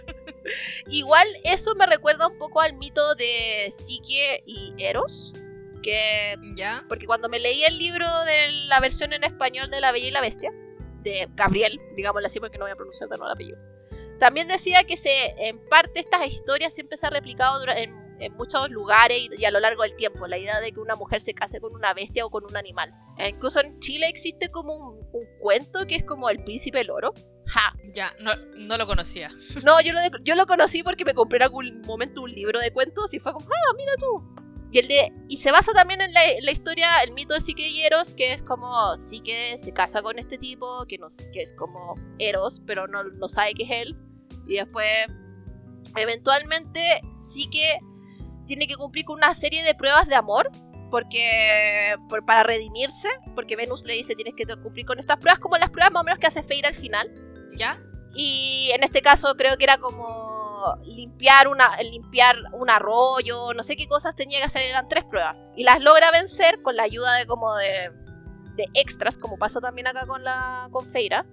Igual 0.90 1.28
eso 1.44 1.76
me 1.76 1.86
recuerda 1.86 2.28
un 2.28 2.38
poco 2.38 2.62
al 2.62 2.76
mito 2.78 3.16
de 3.16 3.72
Psique 3.72 4.44
y 4.46 4.74
Eros. 4.78 5.34
Que. 5.82 6.36
¿Ya? 6.56 6.84
Porque 6.88 7.06
cuando 7.06 7.30
me 7.30 7.40
leí 7.40 7.64
el 7.64 7.78
libro 7.78 8.08
de 8.26 8.52
la 8.68 8.80
versión 8.80 9.14
en 9.14 9.24
español 9.24 9.70
de 9.70 9.82
La 9.82 9.92
Bella 9.92 10.08
y 10.08 10.12
la 10.12 10.22
Bestia, 10.22 10.52
de 11.02 11.28
Gabriel, 11.36 11.80
digámoslo 11.96 12.28
así 12.28 12.40
porque 12.40 12.58
no 12.58 12.66
voy 12.66 12.72
a 12.72 12.76
pronunciar 12.76 13.10
de 13.10 13.18
nuevo 13.18 13.28
el 13.28 13.34
apellido. 13.34 13.58
También 14.20 14.48
decía 14.48 14.84
que 14.84 14.98
se, 14.98 15.10
en 15.40 15.58
parte 15.66 16.00
estas 16.00 16.28
historias 16.28 16.76
siempre 16.76 16.96
se 16.96 17.08
han 17.08 17.14
replicado 17.14 17.64
en 17.76 18.11
en 18.22 18.34
muchos 18.36 18.70
lugares 18.70 19.30
y, 19.38 19.46
a 19.46 19.52
lo 19.52 19.60
largo 19.60 19.84
del 19.84 19.96
tiempo. 19.96 20.28
La 20.28 20.38
idea 20.38 20.60
de 20.60 20.72
que 20.72 20.80
una 20.80 20.96
mujer 20.96 21.22
se 21.22 21.34
case 21.34 21.60
con 21.60 21.74
una 21.76 21.94
bestia 21.94 22.26
o 22.26 22.30
con 22.30 22.46
un 22.46 22.56
animal. 22.56 22.94
E 23.18 23.30
incluso 23.30 23.60
en 23.60 23.80
Chile 23.80 24.08
existe 24.08 24.50
como 24.50 24.92
un, 24.92 25.02
cuento 25.40 25.86
que 25.88 25.96
es 25.96 26.04
como 26.04 26.30
el 26.30 26.44
príncipe 26.44 26.84
loro. 26.84 27.14
Ja. 27.48 27.76
Ya, 27.94 28.14
no, 28.22 28.32
no 28.56 28.78
lo 28.78 28.86
conocía. 28.86 29.30
No, 29.66 29.82
yo 29.82 29.92
lo, 29.92 30.00
yo 30.24 30.36
lo 30.36 30.46
conocí 30.46 30.84
porque 30.84 31.04
me 31.04 31.14
compré 31.14 31.38
en 31.38 31.44
algún 31.44 31.82
momento 31.82 32.22
un 32.22 32.32
libro 32.32 32.60
de 32.60 32.72
cuentos 32.72 33.14
y 33.14 33.20
fue 33.20 33.34
como, 33.34 33.48
ah, 33.48 33.74
mira 33.76 33.92
tú. 34.00 34.42
Y, 34.72 34.80
el 34.80 34.88
de, 34.88 35.12
y 35.28 35.38
se 35.38 35.52
basa 35.52 35.74
también 35.74 36.00
en 36.00 36.14
la, 36.14 36.52
historia, 36.52 37.02
el 37.04 37.12
mito 37.12 37.34
de 37.34 37.42
Psique 37.42 37.68
y 37.68 37.82
Eros, 37.82 38.14
que 38.14 38.32
es 38.32 38.42
como 38.42 38.98
Psique 39.02 39.58
se 39.58 39.74
casa 39.74 40.02
con 40.02 40.18
este 40.18 40.38
tipo, 40.38 40.86
que, 40.88 40.98
no, 40.98 41.08
que 41.34 41.42
es 41.42 41.54
como 41.54 41.96
Eros, 42.20 42.62
pero 42.66 42.88
no, 42.88 43.04
no 43.04 43.28
sabe 43.28 43.54
que 43.54 43.64
es 43.64 43.70
él. 43.72 43.98
Y 44.48 44.56
después, 44.56 44.88
eventualmente, 45.98 47.02
Psique 47.20 47.80
tiene 48.52 48.68
que 48.68 48.76
cumplir 48.76 49.06
con 49.06 49.16
una 49.16 49.34
serie 49.34 49.64
de 49.64 49.74
pruebas 49.76 50.10
de 50.10 50.16
amor 50.16 50.52
porque 50.90 51.96
para 52.28 52.44
redimirse, 52.44 53.08
porque 53.34 53.56
Venus 53.56 53.86
le 53.86 53.94
dice 53.94 54.14
tienes 54.14 54.34
que 54.36 54.46
cumplir 54.58 54.86
con 54.86 55.00
estas 55.00 55.16
pruebas 55.16 55.40
como 55.40 55.56
las 55.56 55.70
pruebas 55.70 55.94
más 55.94 56.02
o 56.02 56.04
menos 56.04 56.20
que 56.20 56.28
hace 56.28 56.44
Feira 56.44 56.68
al 56.68 56.76
final. 56.76 57.10
¿Ya? 57.56 57.82
Y 58.14 58.70
en 58.74 58.84
este 58.84 59.02
caso 59.02 59.36
creo 59.38 59.56
que 59.56 59.64
era 59.64 59.78
como 59.78 60.76
limpiar 60.84 61.48
una 61.48 61.82
limpiar 61.82 62.36
un 62.52 62.70
arroyo, 62.70 63.54
no 63.54 63.64
sé 63.64 63.78
qué 63.78 63.88
cosas 63.88 64.18
tenía 64.18 64.40
que 64.40 64.48
hacer, 64.48 64.64
eran 64.64 64.90
tres 64.90 65.06
pruebas 65.06 65.38
y 65.56 65.64
las 65.64 65.80
logra 65.80 66.12
vencer 66.12 66.62
con 66.62 66.76
la 66.76 66.84
ayuda 66.84 67.16
de 67.16 67.26
como 67.28 67.56
de, 67.56 67.90
de 68.58 68.66
extras, 68.74 69.18
como 69.18 69.38
pasó 69.38 69.62
también 69.62 69.88
acá 69.88 70.06
con 70.06 70.26
la 70.26 70.68
con 70.74 70.86
Feira. 70.88 71.26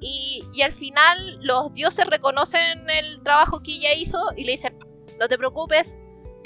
Y, 0.00 0.42
y 0.54 0.62
al 0.62 0.72
final 0.72 1.38
los 1.42 1.74
dioses 1.74 2.06
reconocen 2.06 2.88
el 2.88 3.22
trabajo 3.22 3.62
que 3.62 3.72
ella 3.72 3.92
hizo 3.92 4.18
y 4.38 4.44
le 4.44 4.52
dicen, 4.52 4.78
no 5.18 5.28
te 5.28 5.38
preocupes, 5.38 5.96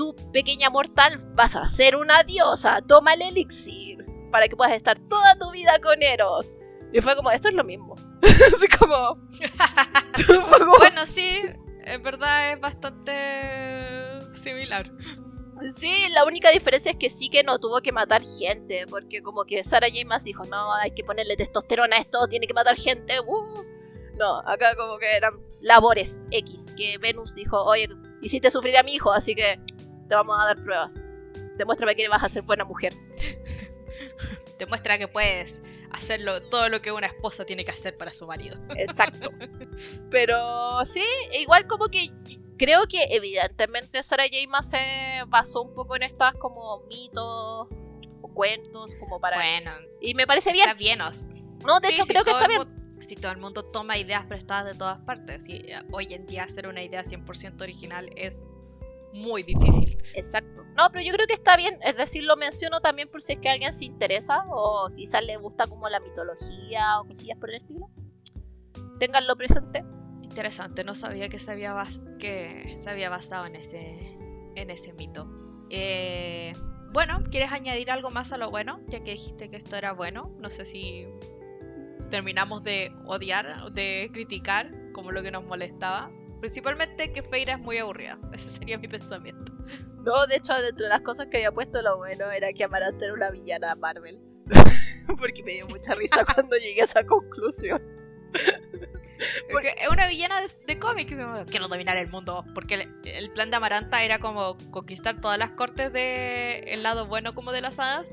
tú, 0.00 0.16
pequeña 0.32 0.70
mortal, 0.70 1.18
vas 1.34 1.54
a 1.56 1.68
ser 1.68 1.94
una 1.94 2.22
diosa, 2.22 2.80
toma 2.80 3.12
el 3.12 3.20
elixir 3.20 3.98
para 4.32 4.48
que 4.48 4.56
puedas 4.56 4.72
estar 4.72 4.98
toda 4.98 5.38
tu 5.38 5.50
vida 5.50 5.78
con 5.82 6.02
Eros. 6.02 6.54
Y 6.90 7.02
fue 7.02 7.14
como, 7.16 7.30
esto 7.30 7.48
es 7.48 7.54
lo 7.54 7.64
mismo. 7.64 7.96
Así 8.22 8.66
como... 8.78 9.16
bueno, 10.78 11.04
sí, 11.04 11.42
en 11.84 12.02
verdad 12.02 12.54
es 12.54 12.60
bastante 12.60 13.12
similar. 14.30 14.90
Sí, 15.76 16.06
la 16.14 16.24
única 16.24 16.50
diferencia 16.50 16.92
es 16.92 16.96
que 16.96 17.10
sí 17.10 17.28
que 17.28 17.44
no 17.44 17.58
tuvo 17.58 17.82
que 17.82 17.92
matar 17.92 18.22
gente, 18.22 18.86
porque 18.88 19.22
como 19.22 19.44
que 19.44 19.62
Sarah 19.62 19.88
J. 19.88 20.18
dijo, 20.24 20.44
no, 20.46 20.72
hay 20.76 20.92
que 20.92 21.04
ponerle 21.04 21.36
testosterona 21.36 21.96
a 21.96 22.00
esto, 22.00 22.26
tiene 22.26 22.46
que 22.46 22.54
matar 22.54 22.74
gente. 22.74 23.20
Uh. 23.20 23.62
No, 24.18 24.38
acá 24.46 24.74
como 24.76 24.96
que 24.96 25.14
eran 25.14 25.34
labores 25.60 26.26
X, 26.30 26.72
que 26.74 26.96
Venus 26.96 27.34
dijo, 27.34 27.62
oye, 27.62 27.86
hiciste 28.22 28.50
sufrir 28.50 28.78
a 28.78 28.82
mi 28.82 28.94
hijo, 28.94 29.12
así 29.12 29.34
que 29.34 29.60
te 30.10 30.16
vamos 30.16 30.36
a 30.38 30.44
dar 30.44 30.62
pruebas. 30.62 30.98
Demuéstrame 31.56 31.94
que 31.94 32.08
vas 32.08 32.22
a 32.22 32.28
ser 32.28 32.42
buena 32.42 32.64
mujer. 32.64 32.92
Demuestra 34.58 34.98
que 34.98 35.06
puedes 35.06 35.62
hacerlo 35.92 36.42
todo 36.42 36.68
lo 36.68 36.82
que 36.82 36.90
una 36.90 37.06
esposa 37.06 37.44
tiene 37.44 37.64
que 37.64 37.70
hacer 37.70 37.96
para 37.96 38.12
su 38.12 38.26
marido. 38.26 38.58
Exacto. 38.76 39.30
Pero 40.10 40.84
sí, 40.84 41.04
igual 41.38 41.68
como 41.68 41.88
que 41.88 42.10
creo 42.58 42.86
que 42.88 43.04
evidentemente 43.10 44.02
Sarah 44.02 44.24
J. 44.24 44.62
se 44.64 45.24
basó 45.28 45.62
un 45.62 45.74
poco 45.74 45.94
en 45.94 46.02
estas 46.02 46.34
como 46.34 46.80
mitos 46.88 47.68
o 48.20 48.28
cuentos 48.34 48.96
como 48.96 49.20
para... 49.20 49.36
Bueno. 49.36 49.70
Y 50.00 50.14
me 50.14 50.26
parece 50.26 50.52
bien. 50.52 50.68
Está 50.68 50.76
bien. 50.76 50.98
No, 51.64 51.78
de 51.78 51.88
hecho 51.88 52.04
creo 52.04 52.24
que 52.24 52.32
está 52.32 52.48
bien. 52.48 52.62
Si 53.00 53.14
todo 53.14 53.30
el 53.30 53.38
mundo 53.38 53.62
toma 53.62 53.96
ideas 53.96 54.26
prestadas 54.26 54.72
de 54.72 54.74
todas 54.76 54.98
partes, 54.98 55.48
y 55.48 55.62
hoy 55.92 56.12
en 56.12 56.26
día 56.26 56.42
hacer 56.42 56.66
una 56.66 56.82
idea 56.82 57.02
100% 57.02 57.62
original 57.62 58.10
es 58.16 58.44
muy 59.12 59.42
difícil. 59.42 59.98
Exacto. 60.14 60.64
No, 60.76 60.90
pero 60.90 61.04
yo 61.04 61.12
creo 61.12 61.26
que 61.26 61.34
está 61.34 61.56
bien, 61.56 61.78
es 61.82 61.96
decir, 61.96 62.24
lo 62.24 62.36
menciono 62.36 62.80
también 62.80 63.08
por 63.08 63.22
si 63.22 63.32
es 63.32 63.38
que 63.38 63.48
alguien 63.48 63.72
se 63.72 63.84
interesa 63.84 64.44
o 64.48 64.90
quizás 64.96 65.24
le 65.24 65.36
gusta 65.36 65.66
como 65.66 65.88
la 65.88 66.00
mitología 66.00 67.00
o 67.00 67.06
cosillas 67.06 67.38
por 67.38 67.50
el 67.50 67.56
estilo. 67.56 67.90
Ténganlo 68.98 69.36
presente. 69.36 69.84
Interesante, 70.22 70.84
no 70.84 70.94
sabía 70.94 71.28
que 71.28 71.38
se 71.38 71.50
había, 71.50 71.74
que 72.18 72.74
se 72.76 72.88
había 72.88 73.10
basado 73.10 73.46
en 73.46 73.56
ese, 73.56 74.16
en 74.54 74.70
ese 74.70 74.92
mito. 74.92 75.28
Eh, 75.70 76.52
bueno, 76.92 77.22
¿quieres 77.30 77.52
añadir 77.52 77.90
algo 77.90 78.10
más 78.10 78.32
a 78.32 78.38
lo 78.38 78.50
bueno? 78.50 78.80
Ya 78.88 79.02
que 79.02 79.12
dijiste 79.12 79.48
que 79.48 79.56
esto 79.56 79.76
era 79.76 79.92
bueno. 79.92 80.30
No 80.38 80.50
sé 80.50 80.64
si 80.64 81.06
terminamos 82.10 82.62
de 82.62 82.92
odiar, 83.06 83.72
de 83.72 84.10
criticar 84.12 84.70
como 84.92 85.12
lo 85.12 85.22
que 85.22 85.30
nos 85.30 85.44
molestaba. 85.44 86.10
Principalmente 86.40 87.12
que 87.12 87.22
Feira 87.22 87.54
es 87.54 87.60
muy 87.60 87.78
aburrida. 87.78 88.18
Ese 88.32 88.50
sería 88.50 88.78
mi 88.78 88.88
pensamiento. 88.88 89.52
No, 90.02 90.26
de 90.26 90.36
hecho, 90.36 90.54
dentro 90.54 90.84
de 90.84 90.88
las 90.88 91.02
cosas 91.02 91.26
que 91.26 91.36
había 91.38 91.52
puesto 91.52 91.82
lo 91.82 91.98
bueno 91.98 92.30
era 92.30 92.52
que 92.52 92.64
Amaranta 92.64 93.04
era 93.04 93.14
una 93.14 93.30
villana 93.30 93.74
Marvel. 93.74 94.18
Porque 95.18 95.42
me 95.42 95.52
dio 95.52 95.68
mucha 95.68 95.94
risa 95.94 96.24
cuando 96.24 96.56
llegué 96.56 96.82
a 96.82 96.84
esa 96.84 97.04
conclusión. 97.04 97.82
Porque 99.52 99.74
es 99.80 99.88
una 99.88 100.08
villana 100.08 100.40
de, 100.66 100.78
cómics. 100.78 101.14
Quiero 101.50 101.68
dominar 101.68 101.96
el 101.96 102.08
mundo. 102.08 102.44
Porque 102.54 102.88
el, 103.04 103.30
plan 103.32 103.50
de 103.50 103.56
Amaranta 103.56 104.02
era 104.02 104.18
como 104.18 104.56
conquistar 104.70 105.20
todas 105.20 105.38
las 105.38 105.50
cortes 105.52 105.92
del 105.92 106.66
el 106.68 106.82
lado 106.82 107.06
bueno 107.06 107.34
como 107.34 107.52
de 107.52 107.60
las 107.60 107.78
hadas. 107.78 108.06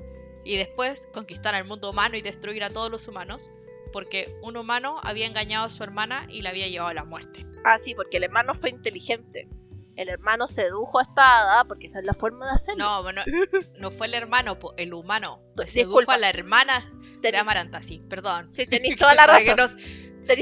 Y 0.43 0.57
después 0.57 1.07
conquistar 1.13 1.55
al 1.55 1.65
mundo 1.65 1.89
humano 1.91 2.17
y 2.17 2.21
destruir 2.21 2.63
a 2.63 2.69
todos 2.69 2.91
los 2.91 3.07
humanos. 3.07 3.51
Porque 3.91 4.33
un 4.41 4.57
humano 4.57 4.97
había 5.03 5.27
engañado 5.27 5.65
a 5.65 5.69
su 5.69 5.83
hermana 5.83 6.25
y 6.29 6.41
la 6.41 6.49
había 6.49 6.67
llevado 6.67 6.89
a 6.89 6.93
la 6.93 7.03
muerte. 7.03 7.45
Ah, 7.63 7.77
sí, 7.77 7.95
porque 7.95 8.17
el 8.17 8.23
hermano 8.23 8.53
fue 8.53 8.69
inteligente. 8.69 9.47
El 9.95 10.09
hermano 10.09 10.47
sedujo 10.47 10.99
a 10.99 11.03
esta 11.03 11.39
hada 11.39 11.65
porque 11.65 11.87
esa 11.87 11.99
es 11.99 12.05
la 12.05 12.13
forma 12.13 12.45
de 12.45 12.51
hacerlo. 12.51 12.83
No, 12.83 13.03
bueno, 13.03 13.21
no 13.79 13.91
fue 13.91 14.07
el 14.07 14.13
hermano, 14.13 14.57
el 14.77 14.93
humano. 14.93 15.41
Sedujo 15.65 16.11
a 16.11 16.17
la 16.17 16.29
hermana 16.29 16.91
de 17.21 17.35
Amaranta, 17.35 17.81
sí, 17.81 18.03
perdón. 18.07 18.51
Sí, 18.51 18.65
tenéis 18.67 18.97
toda 18.97 19.15
la 19.15 19.25
razón 19.25 19.57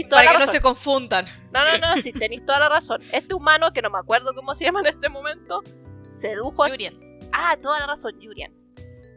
para 0.09 0.31
que 0.31 0.39
no 0.39 0.51
se 0.51 0.61
confundan. 0.61 1.25
No, 1.51 1.63
no, 1.63 1.77
no, 1.77 2.01
sí, 2.01 2.11
tenéis 2.19 2.45
toda 2.45 2.59
la 2.59 2.69
razón. 2.69 3.01
Este 3.11 3.33
humano, 3.33 3.71
que 3.73 3.81
no 3.81 3.89
me 3.89 3.99
acuerdo 3.99 4.33
cómo 4.33 4.55
se 4.55 4.65
llama 4.65 4.81
en 4.81 4.87
este 4.87 5.09
momento, 5.09 5.63
sedujo 6.11 6.63
a... 6.63 6.69
Yurian. 6.69 6.99
Ah, 7.31 7.57
toda 7.61 7.79
la 7.79 7.87
razón, 7.87 8.19
Yurian. 8.19 8.53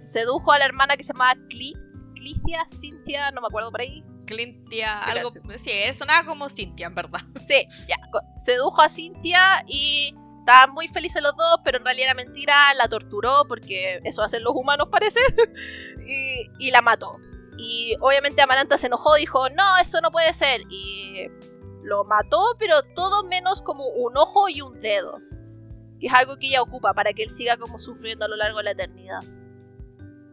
Sedujo 0.03 0.53
a 0.53 0.59
la 0.59 0.64
hermana 0.64 0.97
que 0.97 1.03
se 1.03 1.12
llamaba 1.12 1.35
Clicia, 1.49 2.66
Cintia, 2.72 3.31
no 3.31 3.41
me 3.41 3.47
acuerdo 3.47 3.70
por 3.70 3.81
ahí. 3.81 4.03
Clintia, 4.29 5.03
algo... 5.05 5.31
Sí, 5.57 5.72
sonaba 5.95 6.26
como 6.26 6.49
Cintia, 6.49 6.87
en 6.87 6.95
verdad. 6.95 7.20
Sí, 7.41 7.66
ya. 7.89 7.97
Sedujo 8.37 8.83
a 8.83 8.89
Cintia 8.89 9.64
y 9.66 10.14
estaban 10.41 10.72
muy 10.72 10.89
felices 10.89 11.22
los 11.22 11.35
dos, 11.37 11.61
pero 11.64 11.79
en 11.79 11.85
realidad 11.85 12.11
era 12.11 12.14
mentira, 12.14 12.74
la 12.74 12.89
torturó, 12.89 13.45
porque 13.49 14.01
eso 14.05 14.22
hacen 14.22 14.45
los 14.45 14.55
humanos 14.55 14.89
parece, 14.93 15.20
y 16.59 16.70
la 16.70 16.83
mató. 16.83 17.18
Y 17.59 17.97
obviamente 18.01 18.41
Amaranta 18.41 18.79
se 18.79 18.87
enojó, 18.87 19.16
dijo, 19.16 19.49
no, 19.51 19.79
eso 19.79 20.01
no 20.01 20.12
puede 20.12 20.33
ser. 20.33 20.62
Y 20.70 21.26
lo 21.83 22.05
mató, 22.05 22.55
pero 22.59 22.83
todo 22.95 23.24
menos 23.24 23.62
como 23.62 23.87
un 23.87 24.16
ojo 24.16 24.49
y 24.49 24.61
un 24.61 24.79
dedo. 24.81 25.20
Que 25.99 26.07
es 26.07 26.12
algo 26.12 26.37
que 26.37 26.47
ella 26.47 26.62
ocupa 26.62 26.95
para 26.95 27.12
que 27.12 27.24
él 27.24 27.31
siga 27.31 27.57
como 27.57 27.81
sufriendo 27.81 28.24
a 28.24 28.29
lo 28.29 28.37
largo 28.37 28.59
de 28.59 28.64
la 28.64 28.70
eternidad. 28.70 29.22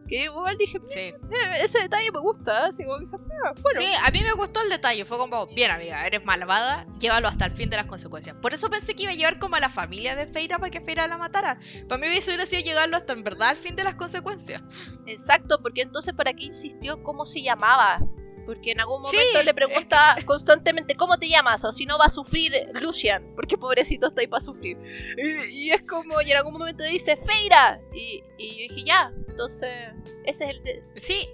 Que 0.08 0.24
igual 0.24 0.56
dije, 0.56 0.78
sí. 0.84 1.00
Eh, 1.00 1.14
ese 1.60 1.80
detalle 1.80 2.10
me 2.12 2.20
gusta. 2.20 2.66
Así 2.66 2.84
como 2.84 2.96
ah, 2.96 3.52
bueno. 3.62 3.80
Sí, 3.80 3.88
a 4.04 4.10
mí 4.10 4.22
me 4.22 4.32
gustó 4.32 4.62
el 4.62 4.68
detalle. 4.68 5.04
Fue 5.04 5.18
como, 5.18 5.46
bien 5.48 5.70
amiga, 5.70 6.06
eres 6.06 6.24
malvada, 6.24 6.86
llévalo 6.98 7.28
hasta 7.28 7.46
el 7.46 7.52
fin 7.52 7.70
de 7.70 7.76
las 7.76 7.86
consecuencias. 7.86 8.36
Por 8.40 8.54
eso 8.54 8.70
pensé 8.70 8.94
que 8.94 9.04
iba 9.04 9.12
a 9.12 9.14
llevar 9.14 9.38
como 9.38 9.56
a 9.56 9.60
la 9.60 9.68
familia 9.68 10.16
de 10.16 10.26
Feira 10.26 10.58
para 10.58 10.70
que 10.70 10.80
Feira 10.80 11.06
la 11.06 11.18
matara. 11.18 11.58
Para 11.88 12.00
mí 12.00 12.06
hubiera 12.08 12.46
sido 12.46 12.62
llegarlo 12.62 12.96
hasta 12.96 13.12
en 13.12 13.24
verdad 13.24 13.50
al 13.50 13.56
fin 13.56 13.76
de 13.76 13.84
las 13.84 13.94
consecuencias. 13.96 14.62
Exacto, 15.06 15.60
porque 15.62 15.82
entonces 15.82 16.14
¿para 16.14 16.32
qué 16.32 16.46
insistió 16.46 17.02
cómo 17.02 17.26
se 17.26 17.42
llamaba? 17.42 17.98
Porque 18.46 18.70
en 18.70 18.80
algún 18.80 19.02
momento 19.02 19.42
le 19.44 19.54
pregunta 19.54 20.16
constantemente 20.24 20.94
cómo 20.94 21.18
te 21.18 21.28
llamas 21.28 21.64
o 21.64 21.72
si 21.72 21.84
no 21.84 21.98
va 21.98 22.06
a 22.06 22.10
sufrir 22.10 22.52
Lucian, 22.74 23.34
porque 23.34 23.58
pobrecito 23.58 24.06
está 24.08 24.20
ahí 24.20 24.28
para 24.28 24.44
sufrir. 24.44 24.78
Y, 25.50 25.70
es 25.70 25.82
como, 25.82 26.22
y 26.22 26.30
en 26.30 26.36
algún 26.36 26.52
momento 26.52 26.84
dice 26.84 27.16
Feira. 27.16 27.80
Y, 27.92 28.22
y 28.38 28.50
yo 28.50 28.74
dije, 28.74 28.84
ya, 28.86 29.12
entonces 29.28 29.70
ese 30.24 30.44
es 30.44 30.50
el... 30.50 30.62
De... 30.62 30.82
Sí, 30.94 31.28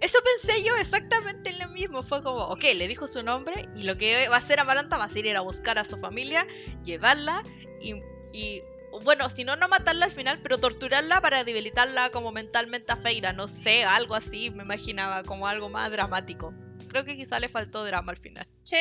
eso 0.00 0.18
pensé 0.24 0.64
yo 0.64 0.74
exactamente 0.76 1.50
en 1.50 1.58
lo 1.58 1.68
mismo. 1.68 2.02
Fue 2.02 2.22
como, 2.22 2.44
ok, 2.46 2.62
le 2.74 2.88
dijo 2.88 3.06
su 3.06 3.22
nombre 3.22 3.68
y 3.76 3.84
lo 3.84 3.96
que 3.96 4.28
va 4.28 4.36
a 4.36 4.38
hacer 4.38 4.58
Amaranta 4.58 4.96
va 4.96 5.04
a 5.04 5.10
ser 5.10 5.26
ir 5.26 5.36
a 5.36 5.40
buscar 5.40 5.78
a 5.78 5.84
su 5.84 5.98
familia, 5.98 6.46
llevarla 6.84 7.44
y, 7.80 7.94
y 8.32 8.62
bueno, 9.02 9.28
si 9.28 9.44
no, 9.44 9.56
no 9.56 9.68
matarla 9.68 10.06
al 10.06 10.10
final, 10.10 10.40
pero 10.42 10.58
torturarla 10.58 11.20
para 11.20 11.44
debilitarla 11.44 12.10
como 12.10 12.32
mentalmente 12.32 12.92
a 12.92 12.96
Feira, 12.96 13.32
no 13.32 13.48
sé, 13.48 13.84
algo 13.84 14.14
así, 14.14 14.50
me 14.50 14.62
imaginaba, 14.62 15.22
como 15.22 15.46
algo 15.46 15.68
más 15.68 15.90
dramático. 15.90 16.52
Creo 16.88 17.04
que 17.04 17.16
quizá 17.16 17.38
le 17.38 17.48
faltó 17.48 17.84
drama 17.84 18.12
al 18.12 18.18
final. 18.18 18.48
Sí, 18.64 18.78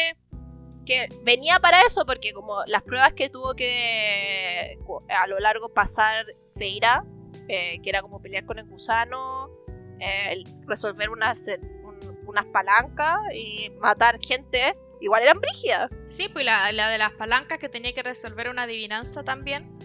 que 0.86 1.08
venía 1.24 1.60
para 1.60 1.82
eso, 1.84 2.06
porque 2.06 2.34
como 2.34 2.64
las 2.66 2.84
pruebas 2.84 3.14
que 3.14 3.30
tuvo 3.30 3.54
que 3.54 4.78
a 5.10 5.28
lo 5.28 5.40
largo 5.40 5.70
pasar 5.70 6.26
Feira, 6.58 7.06
eh, 7.48 7.80
que 7.84 7.90
era 7.90 8.02
como 8.02 8.22
pelear 8.22 8.46
con 8.46 8.58
el 8.58 8.66
gusano, 8.66 9.50
eh, 10.00 10.44
resolver 10.66 11.10
unas, 11.10 11.46
unas 12.26 12.46
palancas 12.48 13.20
y 13.36 13.70
matar 13.80 14.20
gente, 14.26 14.76
igual 15.00 15.22
eran 15.22 15.40
brígidas. 15.40 15.92
Sí, 16.08 16.30
pues 16.30 16.46
la, 16.46 16.72
la 16.72 16.90
de 16.90 16.98
las 16.98 17.12
palancas 17.14 17.60
que 17.60 17.70
tenía 17.70 17.94
que 17.94 18.02
resolver 18.02 18.50
una 18.50 18.64
adivinanza 18.64 19.24
también 19.24 19.78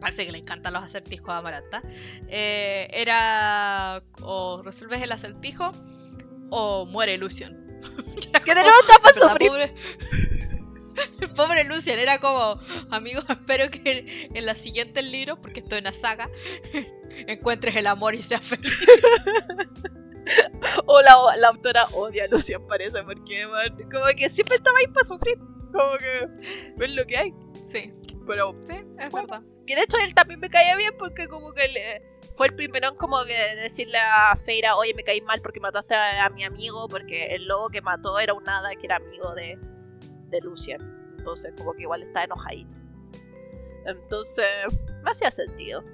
parece 0.00 0.26
que 0.26 0.32
le 0.32 0.38
encantan 0.38 0.72
los 0.72 0.82
acertijos 0.82 1.30
a 1.30 1.38
Amaranta, 1.38 1.82
eh, 2.28 2.88
era 2.92 4.02
o 4.22 4.62
resuelves 4.62 5.02
el 5.02 5.12
acertijo 5.12 5.72
o 6.50 6.86
muere 6.86 7.18
Lucian. 7.18 7.66
que 8.44 8.54
de 8.54 8.62
nuevo 8.62 8.80
está 8.80 8.98
para 9.00 9.28
sufrir. 9.28 9.50
Pobre, 9.50 9.74
pobre 11.36 11.64
Lucian, 11.64 11.98
era 11.98 12.18
como, 12.20 12.60
amigos, 12.90 13.24
espero 13.28 13.70
que 13.70 14.30
en 14.32 14.46
la 14.46 14.54
siguiente 14.54 15.02
libro, 15.02 15.40
porque 15.40 15.60
estoy 15.60 15.78
en 15.78 15.84
la 15.84 15.92
saga, 15.92 16.30
encuentres 17.26 17.76
el 17.76 17.86
amor 17.86 18.14
y 18.14 18.22
seas 18.22 18.42
feliz. 18.42 18.72
o 20.86 21.00
la, 21.02 21.16
la, 21.38 21.48
autora 21.48 21.86
odia 21.92 22.24
a 22.24 22.26
Lucian, 22.28 22.66
parece, 22.66 23.02
porque 23.02 23.44
como 23.90 24.04
que 24.16 24.28
siempre 24.28 24.56
estaba 24.56 24.78
ahí 24.78 24.86
para 24.88 25.06
sufrir. 25.06 25.38
Como 25.72 25.98
que 25.98 26.72
ves 26.76 26.90
lo 26.92 27.06
que 27.06 27.16
hay. 27.16 27.34
Sí. 27.62 27.92
Pero, 28.26 28.58
sí, 28.64 28.74
es 28.98 29.12
verdad. 29.12 29.42
Que 29.68 29.76
de 29.76 29.82
hecho 29.82 29.98
él 29.98 30.14
también 30.14 30.40
me 30.40 30.48
caía 30.48 30.74
bien 30.76 30.94
porque 30.96 31.28
como 31.28 31.52
que 31.52 31.68
le, 31.68 32.02
fue 32.38 32.46
el 32.46 32.54
primero 32.54 32.88
en 32.88 32.96
como 32.96 33.22
que 33.26 33.34
decirle 33.56 33.98
a 33.98 34.34
Feira, 34.34 34.76
oye, 34.76 34.94
me 34.94 35.04
caí 35.04 35.20
mal 35.20 35.42
porque 35.42 35.60
mataste 35.60 35.94
a, 35.94 36.26
mi 36.30 36.42
amigo, 36.42 36.88
porque 36.88 37.34
el 37.34 37.46
lobo 37.46 37.68
que 37.68 37.82
mató 37.82 38.18
era 38.18 38.32
un 38.32 38.42
nada 38.44 38.70
que 38.76 38.86
era 38.86 38.96
amigo 38.96 39.34
de, 39.34 39.58
de 40.30 40.40
Lucian. 40.40 40.80
Entonces 41.18 41.52
como 41.58 41.74
que 41.74 41.82
igual 41.82 42.02
está 42.02 42.24
enojadito. 42.24 42.74
Entonces, 43.84 44.46
me 45.02 45.10
hacía 45.10 45.30
sentido. 45.30 45.84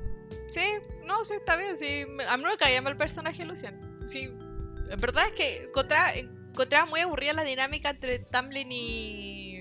Sí, 0.47 0.65
no, 1.05 1.25
sí, 1.25 1.35
está 1.35 1.57
bien. 1.57 1.77
Sí, 1.77 2.07
a 2.29 2.37
mí 2.37 2.45
me 2.45 2.57
caía 2.57 2.81
mal 2.81 2.93
el 2.93 2.99
personaje 2.99 3.45
Lucian. 3.45 4.07
Sí, 4.07 4.27
en 4.89 5.01
verdad 5.01 5.27
es 5.27 5.33
que 5.33 5.65
encontraba, 5.65 6.15
encontraba 6.15 6.87
muy 6.87 7.01
aburrida 7.01 7.33
la 7.33 7.43
dinámica 7.43 7.91
entre 7.91 8.21
Tamlin 8.21 8.71
y 8.71 9.54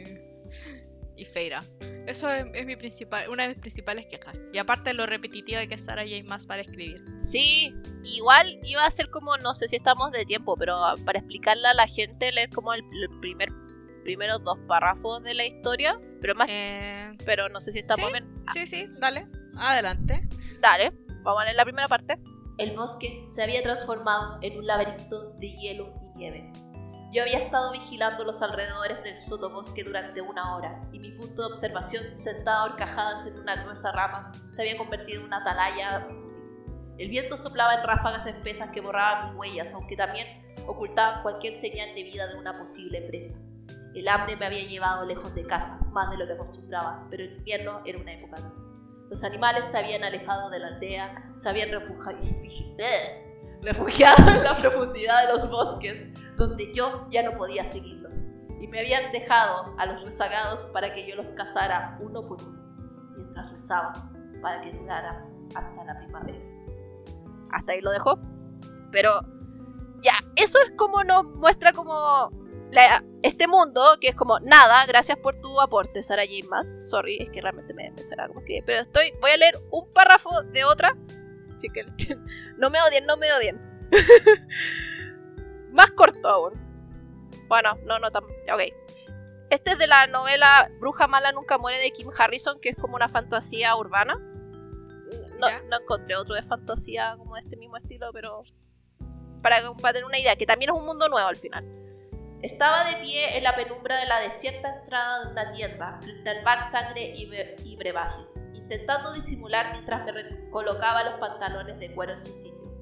y 1.16 1.26
Feira. 1.26 1.64
Eso 2.06 2.30
es, 2.30 2.66
mi 2.66 2.76
principal, 2.76 3.30
una 3.30 3.44
de 3.44 3.50
mis 3.50 3.60
principales 3.60 4.06
quejas. 4.08 4.36
Y 4.52 4.58
aparte 4.58 4.94
lo 4.94 5.06
repetitivo 5.06 5.58
de 5.58 5.68
que 5.68 5.78
Sara 5.78 6.06
y 6.06 6.22
más 6.24 6.46
para 6.46 6.62
escribir. 6.62 7.04
Sí, 7.18 7.74
igual 8.04 8.60
iba 8.64 8.86
a 8.86 8.92
ser 8.92 9.10
como, 9.10 9.38
no 9.38 9.54
sé 9.54 9.68
si 9.68 9.78
estamos 9.78 10.12
de 10.12 10.26
tiempo, 10.26 10.58
pero 10.58 10.78
para 11.06 11.20
explicarle 11.20 11.68
a 11.68 11.74
la 11.74 11.88
gente, 11.88 12.32
leer 12.32 12.50
como 12.50 12.74
el, 12.74 12.84
primer 13.22 13.52
primeros 14.04 14.44
dos 14.44 14.60
párrafos 14.68 15.24
de 15.24 15.34
la 15.34 15.46
historia, 15.46 15.98
pero 16.20 16.36
más 16.36 16.50
eh, 16.50 17.16
pero 17.26 17.48
no 17.48 17.62
sé 17.62 17.72
si 17.72 17.80
estamos 17.80 18.12
bien. 18.12 18.28
Sí, 18.54 18.68
sí, 18.68 18.90
dale, 19.00 19.28
adelante. 19.58 20.28
Dale, 20.60 20.92
vamos 21.24 21.42
a 21.42 21.46
leer 21.46 21.56
la 21.56 21.64
primera 21.64 21.88
parte. 21.88 22.20
El 22.58 22.76
bosque 22.76 23.24
se 23.28 23.42
había 23.42 23.64
transformado 23.64 24.40
en 24.42 24.58
un 24.58 24.68
laberinto 24.68 25.32
de 25.40 25.54
hielo 25.54 25.94
y 26.02 26.18
nieve 26.18 26.52
yo 27.14 27.22
había 27.22 27.38
estado 27.38 27.72
vigilando 27.72 28.26
los 28.26 28.42
alrededores 28.42 29.04
del 29.04 29.18
sotobosque 29.18 29.84
durante 29.84 30.20
una 30.20 30.56
hora 30.56 30.82
y 30.92 30.98
mi 30.98 31.12
punto 31.12 31.44
de 31.44 31.48
observación, 31.50 32.12
sentado 32.12 32.66
horcajadas 32.66 33.28
en 33.28 33.38
una 33.38 33.64
gruesa 33.64 33.92
rama, 33.92 34.32
se 34.50 34.64
había 34.64 34.78
convertido 34.78 35.20
en 35.20 35.28
una 35.28 35.38
atalaya 35.38 36.08
El 36.98 37.10
viento 37.10 37.38
soplaba 37.38 37.76
en 37.76 37.84
ráfagas 37.84 38.26
espesas 38.26 38.72
que 38.72 38.82
borraban 38.82 39.30
mis 39.30 39.40
huellas, 39.40 39.74
aunque 39.74 39.96
también 39.96 40.28
ocultaban 40.66 41.22
cualquier 41.22 41.54
señal 41.54 41.94
de 41.94 42.04
vida 42.04 42.28
de 42.28 42.36
una 42.36 42.58
posible 42.58 43.02
presa. 43.02 43.38
El 43.94 44.08
hambre 44.08 44.36
me 44.36 44.48
había 44.48 44.64
llevado 44.64 45.06
lejos 45.06 45.36
de 45.36 45.46
casa, 45.46 45.78
más 45.92 46.10
de 46.10 46.18
lo 46.18 46.26
que 46.26 46.34
acostumbraba, 46.34 47.06
pero 47.12 47.24
el 47.24 47.38
invierno 47.38 47.82
era 47.86 48.00
una 48.00 48.14
época. 48.14 48.38
Los 49.12 49.24
animales 49.24 49.66
se 49.70 49.78
habían 49.78 50.04
alejado 50.04 50.50
de 50.50 50.58
la 50.58 50.68
aldea, 50.68 51.32
se 51.38 51.48
habían 51.48 51.70
refugiado 51.70 52.18
refugiado 53.64 54.28
en 54.30 54.44
la 54.44 54.54
profundidad 54.56 55.26
de 55.28 55.34
los 55.34 55.50
bosques, 55.50 56.06
donde 56.38 56.74
yo 56.74 57.08
ya 57.12 57.24
no 57.24 57.38
podía 57.38 57.66
seguirlos, 57.66 58.26
y 58.62 58.68
me 58.68 58.80
habían 58.80 59.12
dejado 59.12 59.74
a 59.78 59.86
los 59.86 60.04
rezagados 60.04 60.62
para 60.74 60.94
que 60.94 61.08
yo 61.08 61.16
los 61.16 61.34
cazara 61.34 61.98
uno 62.02 62.26
por 62.28 62.42
uno, 62.44 62.60
mientras 63.16 63.52
rezaba. 63.52 63.94
para 64.42 64.60
que 64.62 64.74
durara 64.74 65.26
hasta 65.56 65.84
la 65.86 65.98
primavera. 66.00 66.38
Hasta 67.52 67.72
ahí 67.72 67.80
lo 67.82 67.92
dejó. 67.92 68.20
Pero 68.92 69.22
ya, 70.02 70.12
eso 70.36 70.58
es 70.66 70.72
como 70.76 71.02
nos 71.06 71.24
muestra 71.24 71.72
como 71.72 72.30
la- 72.72 73.02
este 73.22 73.48
mundo, 73.48 73.82
que 74.02 74.10
es 74.10 74.16
como 74.16 74.40
nada, 74.42 74.86
gracias 74.86 75.18
por 75.18 75.40
tu 75.40 75.62
aporte, 75.62 76.04
Sara 76.04 76.24
J. 76.26 76.46
Maas. 76.50 76.76
Sorry, 76.82 77.20
es 77.22 77.30
que 77.30 77.40
realmente 77.40 77.74
me 77.74 77.88
empezará 77.88 78.28
como 78.28 78.44
que. 78.44 78.62
Pero 78.66 78.82
estoy. 78.82 79.14
Voy 79.22 79.32
a 79.32 79.38
leer 79.38 79.56
un 79.72 79.88
párrafo 79.94 80.42
de 80.52 80.66
otra. 80.66 80.94
Así 81.64 81.70
que 81.70 81.86
no 82.58 82.70
me 82.70 82.82
odien, 82.82 83.06
no 83.06 83.16
me 83.16 83.32
odien. 83.32 83.60
Más 85.72 85.92
corto 85.92 86.28
aún. 86.28 86.54
Bueno, 87.48 87.76
no, 87.86 88.00
no 88.00 88.12
tan. 88.12 88.24
Ok. 88.24 88.62
Este 89.50 89.72
es 89.72 89.78
de 89.78 89.88
la 89.88 90.08
novela 90.08 90.70
Bruja 90.80 91.08
Mala 91.08 91.32
Nunca 91.32 91.58
Muere 91.58 91.78
de 91.80 91.92
Kim 91.92 92.10
Harrison, 92.18 92.60
que 92.60 92.70
es 92.70 92.76
como 92.76 92.96
una 92.96 93.08
fantasía 93.08 93.76
urbana. 93.76 94.16
No, 94.16 95.48
no 95.70 95.80
encontré 95.80 96.16
otro 96.16 96.36
de 96.36 96.44
fantasía 96.44 97.16
como 97.18 97.36
de 97.36 97.42
este 97.42 97.56
mismo 97.56 97.78
estilo, 97.78 98.12
pero. 98.12 98.44
Para, 99.42 99.62
para 99.74 99.94
tener 99.94 100.06
una 100.06 100.20
idea, 100.20 100.36
que 100.36 100.46
también 100.46 100.72
es 100.72 100.78
un 100.78 100.86
mundo 100.86 101.08
nuevo 101.08 101.28
al 101.28 101.36
final. 101.36 101.66
Estaba 102.42 102.84
de 102.86 102.98
pie 102.98 103.38
en 103.38 103.44
la 103.44 103.56
penumbra 103.56 103.98
de 103.98 104.06
la 104.06 104.20
desierta 104.20 104.80
entrada 104.82 105.26
de 105.26 105.32
una 105.32 105.52
tienda, 105.54 106.00
frente 106.02 106.30
al 106.30 106.44
bar 106.44 106.70
Sangre 106.70 107.14
y, 107.16 107.30
y 107.64 107.76
Brebajes, 107.78 108.38
intentando 108.64 109.12
disimular 109.14 109.72
mientras 109.74 110.06
me 110.06 110.12
recolocaba 110.12 111.04
los 111.04 111.20
pantalones 111.20 111.80
de 111.80 111.94
cuero 111.94 112.14
en 112.14 112.20
su 112.20 112.34
sitio. 112.34 112.74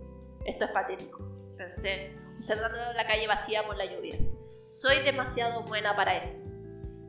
Esto 0.45 0.65
es 0.65 0.71
patético, 0.71 1.19
pensé, 1.57 2.15
observando 2.35 2.77
la 2.95 3.05
calle 3.05 3.27
vacía 3.27 3.65
por 3.65 3.77
la 3.77 3.85
lluvia. 3.85 4.17
Soy 4.65 4.99
demasiado 5.03 5.63
buena 5.63 5.95
para 5.95 6.17
esto. 6.17 6.37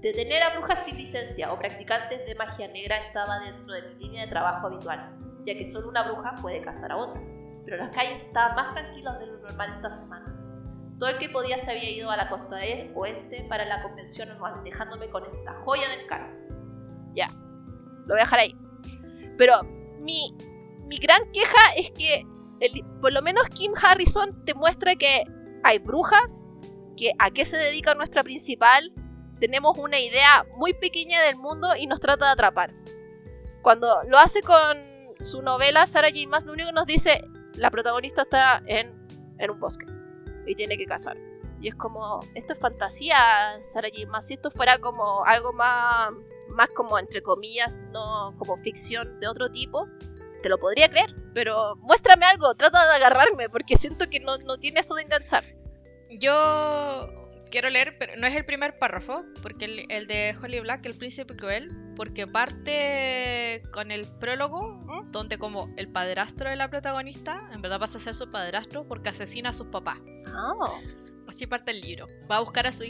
Detener 0.01 0.43
a 0.43 0.59
brujas 0.59 0.85
sin 0.85 0.97
licencia 0.97 1.53
o 1.53 1.59
practicantes 1.59 2.27
de 2.27 2.35
magia 2.35 2.67
negra 2.69 2.97
estaba 2.99 3.39
dentro 3.41 3.73
de 3.73 3.83
mi 3.83 3.95
línea 4.07 4.25
de 4.25 4.31
trabajo 4.31 4.67
habitual, 4.67 5.17
ya 5.47 5.55
que 5.55 5.65
solo 5.65 5.89
una 5.89 6.03
bruja 6.03 6.35
puede 6.41 6.61
cazar 6.61 6.91
a 6.93 6.97
otra. 6.97 7.23
Pero 7.65 7.77
las 7.77 7.95
calles 7.95 8.25
estaban 8.25 8.57
más 8.57 8.75
tranquilas 8.75 9.21
de 9.21 9.27
lo 9.27 9.39
normal 9.39 9.73
esta 9.77 9.91
semana. 9.91 10.27
Todo 10.99 11.11
el 11.11 11.19
que 11.19 11.29
podía 11.29 11.59
se 11.59 11.71
había 11.71 11.91
ido 11.91 12.11
a 12.11 12.17
la 12.17 12.29
costa 12.29 12.57
del 12.57 12.91
oeste 12.97 13.45
para 13.49 13.65
la 13.65 13.83
convención 13.83 14.31
anual, 14.31 14.65
dejándome 14.65 15.09
con 15.11 15.25
esta 15.25 15.55
joya 15.65 15.89
del 15.97 16.07
carro. 16.07 16.33
Lo 18.07 18.15
voy 18.15 18.21
a 18.21 18.25
dejar 18.25 18.41
ahí. 18.41 18.62
Pero 19.43 19.61
mi, 19.99 20.37
mi 20.87 20.99
gran 20.99 21.33
queja 21.33 21.59
es 21.77 21.91
que 21.91 22.25
por 23.01 23.13
lo 23.13 23.23
menos 23.23 23.43
Kim 23.49 23.73
Harrison 23.75 24.45
te 24.45 24.55
muestra 24.55 24.95
que 24.95 25.25
hay 25.65 25.81
brujas, 25.81 26.47
que 26.97 27.11
a 27.19 27.29
qué 27.33 27.45
se 27.45 27.57
dedica 27.57 27.93
nuestra 27.95 28.23
principal, 28.23 28.93
tenemos 29.41 29.77
una 29.79 29.99
idea 29.99 30.47
muy 30.59 30.75
pequeña 30.75 31.21
del 31.23 31.39
mundo 31.39 31.75
y 31.75 31.89
nos 31.89 31.99
trata 31.99 32.27
de 32.27 32.33
atrapar. 32.35 32.73
Cuando 33.63 34.05
lo 34.05 34.17
hace 34.17 34.43
con 34.43 34.77
su 35.19 35.43
novela, 35.43 35.89
Sarah 35.89 36.11
J. 36.11 36.29
Maas 36.29 36.45
lo 36.45 36.53
único 36.53 36.69
que 36.69 36.75
nos 36.75 36.87
dice, 36.87 37.25
la 37.57 37.73
protagonista 37.73 38.23
está 38.23 38.63
en, 38.67 38.95
en 39.39 39.51
un 39.51 39.59
bosque 39.59 39.87
y 40.47 40.55
tiene 40.55 40.79
que 40.79 40.87
cazar. 40.87 41.17
Y 41.61 41.67
es 41.67 41.75
como, 41.75 42.21
esto 42.37 42.53
es 42.53 42.61
fantasía, 42.61 43.17
Sarah 43.63 43.89
J. 43.93 44.09
Maas. 44.09 44.29
Si 44.29 44.35
esto 44.35 44.53
fuera 44.53 44.79
como 44.79 45.25
algo 45.25 45.53
más, 45.53 46.13
más 46.53 46.69
como 46.71 46.99
entre 46.99 47.23
comillas, 47.23 47.81
no 47.93 48.35
como 48.39 48.57
ficción 48.57 49.21
de 49.21 49.29
otro 49.29 49.51
tipo, 49.51 49.89
te 50.43 50.49
lo 50.49 50.59
podría 50.59 50.89
creer. 50.89 51.15
Pero 51.35 51.77
muéstrame 51.77 52.27
algo, 52.27 52.55
trata 52.55 52.87
de 52.89 52.97
agarrarme, 52.97 53.49
porque 53.49 53.77
siento 53.77 54.09
que 54.09 54.21
no, 54.21 54.39
no 54.39 54.59
tiene 54.59 54.81
eso 54.81 54.95
de 54.95 55.03
enganchar. 55.03 55.45
Yo 56.11 57.09
quiero 57.51 57.71
leer, 57.71 57.97
pero 57.99 58.17
no 58.17 58.27
es 58.27 58.35
el 58.35 58.45
primer 58.45 58.77
párrafo, 58.79 59.25
porque 59.41 59.65
el, 59.65 59.87
el 59.91 60.07
de 60.07 60.35
Holly 60.41 60.61
Black, 60.61 60.85
El 60.85 60.95
Príncipe 60.95 61.35
Cruel, 61.35 61.71
porque 61.97 62.27
parte 62.27 63.63
con 63.73 63.91
el 63.91 64.07
prólogo, 64.19 65.05
donde 65.11 65.39
como 65.39 65.73
el 65.77 65.89
padrastro 65.89 66.51
de 66.51 66.57
la 66.57 66.69
protagonista, 66.69 67.49
en 67.53 67.63
verdad 67.63 67.81
pasa 67.81 67.99
a 67.99 68.01
ser 68.01 68.15
su 68.15 68.31
padrastro 68.31 68.87
porque 68.89 69.11
asesina 69.11 69.51
a 69.51 69.55
sus 69.55 69.67
papás. 69.69 69.99
Ah, 70.27 70.81
Así 71.29 71.47
parte 71.47 71.71
el 71.71 71.81
libro. 71.81 72.09
Va 72.31 72.39
a 72.39 72.41
buscar 72.41 72.67
a 72.67 72.73
su. 72.73 72.85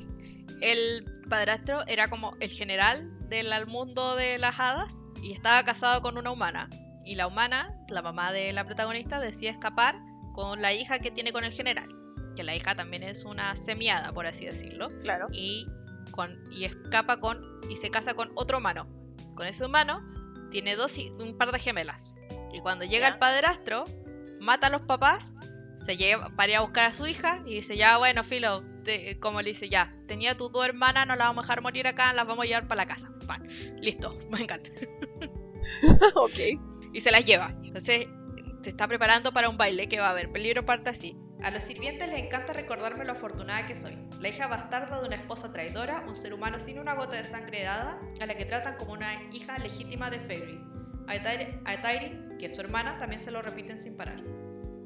El 0.61 1.05
padrastro 1.29 1.87
era 1.87 2.09
como 2.09 2.37
el 2.41 2.51
general 2.51 3.11
del 3.33 3.53
al 3.53 3.67
mundo 3.67 4.15
de 4.17 4.39
las 4.39 4.61
hadas 4.61 5.03
y 5.23 5.33
estaba 5.33 5.65
casado 5.65 6.03
con 6.03 6.19
una 6.19 6.31
humana. 6.31 6.69
Y 7.05 7.17
la 7.17 7.27
humana, 7.27 7.75
la 7.89 8.03
mamá 8.03 8.31
de 8.31 8.53
la 8.53 8.65
protagonista, 8.65 9.19
decide 9.21 9.51
escapar 9.51 9.97
con 10.35 10.63
la 10.63 10.73
hija 10.73 10.99
que 11.01 11.11
tiene 11.11 11.33
con 11.33 11.43
el 11.45 11.53
general. 11.53 11.89
Que 12.37 12.45
la 12.45 12.55
hija 12.55 12.75
también 12.75 13.03
es 13.03 13.25
una 13.25 13.57
semiada, 13.57 14.13
por 14.13 14.27
así 14.27 14.45
decirlo. 14.47 14.89
claro. 15.01 15.27
Y, 15.33 15.67
con, 16.13 16.39
y 16.53 16.65
escapa 16.65 17.19
con. 17.21 17.43
y 17.69 17.77
se 17.77 17.91
casa 17.91 18.15
con 18.15 18.31
otro 18.35 18.59
humano. 18.59 18.87
Con 19.35 19.47
ese 19.47 19.65
humano 19.65 20.01
tiene 20.51 20.77
dos, 20.77 20.97
hi- 20.99 21.11
un 21.19 21.37
par 21.39 21.51
de 21.53 21.59
gemelas. 21.59 22.15
Y 22.53 22.61
cuando 22.61 22.85
llega 22.85 23.09
Ya. 23.09 23.15
el 23.15 23.19
padrastro, 23.19 23.85
mata 24.41 24.67
a 24.67 24.71
los 24.71 24.83
papás, 24.83 25.35
se 25.79 25.97
lleva 25.97 26.31
para 26.37 26.51
ir 26.53 26.57
a 26.59 26.61
buscar 26.61 26.85
a 26.85 26.93
su 26.93 27.07
hija 27.07 27.43
y 27.47 27.55
dice, 27.55 27.77
ya 27.77 27.97
bueno, 27.99 28.23
Filo, 28.25 28.63
te- 28.83 29.19
como 29.21 29.41
le 29.43 29.51
dice, 29.51 29.69
ya, 29.69 29.95
tenía 30.07 30.37
tus 30.37 30.51
dos 30.53 30.65
hermanas, 30.67 31.07
no 31.07 31.17
las 31.17 31.29
vamos 31.29 31.45
a 31.45 31.47
dejar 31.47 31.63
morir 31.63 31.87
acá, 31.87 32.13
las 32.13 32.27
vamos 32.27 32.45
a 32.45 32.49
llevar 32.49 32.69
para 32.69 32.83
la 32.83 32.87
casa. 32.87 33.11
Pan. 33.27 33.47
Listo, 33.81 34.17
vengan. 34.31 34.61
ok. 36.15 36.39
Y 36.93 37.01
se 37.01 37.11
las 37.11 37.25
lleva. 37.25 37.55
Entonces 37.63 38.09
se 38.63 38.69
está 38.71 38.87
preparando 38.87 39.33
para 39.33 39.49
un 39.49 39.57
baile 39.57 39.89
que 39.89 39.99
va 40.01 40.09
a 40.09 40.11
haber. 40.11 40.31
El 40.35 40.43
libro 40.43 40.65
parte 40.65 40.91
así. 40.91 41.17
A 41.43 41.51
los 41.51 41.65
sirvientes 41.65 42.09
les 42.09 42.21
encanta 42.21 42.53
recordarme 42.53 43.05
lo 43.05 43.13
afortunada 43.13 43.67
que 43.67 43.75
soy. 43.75 43.99
La 44.21 44.29
hija 44.29 44.47
bastarda 44.47 45.01
de 45.01 45.07
una 45.09 45.17
esposa 45.17 45.53
traidora, 45.53 46.05
un 46.07 46.15
ser 46.15 46.33
humano 46.35 46.61
sin 46.61 46.79
una 46.79 46.95
gota 46.95 47.17
de 47.17 47.25
sangre 47.25 47.63
dada, 47.65 47.99
a 48.21 48.27
la 48.27 48.37
que 48.37 48.45
tratan 48.45 48.77
como 48.77 48.93
una 48.93 49.13
hija 49.33 49.59
legítima 49.59 50.09
de 50.11 50.21
Fairy. 50.21 50.61
A 51.09 51.21
Tairi, 51.83 52.39
que 52.39 52.47
es 52.47 52.55
su 52.55 52.61
hermana, 52.61 52.97
también 52.99 53.21
se 53.21 53.33
lo 53.33 53.43
repiten 53.43 53.81
sin 53.81 53.97
parar. 53.97 54.23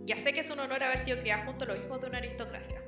Ya 0.05 0.17
sé 0.17 0.33
que 0.33 0.41
es 0.41 0.51
un 0.51 0.59
honor 0.61 0.83
haber 0.83 0.99
sido 0.99 1.19
criada 1.21 1.45
junto 1.45 1.65
a 1.65 1.69
los 1.69 1.79
hijos 1.85 2.01
de 2.01 2.07
una 2.07 2.19
aristocracia. 2.19 2.81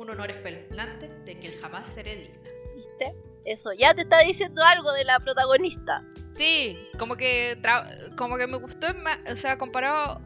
Un 0.00 0.08
honor 0.08 0.30
espeluznante 0.30 1.08
de 1.26 1.38
que 1.38 1.50
jamás 1.58 1.86
seré 1.88 2.16
digna. 2.16 2.40
¿Viste? 2.74 3.14
Eso 3.44 3.72
ya 3.74 3.92
te 3.92 4.02
está 4.02 4.20
diciendo 4.20 4.62
algo 4.64 4.92
de 4.92 5.04
la 5.04 5.20
protagonista. 5.20 6.02
Sí, 6.32 6.78
como 6.98 7.16
que 7.16 7.58
tra- 7.60 8.14
como 8.16 8.38
que 8.38 8.46
me 8.46 8.56
gustó, 8.56 8.86
o 9.30 9.36
sea, 9.36 9.58
comparado 9.58 10.22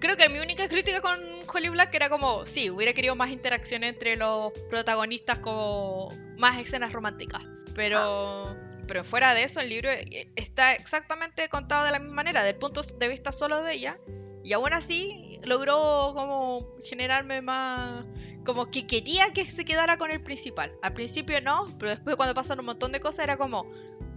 creo 0.00 0.16
que 0.16 0.28
mi 0.30 0.38
única 0.38 0.68
crítica 0.68 1.00
con 1.02 1.18
Holly 1.52 1.68
Black 1.68 1.94
era 1.94 2.08
como, 2.08 2.46
sí, 2.46 2.70
hubiera 2.70 2.94
querido 2.94 3.14
más 3.14 3.30
interacción 3.30 3.84
entre 3.84 4.16
los 4.16 4.52
protagonistas 4.70 5.38
como 5.38 6.08
más 6.38 6.58
escenas 6.58 6.92
románticas, 6.92 7.42
pero 7.74 8.56
pero 8.86 9.02
fuera 9.04 9.34
de 9.34 9.44
eso 9.44 9.60
el 9.60 9.68
libro 9.70 9.90
está 10.36 10.72
exactamente 10.74 11.48
contado 11.48 11.84
de 11.84 11.90
la 11.92 11.98
misma 11.98 12.16
manera, 12.16 12.42
del 12.42 12.56
punto 12.56 12.82
de 12.82 13.08
vista 13.08 13.32
solo 13.32 13.62
de 13.62 13.74
ella, 13.74 13.98
y 14.42 14.52
aún 14.52 14.72
así 14.74 15.23
logró 15.46 16.12
como 16.14 16.66
generarme 16.82 17.42
más 17.42 18.04
como 18.44 18.70
que 18.70 18.86
quería 18.86 19.32
que 19.32 19.46
se 19.50 19.64
quedara 19.64 19.96
con 19.96 20.10
el 20.10 20.22
principal. 20.22 20.72
Al 20.82 20.92
principio 20.92 21.40
no, 21.40 21.66
pero 21.78 21.92
después 21.92 22.16
cuando 22.16 22.34
pasan 22.34 22.58
un 22.60 22.66
montón 22.66 22.92
de 22.92 23.00
cosas 23.00 23.20
era 23.24 23.36
como, 23.38 23.70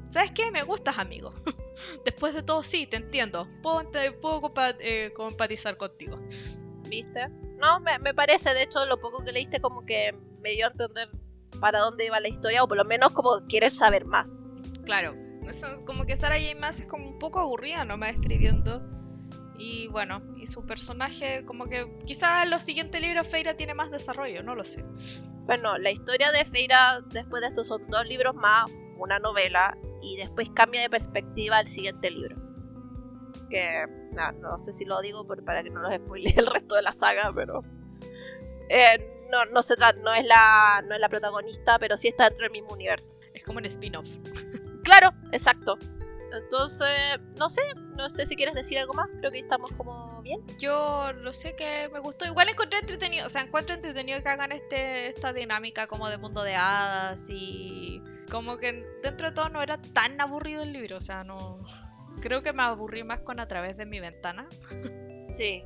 ¿sabes 0.10 0.32
qué? 0.32 0.52
Me 0.52 0.64
gustas, 0.64 0.98
amigo. 0.98 1.34
Después 2.06 2.34
de 2.34 2.42
todo, 2.44 2.64
sí, 2.64 2.88
te 2.88 2.98
entiendo. 2.98 3.48
Puedo, 3.62 3.82
ent- 3.82 4.20
puedo 4.20 4.42
compa- 4.42 4.76
eh, 4.80 5.14
compatizar 5.16 5.78
contigo. 5.78 6.18
¿Viste? 6.90 7.28
No, 7.60 7.80
me, 7.80 8.00
me 8.00 8.14
parece, 8.14 8.54
de 8.54 8.64
hecho, 8.64 8.84
lo 8.86 9.00
poco 9.00 9.24
que 9.24 9.32
leíste 9.32 9.62
como 9.62 9.86
que 9.86 10.12
me 10.42 10.52
dio 10.52 10.66
a 10.66 10.70
entender 10.72 11.10
para 11.62 11.80
dónde 11.80 12.06
iba 12.06 12.20
la 12.20 12.30
historia, 12.30 12.64
o 12.64 12.68
por 12.68 12.78
lo 12.78 12.84
menos 12.86 13.12
como 13.12 13.46
quieres 13.48 13.78
saber 13.78 14.06
más. 14.06 14.42
Claro, 14.86 15.16
eso, 15.48 15.68
como 15.86 16.06
que 16.06 16.18
Sarah 16.18 16.40
J. 16.40 16.60
Maas 16.60 16.80
es 16.80 16.88
como 16.88 17.08
un 17.08 17.20
poco 17.20 17.40
aburrida 17.40 17.86
nomás 17.86 18.14
escribiendo. 18.14 18.82
Y 19.58 19.88
bueno, 19.88 20.22
y 20.36 20.46
su 20.48 20.66
personaje, 20.66 21.44
como 21.46 21.66
que 21.66 21.88
quizás 22.06 22.44
en 22.44 22.52
los 22.52 22.64
siguientes 22.64 23.02
libros 23.02 23.28
Feira 23.28 23.56
tiene 23.56 23.74
más 23.74 23.90
desarrollo, 23.90 24.44
no 24.44 24.54
lo 24.56 24.64
sé. 24.64 24.84
Bueno, 25.46 25.78
la 25.78 25.92
historia 25.92 26.32
de 26.32 26.46
Feira 26.46 27.00
después 27.10 27.42
de 27.42 27.48
estos 27.48 27.68
son 27.68 27.88
dos 27.88 28.06
libros 28.06 28.36
más, 28.36 28.66
una 28.98 29.18
novela, 29.20 29.78
y 30.02 30.16
después 30.18 30.50
cambia 30.54 30.82
de 30.82 30.90
perspectiva 30.90 31.58
al 31.58 31.68
siguiente 31.68 32.12
libro. 32.12 32.36
Que 33.50 33.84
no, 34.14 34.32
no 34.34 34.60
sé 34.60 34.74
si 34.74 34.86
lo 34.86 35.02
digo 35.02 35.26
por- 35.26 35.44
para 35.44 35.64
que 35.64 35.70
no 35.70 35.82
los 35.82 35.94
spoile 35.96 36.34
el 36.38 36.46
resto 36.48 36.76
de 36.76 36.82
la 36.84 36.94
saga, 36.94 37.32
pero. 37.34 37.62
eh, 38.70 39.14
no, 39.32 39.44
no, 39.46 39.62
se 39.62 39.76
tra- 39.76 39.96
no, 40.02 40.14
es 40.14 40.26
la, 40.26 40.82
no 40.88 40.96
es 40.96 41.02
la 41.02 41.10
protagonista, 41.10 41.80
pero 41.80 41.98
sí 41.98 42.08
está 42.10 42.26
dentro 42.26 42.44
del 42.44 42.52
mismo 42.52 42.74
universo. 42.74 43.12
Es 43.34 43.44
como 43.44 43.58
un 43.60 43.66
spin-off. 43.66 44.08
Claro, 44.84 45.12
exacto. 45.34 45.78
Entonces, 46.34 47.20
no 47.38 47.50
sé, 47.50 47.62
no 47.96 48.10
sé 48.10 48.26
si 48.26 48.36
quieres 48.36 48.56
decir 48.56 48.78
algo 48.78 48.94
más. 48.94 49.10
Creo 49.20 49.32
que 49.32 49.40
estamos 49.40 49.72
como 49.74 50.22
bien. 50.22 50.44
Yo 50.58 51.14
no 51.22 51.34
sé 51.34 51.56
que 51.56 51.90
me 51.94 52.00
gustó. 52.00 52.26
Igual 52.26 52.50
encontré 52.50 52.80
entretenido, 52.80 53.26
o 53.28 53.30
sea, 53.30 53.42
encuentro 53.42 53.76
entretenido 53.76 54.22
que 54.22 54.30
hagan 54.30 54.52
este, 54.52 55.08
esta 55.08 55.34
dinámica 55.34 55.88
como 55.88 56.10
de 56.10 56.18
mundo 56.18 56.44
de 56.44 56.56
hadas 56.56 57.28
y 57.30 58.02
como 58.30 58.58
que 58.58 58.86
dentro 59.04 59.30
de 59.30 59.36
todo 59.36 59.50
no 59.50 59.62
era 59.62 59.82
tan 59.82 60.20
aburrido 60.20 60.64
el 60.64 60.74
libro, 60.74 60.98
o 60.98 61.02
sea, 61.02 61.24
no... 61.24 61.64
Creo 62.20 62.42
que 62.42 62.52
me 62.52 62.64
aburrí 62.64 63.04
más 63.04 63.20
con 63.20 63.40
a 63.40 63.48
través 63.48 63.78
de 63.78 63.86
mi 63.86 64.00
ventana. 64.00 64.48
Sí. 65.12 65.64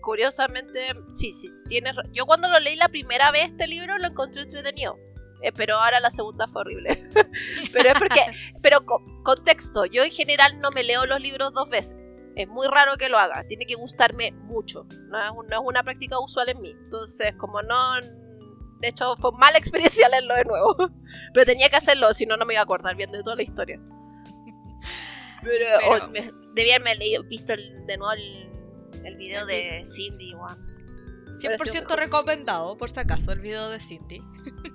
Curiosamente, 0.00 0.94
sí, 1.14 1.32
sí, 1.32 1.50
tienes. 1.66 1.94
Yo 2.12 2.26
cuando 2.26 2.48
lo 2.48 2.60
leí 2.60 2.76
la 2.76 2.88
primera 2.88 3.30
vez 3.32 3.46
este 3.46 3.66
libro 3.66 3.98
lo 3.98 4.06
encontré 4.06 4.42
entretenido. 4.42 4.96
Eh, 5.42 5.52
pero 5.52 5.76
ahora 5.78 6.00
la 6.00 6.10
segunda 6.10 6.46
fue 6.48 6.62
horrible. 6.62 7.02
pero 7.72 7.90
es 7.90 7.98
porque, 7.98 8.20
pero 8.60 8.84
contexto, 9.22 9.84
yo 9.86 10.04
en 10.04 10.10
general 10.10 10.60
no 10.60 10.70
me 10.70 10.84
leo 10.84 11.06
los 11.06 11.20
libros 11.20 11.52
dos 11.52 11.68
veces. 11.68 11.96
Es 12.34 12.48
muy 12.48 12.66
raro 12.66 12.96
que 12.96 13.08
lo 13.08 13.18
haga, 13.18 13.44
tiene 13.46 13.66
que 13.66 13.74
gustarme 13.74 14.32
mucho. 14.32 14.86
No 15.08 15.20
es, 15.20 15.48
no 15.48 15.60
es 15.60 15.62
una 15.62 15.82
práctica 15.82 16.18
usual 16.18 16.48
en 16.48 16.60
mí. 16.62 16.70
Entonces, 16.70 17.34
como 17.36 17.60
no, 17.60 18.00
de 18.82 18.88
hecho, 18.88 19.16
fue 19.16 19.32
mala 19.32 19.58
experiencia 19.58 20.08
leerlo 20.08 20.34
de 20.34 20.44
nuevo. 20.44 20.76
Pero 21.34 21.46
tenía 21.46 21.68
que 21.68 21.76
hacerlo, 21.76 22.12
si 22.14 22.26
no, 22.26 22.36
no 22.36 22.44
me 22.46 22.54
iba 22.54 22.60
a 22.60 22.64
acordar 22.64 22.96
bien 22.96 23.10
de 23.12 23.22
toda 23.22 23.36
la 23.36 23.42
historia. 23.42 23.80
Pero, 25.42 25.66
oh, 25.90 26.12
debía 26.54 26.76
haberme 26.76 26.94
leído, 26.94 27.24
visto 27.24 27.54
de 27.54 27.96
nuevo 27.96 28.12
el, 28.12 29.16
video 29.16 29.44
de 29.44 29.82
Cindy, 29.84 30.34
100% 30.34 31.96
recomendado, 31.96 32.76
por 32.76 32.90
si 32.90 33.00
acaso, 33.00 33.32
el 33.32 33.40
video 33.40 33.68
de 33.70 33.80
Cindy. 33.80 34.20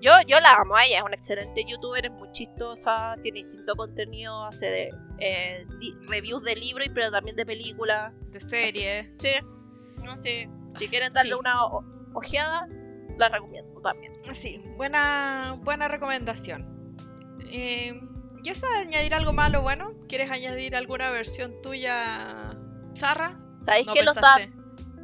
Yo, 0.00 0.12
yo 0.26 0.40
la 0.40 0.54
amo 0.54 0.76
a 0.76 0.84
ella, 0.84 0.98
es 0.98 1.02
una 1.02 1.14
excelente 1.14 1.64
youtuber, 1.66 2.06
es 2.06 2.12
muy 2.12 2.30
chistosa, 2.32 3.16
tiene 3.22 3.42
distinto 3.44 3.76
contenido, 3.76 4.44
hace 4.44 4.66
de, 4.66 4.90
eh, 5.18 5.66
reviews 6.08 6.42
de 6.42 6.56
libros, 6.56 6.88
pero 6.94 7.10
también 7.10 7.36
de 7.36 7.44
películas. 7.44 8.12
De 8.30 8.40
series. 8.40 9.12
Sí, 9.18 9.32
no 10.02 10.16
sé. 10.16 10.48
Si 10.78 10.88
quieren 10.88 11.12
darle 11.12 11.34
una 11.34 11.64
ojeada, 12.14 12.66
la 13.18 13.28
recomiendo 13.28 13.80
también. 13.82 14.12
Sí, 14.32 14.62
buena, 14.76 15.58
buena 15.62 15.88
recomendación. 15.88 16.96
Eh, 17.52 18.00
¿Y 18.42 18.48
eso 18.48 18.66
de 18.70 18.78
añadir 18.78 19.14
algo 19.14 19.32
malo 19.32 19.60
bueno? 19.60 19.92
¿Quieres 20.08 20.30
añadir 20.30 20.74
alguna 20.74 21.10
versión 21.10 21.60
tuya, 21.62 22.56
Zarra? 22.96 23.38
¿Sabéis 23.62 23.86
que 23.92 24.02
lo 24.02 24.12
está, 24.12 24.36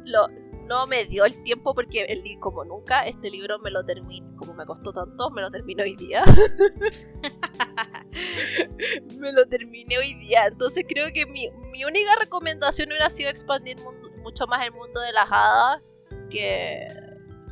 lo, 0.05 0.27
no 0.67 0.85
me 0.85 1.05
dio 1.05 1.25
el 1.25 1.41
tiempo 1.43 1.73
porque 1.73 2.03
el, 2.03 2.21
como 2.39 2.65
nunca 2.65 3.07
este 3.07 3.29
libro 3.29 3.57
me 3.59 3.71
lo 3.71 3.85
terminé, 3.85 4.27
como 4.35 4.53
me 4.53 4.65
costó 4.65 4.91
tanto, 4.91 5.29
me 5.31 5.41
lo 5.41 5.49
terminé 5.49 5.83
hoy 5.83 5.95
día. 5.95 6.23
me 9.17 9.31
lo 9.31 9.47
terminé 9.47 9.97
hoy 9.97 10.13
día. 10.15 10.47
Entonces 10.47 10.83
creo 10.87 11.07
que 11.13 11.25
mi, 11.25 11.49
única 11.85 12.15
recomendación 12.19 12.89
hubiera 12.89 13.09
sido 13.09 13.29
expandir 13.29 13.77
mucho 14.21 14.45
más 14.47 14.65
el 14.65 14.73
mundo 14.73 14.99
de 14.99 15.13
las 15.13 15.29
hadas, 15.31 15.81
que 16.29 16.87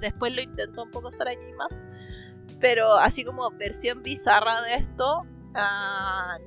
después 0.01 0.33
lo 0.33 0.41
intento 0.41 0.83
un 0.83 0.91
poco 0.91 1.07
hacer 1.07 1.27
allí 1.27 1.53
más. 1.53 1.73
Pero 2.59 2.95
así 2.95 3.23
como 3.23 3.49
versión 3.51 4.03
bizarra 4.03 4.61
de 4.61 4.75
esto, 4.75 5.23
ah, 5.55 6.37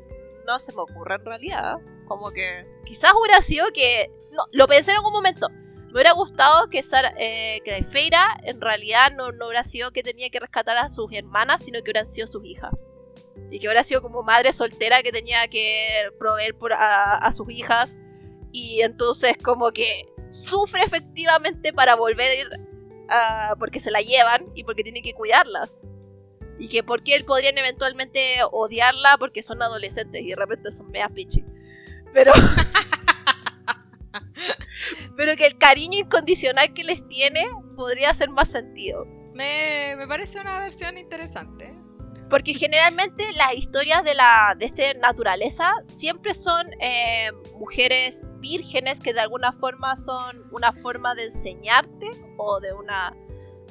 no 0.46 0.58
se 0.58 0.72
me 0.74 0.82
ocurre 0.82 1.16
en 1.16 1.24
realidad. 1.24 1.78
Como 2.06 2.30
que 2.30 2.66
quizás 2.84 3.12
hubiera 3.18 3.42
sido 3.42 3.66
que... 3.72 4.10
No, 4.32 4.44
lo 4.52 4.68
pensé 4.68 4.90
en 4.90 4.98
algún 4.98 5.12
momento 5.12 5.48
me 5.88 5.94
hubiera 5.94 6.12
gustado 6.12 6.68
que, 6.68 6.82
Sara, 6.82 7.14
eh, 7.16 7.60
que 7.64 7.82
Feira 7.84 8.38
en 8.42 8.60
realidad 8.60 9.10
no, 9.16 9.28
hubiera 9.28 9.64
sido 9.64 9.90
que 9.90 10.02
tenía 10.02 10.28
que 10.28 10.38
rescatar 10.38 10.76
a 10.76 10.90
sus 10.90 11.10
hermanas, 11.12 11.64
sino 11.64 11.78
que 11.78 11.90
hubieran 11.90 12.10
sido 12.10 12.26
sus 12.26 12.44
hijas. 12.44 12.72
Y 13.50 13.58
que 13.58 13.68
hubiera 13.68 13.82
sido 13.84 14.02
como 14.02 14.22
madre 14.22 14.52
soltera 14.52 15.02
que 15.02 15.12
tenía 15.12 15.48
que 15.48 16.10
proveer 16.18 16.54
a, 16.72 17.32
sus 17.32 17.50
hijas. 17.50 17.96
Y 18.52 18.82
entonces 18.82 19.38
como 19.42 19.70
que 19.70 20.06
sufre 20.28 20.82
efectivamente 20.84 21.72
para 21.72 21.94
volver 21.94 22.50
a, 23.08 23.54
porque 23.58 23.80
se 23.80 23.90
la 23.90 24.02
llevan 24.02 24.46
y 24.54 24.64
porque 24.64 24.82
tiene 24.82 25.00
que 25.00 25.14
cuidarlas. 25.14 25.78
Y 26.58 26.68
que 26.68 26.82
porque 26.82 27.14
él 27.14 27.24
podrían 27.24 27.56
eventualmente 27.56 28.40
odiarla 28.52 29.16
porque 29.16 29.42
son 29.42 29.62
adolescentes 29.62 30.20
y 30.20 30.28
de 30.28 30.36
repente 30.36 30.70
son 30.70 30.90
meas 30.90 31.10
pichi. 31.12 31.46
Pero... 32.12 32.32
pero 35.18 35.34
que 35.34 35.46
el 35.46 35.58
cariño 35.58 35.98
incondicional 35.98 36.72
que 36.72 36.84
les 36.84 37.06
tiene 37.08 37.44
podría 37.74 38.10
hacer 38.10 38.30
más 38.30 38.52
sentido. 38.52 39.04
Me, 39.34 39.96
parece 40.06 40.40
una 40.40 40.60
versión 40.60 40.96
interesante. 40.96 41.76
Porque 42.30 42.54
generalmente 42.54 43.24
las 43.32 43.52
historias 43.54 44.04
de 44.04 44.14
la 44.14 44.54
de 44.56 44.66
esta 44.66 44.94
naturaleza 44.94 45.72
siempre 45.82 46.34
son 46.34 46.68
eh, 46.80 47.30
mujeres 47.58 48.24
vírgenes 48.38 49.00
que 49.00 49.12
de 49.12 49.18
alguna 49.18 49.50
forma 49.54 49.96
son 49.96 50.46
una 50.52 50.72
forma 50.72 51.16
de 51.16 51.24
enseñarte 51.24 52.10
o 52.36 52.60
de 52.60 52.72
una, 52.72 53.12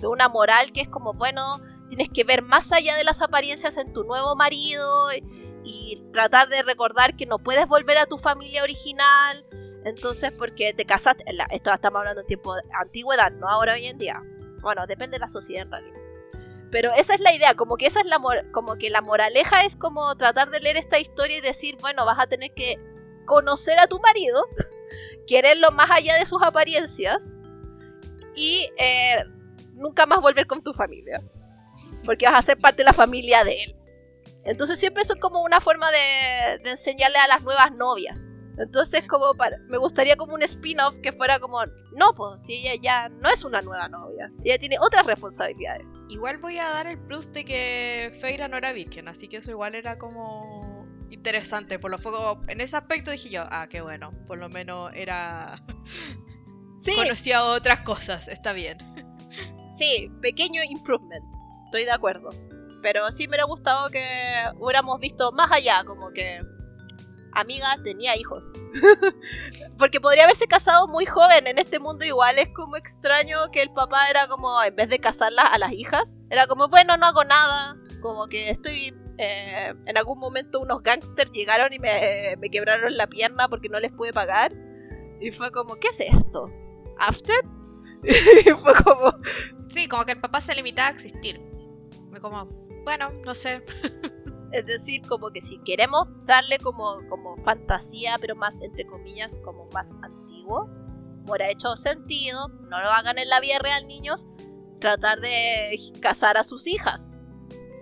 de 0.02 0.08
una 0.08 0.28
moral 0.28 0.74
que 0.74 0.82
es 0.82 0.90
como, 0.90 1.14
bueno, 1.14 1.62
tienes 1.88 2.10
que 2.10 2.26
ver 2.26 2.42
más 2.42 2.74
allá 2.74 2.98
de 2.98 3.06
las 3.06 3.22
apariencias 3.22 3.78
en 3.78 3.94
tu 3.94 4.04
nuevo 4.04 4.36
marido 4.36 5.14
y, 5.14 5.24
y 5.64 6.04
tratar 6.12 6.50
de 6.50 6.62
recordar 6.62 7.16
que 7.16 7.26
no 7.26 7.40
puedes 7.40 7.68
volver 7.68 8.00
a 8.00 8.06
tu 8.06 8.18
familia 8.18 8.64
original 8.64 9.46
entonces, 9.88 10.32
porque 10.32 10.74
te 10.74 10.86
casaste, 10.86 11.24
esto 11.52 11.74
estamos 11.74 12.00
hablando 12.00 12.22
en 12.22 12.28
tiempo 12.28 12.56
de 12.56 12.62
antigüedad, 12.80 13.32
no 13.32 13.48
ahora 13.48 13.74
hoy 13.74 13.88
en 13.88 13.98
día. 13.98 14.22
Bueno, 14.62 14.86
depende 14.88 15.16
de 15.16 15.20
la 15.20 15.30
sociedad 15.30 15.64
en 15.64 15.72
realidad. 15.72 16.00
Pero 16.72 16.94
esa 16.94 17.14
es 17.14 17.22
la 17.22 17.34
idea, 17.34 17.54
como 17.56 17.78
que 17.78 17.86
esa 17.86 18.02
es 18.02 18.06
la 18.06 18.20
como 18.52 18.76
que 18.76 18.90
la 18.90 19.02
moraleja 19.02 19.64
es 19.64 19.76
como 19.76 20.16
tratar 20.18 20.50
de 20.50 20.60
leer 20.60 20.76
esta 20.76 21.00
historia 21.00 21.38
y 21.38 21.42
decir, 21.42 21.78
bueno, 21.80 22.06
vas 22.06 22.20
a 22.20 22.28
tener 22.28 22.54
que 22.54 22.78
conocer 23.26 23.80
a 23.80 23.88
tu 23.88 24.00
marido, 24.00 24.46
quererlo 25.28 25.72
más 25.72 25.90
allá 25.90 26.16
de 26.16 26.26
sus 26.26 26.42
apariencias 26.44 27.36
y 28.36 28.70
eh, 28.78 29.24
nunca 29.74 30.06
más 30.06 30.20
volver 30.20 30.46
con 30.46 30.62
tu 30.62 30.74
familia, 30.74 31.22
porque 32.04 32.26
vas 32.26 32.36
a 32.36 32.42
ser 32.46 32.58
parte 32.58 32.78
de 32.78 32.86
la 32.86 32.94
familia 32.94 33.46
de 33.46 33.64
él. 33.64 33.76
Entonces 34.44 34.80
siempre 34.80 35.04
eso 35.04 35.14
es 35.14 35.22
como 35.22 35.44
una 35.44 35.62
forma 35.62 35.90
de, 35.92 36.60
de 36.64 36.72
enseñarle 36.72 37.18
a 37.18 37.28
las 37.28 37.44
nuevas 37.44 37.72
novias 37.72 38.28
entonces, 38.58 39.08
como 39.08 39.36
para, 39.36 39.60
me 39.68 39.78
gustaría 39.78 40.16
como 40.16 40.34
un 40.34 40.42
spin-off 40.42 40.98
que 41.02 41.12
fuera 41.12 41.40
como, 41.40 41.64
no, 41.96 42.14
pues, 42.16 42.44
si 42.44 42.54
ella 42.54 42.74
ya 42.82 43.10
no 43.10 43.30
es 43.30 43.44
una 43.44 43.62
nueva 43.62 43.88
novia, 43.88 44.32
ella 44.44 44.58
tiene 44.58 44.78
otras 44.80 45.06
responsabilidades. 45.06 45.86
Igual 46.10 46.38
voy 46.40 46.58
a 46.58 46.70
dar 46.70 46.88
el 46.88 46.98
plus 46.98 47.32
de 47.32 47.46
que 47.46 48.12
Feira 48.20 48.48
no 48.48 48.58
era 48.58 48.72
virgen, 48.72 49.08
así 49.08 49.28
que 49.28 49.38
eso 49.38 49.52
igual 49.52 49.76
era 49.76 50.00
como 50.00 50.88
interesante. 51.12 51.78
Por 51.78 51.92
lo 51.92 52.00
fuego, 52.00 52.42
en 52.48 52.60
ese 52.62 52.76
aspecto 52.78 53.12
dije 53.12 53.30
yo, 53.30 53.44
ah, 53.46 53.68
qué 53.70 53.82
bueno, 53.82 54.12
por 54.26 54.38
lo 54.38 54.50
menos 54.50 54.92
era. 54.94 55.64
Sí. 56.80 56.94
Conocía 56.96 57.44
otras 57.44 57.80
cosas, 57.80 58.28
está 58.28 58.54
bien. 58.54 58.78
Sí, 59.70 60.12
pequeño 60.22 60.64
improvement, 60.64 61.24
estoy 61.66 61.86
de 61.86 61.92
acuerdo. 61.92 62.30
Pero 62.82 63.12
sí 63.12 63.24
me 63.24 63.30
hubiera 63.30 63.44
gustado 63.46 63.90
que 63.90 64.04
hubiéramos 64.60 65.00
visto 65.00 65.32
más 65.32 65.52
allá, 65.52 65.84
como 65.86 66.12
que 66.12 66.40
amiga 67.40 67.78
tenía 67.84 68.16
hijos. 68.16 68.52
Porque 69.78 70.02
podría 70.02 70.26
haberse 70.26 70.48
casado 70.48 70.88
muy 70.88 71.06
joven. 71.06 71.48
En 71.48 71.58
este 71.58 71.80
mundo 71.80 72.06
igual 72.06 72.40
es 72.40 72.50
como 72.50 72.76
extraño 72.76 73.50
que 73.52 73.62
el 73.62 73.72
papá 73.72 74.10
era 74.10 74.28
como, 74.28 74.62
en 74.62 74.76
vez 74.76 74.90
de 74.90 75.00
casarla 75.00 75.44
a 75.44 75.58
las 75.58 75.72
hijas, 75.72 76.18
era 76.30 76.48
como, 76.48 76.68
bueno, 76.68 76.98
no 76.98 77.06
hago 77.06 77.24
nada. 77.24 77.78
Como 78.02 78.28
que 78.28 78.50
estoy... 78.50 78.94
Eh, 79.20 79.74
en 79.88 79.98
algún 79.98 80.20
momento 80.20 80.60
unos 80.60 80.84
gangsters 80.84 81.32
llegaron 81.32 81.74
y 81.74 81.80
me, 81.80 82.36
me 82.38 82.52
quebraron 82.52 82.96
la 82.96 83.08
pierna 83.08 83.48
porque 83.50 83.70
no 83.70 83.80
les 83.80 83.92
pude 83.92 84.14
pagar. 84.14 84.54
Y 85.20 85.32
fue 85.32 85.52
como, 85.52 85.76
¿qué 85.76 85.88
es 85.88 86.00
esto? 86.02 86.52
¿After? 87.00 87.44
y 88.04 88.50
fue 88.52 88.74
como... 88.84 89.14
Sí, 89.70 89.88
como 89.88 90.06
que 90.06 90.14
el 90.14 90.22
papá 90.22 90.40
se 90.42 90.56
limitaba 90.56 90.90
a 90.90 90.92
existir. 90.92 91.42
Me 92.10 92.20
como, 92.20 92.44
bueno, 92.84 93.12
no 93.26 93.36
sé. 93.36 93.64
Es 94.52 94.66
decir, 94.66 95.02
como 95.08 95.32
que 95.32 95.42
si 95.42 95.60
queremos 95.60 96.08
darle 96.26 96.58
como, 96.60 97.02
como 97.10 97.36
fantasía, 97.44 98.18
pero 98.20 98.36
más 98.36 98.62
entre 98.62 98.86
comillas, 98.86 99.40
como 99.44 99.68
más 99.74 99.94
antiguo, 100.02 100.70
ha 101.42 101.50
hecho 101.50 101.76
sentido, 101.76 102.48
no 102.48 102.82
lo 102.82 102.90
hagan 102.90 103.18
en 103.18 103.30
la 103.30 103.40
vida 103.40 103.60
real, 103.60 103.88
niños, 103.88 104.28
tratar 104.80 105.20
de 105.20 105.78
casar 106.02 106.38
a 106.38 106.44
sus 106.44 106.68
hijas. 106.68 107.12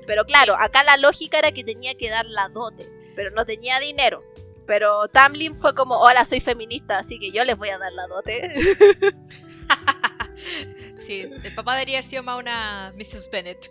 Pero 0.07 0.25
claro, 0.25 0.55
acá 0.57 0.83
la 0.83 0.97
lógica 0.97 1.39
era 1.39 1.51
que 1.51 1.63
tenía 1.63 1.95
que 1.95 2.09
dar 2.09 2.25
la 2.25 2.49
dote, 2.49 2.89
pero 3.15 3.31
no 3.31 3.45
tenía 3.45 3.79
dinero. 3.79 4.23
Pero 4.67 5.07
Tamlin 5.09 5.55
fue 5.55 5.75
como, 5.75 5.99
hola, 5.99 6.25
soy 6.25 6.39
feminista, 6.39 6.97
así 6.97 7.19
que 7.19 7.31
yo 7.31 7.43
les 7.43 7.57
voy 7.57 7.69
a 7.69 7.77
dar 7.77 7.91
la 7.91 8.07
dote. 8.07 8.55
sí, 10.97 11.21
el 11.21 11.55
papá 11.55 11.73
debería 11.73 11.97
haber 11.97 12.05
sido 12.05 12.23
más 12.23 12.39
una 12.39 12.91
Mrs. 12.95 13.29
Bennett. 13.31 13.69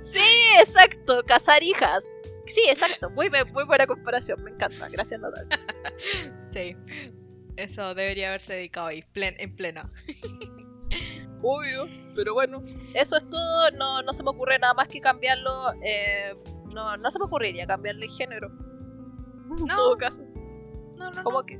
Sí, 0.00 0.20
exacto, 0.60 1.22
casar 1.24 1.62
hijas. 1.62 2.04
Sí, 2.46 2.62
exacto, 2.68 3.10
muy, 3.10 3.28
muy 3.52 3.64
buena 3.64 3.86
comparación, 3.86 4.42
me 4.44 4.50
encanta, 4.50 4.88
gracias 4.88 5.20
Natal. 5.20 5.48
sí, 6.50 6.76
eso 7.56 7.94
debería 7.94 8.28
haberse 8.28 8.54
dedicado 8.54 8.88
ahí, 8.88 9.04
en 9.14 9.56
plena. 9.56 9.88
Obvio, 11.42 11.86
pero 12.14 12.34
bueno, 12.34 12.62
eso 12.94 13.16
es 13.16 13.28
todo, 13.28 13.70
no, 13.72 14.02
no 14.02 14.12
se 14.12 14.22
me 14.22 14.30
ocurre 14.30 14.58
nada 14.58 14.74
más 14.74 14.88
que 14.88 15.00
cambiarlo, 15.00 15.72
eh, 15.82 16.34
no, 16.72 16.96
no 16.96 17.10
se 17.10 17.18
me 17.18 17.24
ocurriría 17.24 17.66
cambiarle 17.66 18.08
género. 18.08 18.48
En 19.58 19.66
todo 19.66 19.96
caso. 19.96 20.22
No, 20.98 21.10
no, 21.10 21.24
Como 21.24 21.44
que 21.44 21.58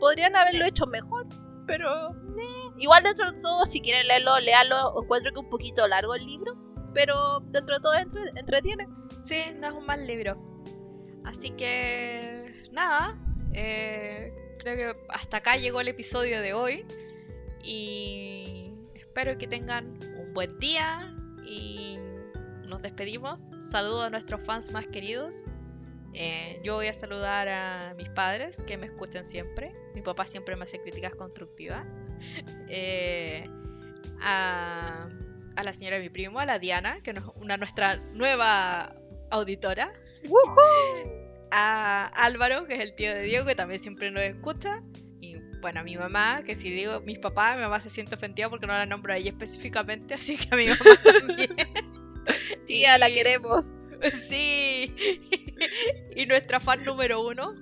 podrían 0.00 0.34
haberlo 0.34 0.64
hecho 0.64 0.86
mejor, 0.86 1.26
pero 1.66 2.10
eh, 2.10 2.72
igual 2.78 3.04
dentro 3.04 3.32
de 3.32 3.40
todo, 3.40 3.64
si 3.64 3.80
quieren 3.80 4.06
leerlo, 4.08 4.38
léalo. 4.40 5.02
Encuentro 5.02 5.32
que 5.32 5.38
un 5.38 5.50
poquito 5.50 5.86
largo 5.86 6.14
el 6.14 6.26
libro, 6.26 6.54
pero 6.92 7.40
dentro 7.50 7.76
de 7.76 7.80
todo 7.80 7.94
entretiene. 8.36 8.86
Sí, 9.22 9.36
no 9.58 9.68
es 9.68 9.72
un 9.72 9.86
mal 9.86 10.06
libro. 10.06 10.36
Así 11.24 11.50
que 11.50 12.68
nada, 12.72 13.18
eh, 13.52 14.34
creo 14.58 14.76
que 14.76 15.00
hasta 15.08 15.38
acá 15.38 15.56
llegó 15.56 15.80
el 15.80 15.88
episodio 15.88 16.40
de 16.40 16.52
hoy 16.52 16.84
y 17.62 18.72
espero 18.94 19.38
que 19.38 19.46
tengan 19.46 19.98
un 20.18 20.32
buen 20.34 20.58
día, 20.58 21.14
y 21.44 21.98
nos 22.66 22.82
despedimos. 22.82 23.38
Saludo 23.62 24.04
a 24.04 24.10
nuestros 24.10 24.42
fans 24.42 24.72
más 24.72 24.86
queridos. 24.86 25.44
Eh, 26.14 26.60
yo 26.64 26.74
voy 26.74 26.88
a 26.88 26.92
saludar 26.92 27.48
a 27.48 27.94
mis 27.96 28.08
padres 28.10 28.62
que 28.66 28.76
me 28.76 28.86
escuchan 28.86 29.24
siempre. 29.24 29.72
Mi 29.94 30.02
papá 30.02 30.26
siempre 30.26 30.56
me 30.56 30.64
hace 30.64 30.80
críticas 30.80 31.14
constructivas. 31.14 31.86
Eh, 32.68 33.44
a, 34.20 35.08
a 35.56 35.62
la 35.62 35.72
señora 35.72 35.96
de 35.96 36.02
mi 36.02 36.10
primo, 36.10 36.40
a 36.40 36.46
la 36.46 36.58
Diana, 36.58 37.00
que 37.02 37.10
es 37.10 37.18
una 37.36 37.56
nuestra 37.56 37.96
nueva 37.96 38.94
auditora. 39.30 39.92
A 41.50 42.06
Álvaro, 42.06 42.66
que 42.66 42.74
es 42.74 42.80
el 42.80 42.94
tío 42.94 43.12
de 43.12 43.22
Diego, 43.22 43.44
que 43.44 43.54
también 43.54 43.80
siempre 43.80 44.10
nos 44.10 44.22
escucha. 44.22 44.82
Y 45.20 45.36
bueno, 45.60 45.80
a 45.80 45.82
mi 45.82 45.96
mamá, 45.96 46.42
que 46.44 46.56
si 46.56 46.70
digo 46.70 47.00
mis 47.00 47.18
papás, 47.18 47.56
mi 47.56 47.62
mamá 47.62 47.80
se 47.80 47.90
siente 47.90 48.14
ofendida 48.14 48.48
porque 48.48 48.66
no 48.66 48.72
la 48.72 48.86
nombro 48.86 49.12
a 49.12 49.16
ella 49.16 49.30
específicamente, 49.30 50.14
así 50.14 50.36
que 50.36 50.48
a 50.50 50.56
mi 50.56 50.66
mamá 50.68 50.96
también. 51.04 51.56
Tía, 52.66 52.98
la 52.98 53.08
queremos. 53.08 53.72
Sí. 54.28 54.94
y 56.16 56.26
nuestra 56.26 56.60
fan 56.60 56.84
número 56.84 57.20
uno, 57.26 57.54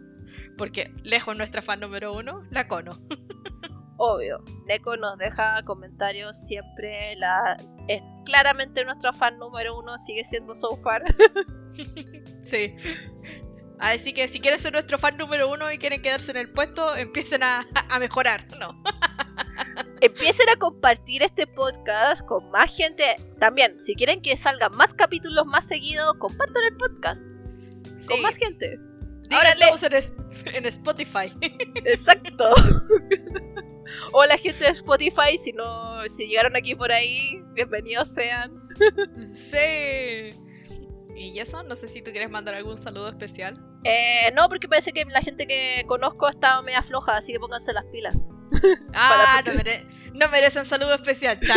porque 0.57 0.91
lejos 1.03 1.37
nuestra 1.37 1.63
fan 1.63 1.81
número 1.81 2.13
uno, 2.13 2.47
la 2.51 2.69
Cono. 2.69 2.99
Obvio, 4.03 4.43
Neko 4.65 4.97
nos 4.97 5.19
deja 5.19 5.63
comentarios 5.67 6.35
siempre. 6.35 7.15
La, 7.17 7.55
es 7.87 8.01
claramente 8.25 8.83
nuestra 8.83 9.13
fan 9.13 9.39
número 9.39 9.79
uno, 9.79 9.99
sigue 9.99 10.25
siendo 10.25 10.55
so 10.55 10.75
far. 10.79 11.03
sí. 12.43 12.75
Así 13.79 14.15
que 14.15 14.27
si 14.27 14.41
quieren 14.41 14.59
ser 14.59 14.73
nuestro 14.73 14.97
fan 14.97 15.19
número 15.19 15.51
uno 15.51 15.71
y 15.71 15.77
quieren 15.77 16.01
quedarse 16.01 16.31
en 16.31 16.39
el 16.39 16.51
puesto, 16.51 16.97
empiecen 16.97 17.43
a, 17.43 17.67
a 17.91 17.99
mejorar, 17.99 18.47
¿no? 18.59 18.83
Empiecen 20.01 20.49
a 20.49 20.57
compartir 20.57 21.23
este 21.23 21.47
podcast 21.47 22.25
con 22.25 22.51
más 22.51 22.75
gente. 22.75 23.05
También, 23.39 23.83
si 23.83 23.95
quieren 23.95 24.23
que 24.23 24.35
salgan 24.39 24.75
más 24.77 24.95
capítulos 24.95 25.45
más 25.45 25.69
seguidos, 25.69 26.15
compartan 26.19 26.65
el 26.71 26.77
podcast. 26.79 27.31
Con 28.09 28.23
más 28.23 28.39
gente. 28.39 28.79
Ahora 29.31 29.51
estamos 29.51 29.83
en, 29.83 30.55
en 30.55 30.67
Spotify. 30.67 31.31
Exacto. 31.85 32.55
o 34.13 34.25
la 34.25 34.39
gente 34.39 34.65
de 34.65 34.71
Spotify, 34.71 35.39
si 35.43 35.53
no, 35.53 36.03
si 36.09 36.27
llegaron 36.27 36.57
aquí 36.57 36.75
por 36.75 36.93
ahí, 36.93 37.43
bienvenidos 37.53 38.09
sean. 38.09 38.53
sí. 39.33 40.35
¿Y 41.17 41.39
eso? 41.39 41.63
No 41.63 41.77
sé 41.77 41.89
si 41.89 42.03
tú 42.03 42.11
quieres 42.11 42.31
mandar 42.31 42.55
algún 42.55 42.79
saludo 42.79 43.09
especial. 43.09 43.59
Eh, 43.85 44.31
no, 44.35 44.49
porque 44.49 44.69
parece 44.69 44.93
que 44.93 45.05
la 45.07 45.21
gente 45.21 45.47
que 45.47 45.85
conozco 45.87 46.29
está 46.29 46.61
media 46.63 46.83
floja, 46.83 47.17
así 47.17 47.33
que 47.33 47.41
pónganse 47.41 47.73
las 47.73 47.85
pilas. 47.87 48.17
Ah, 48.95 49.41
no, 49.47 49.55
mere 49.55 49.87
no, 50.13 50.29
merecen 50.29 50.67
saludo 50.67 50.95
especial, 50.95 51.39
chat. 51.41 51.57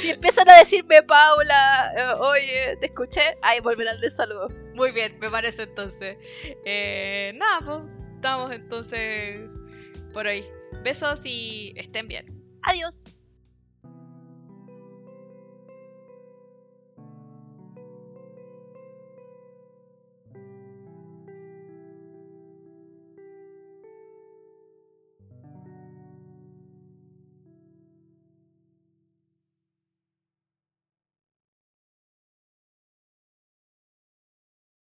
si 0.00 0.10
empiezan 0.10 0.48
a 0.50 0.58
decirme, 0.58 1.02
Paula, 1.02 1.92
eh, 1.96 2.14
oye, 2.20 2.76
te 2.78 2.86
escuché, 2.86 3.38
ahí 3.42 3.58
volverán 3.60 3.96
el 4.00 4.10
saludo. 4.10 4.48
Muy 4.74 4.92
bien, 4.92 5.18
me 5.18 5.30
parece 5.30 5.62
entonces. 5.62 6.18
Eh, 6.64 7.32
nada, 7.36 7.60
pues, 7.64 8.12
estamos 8.12 8.52
entonces 8.52 9.48
por 10.16 10.26
hoy. 10.26 10.46
Besos 10.82 11.26
y 11.26 11.74
estén 11.76 12.08
bien. 12.08 12.24
Adiós. 12.62 13.04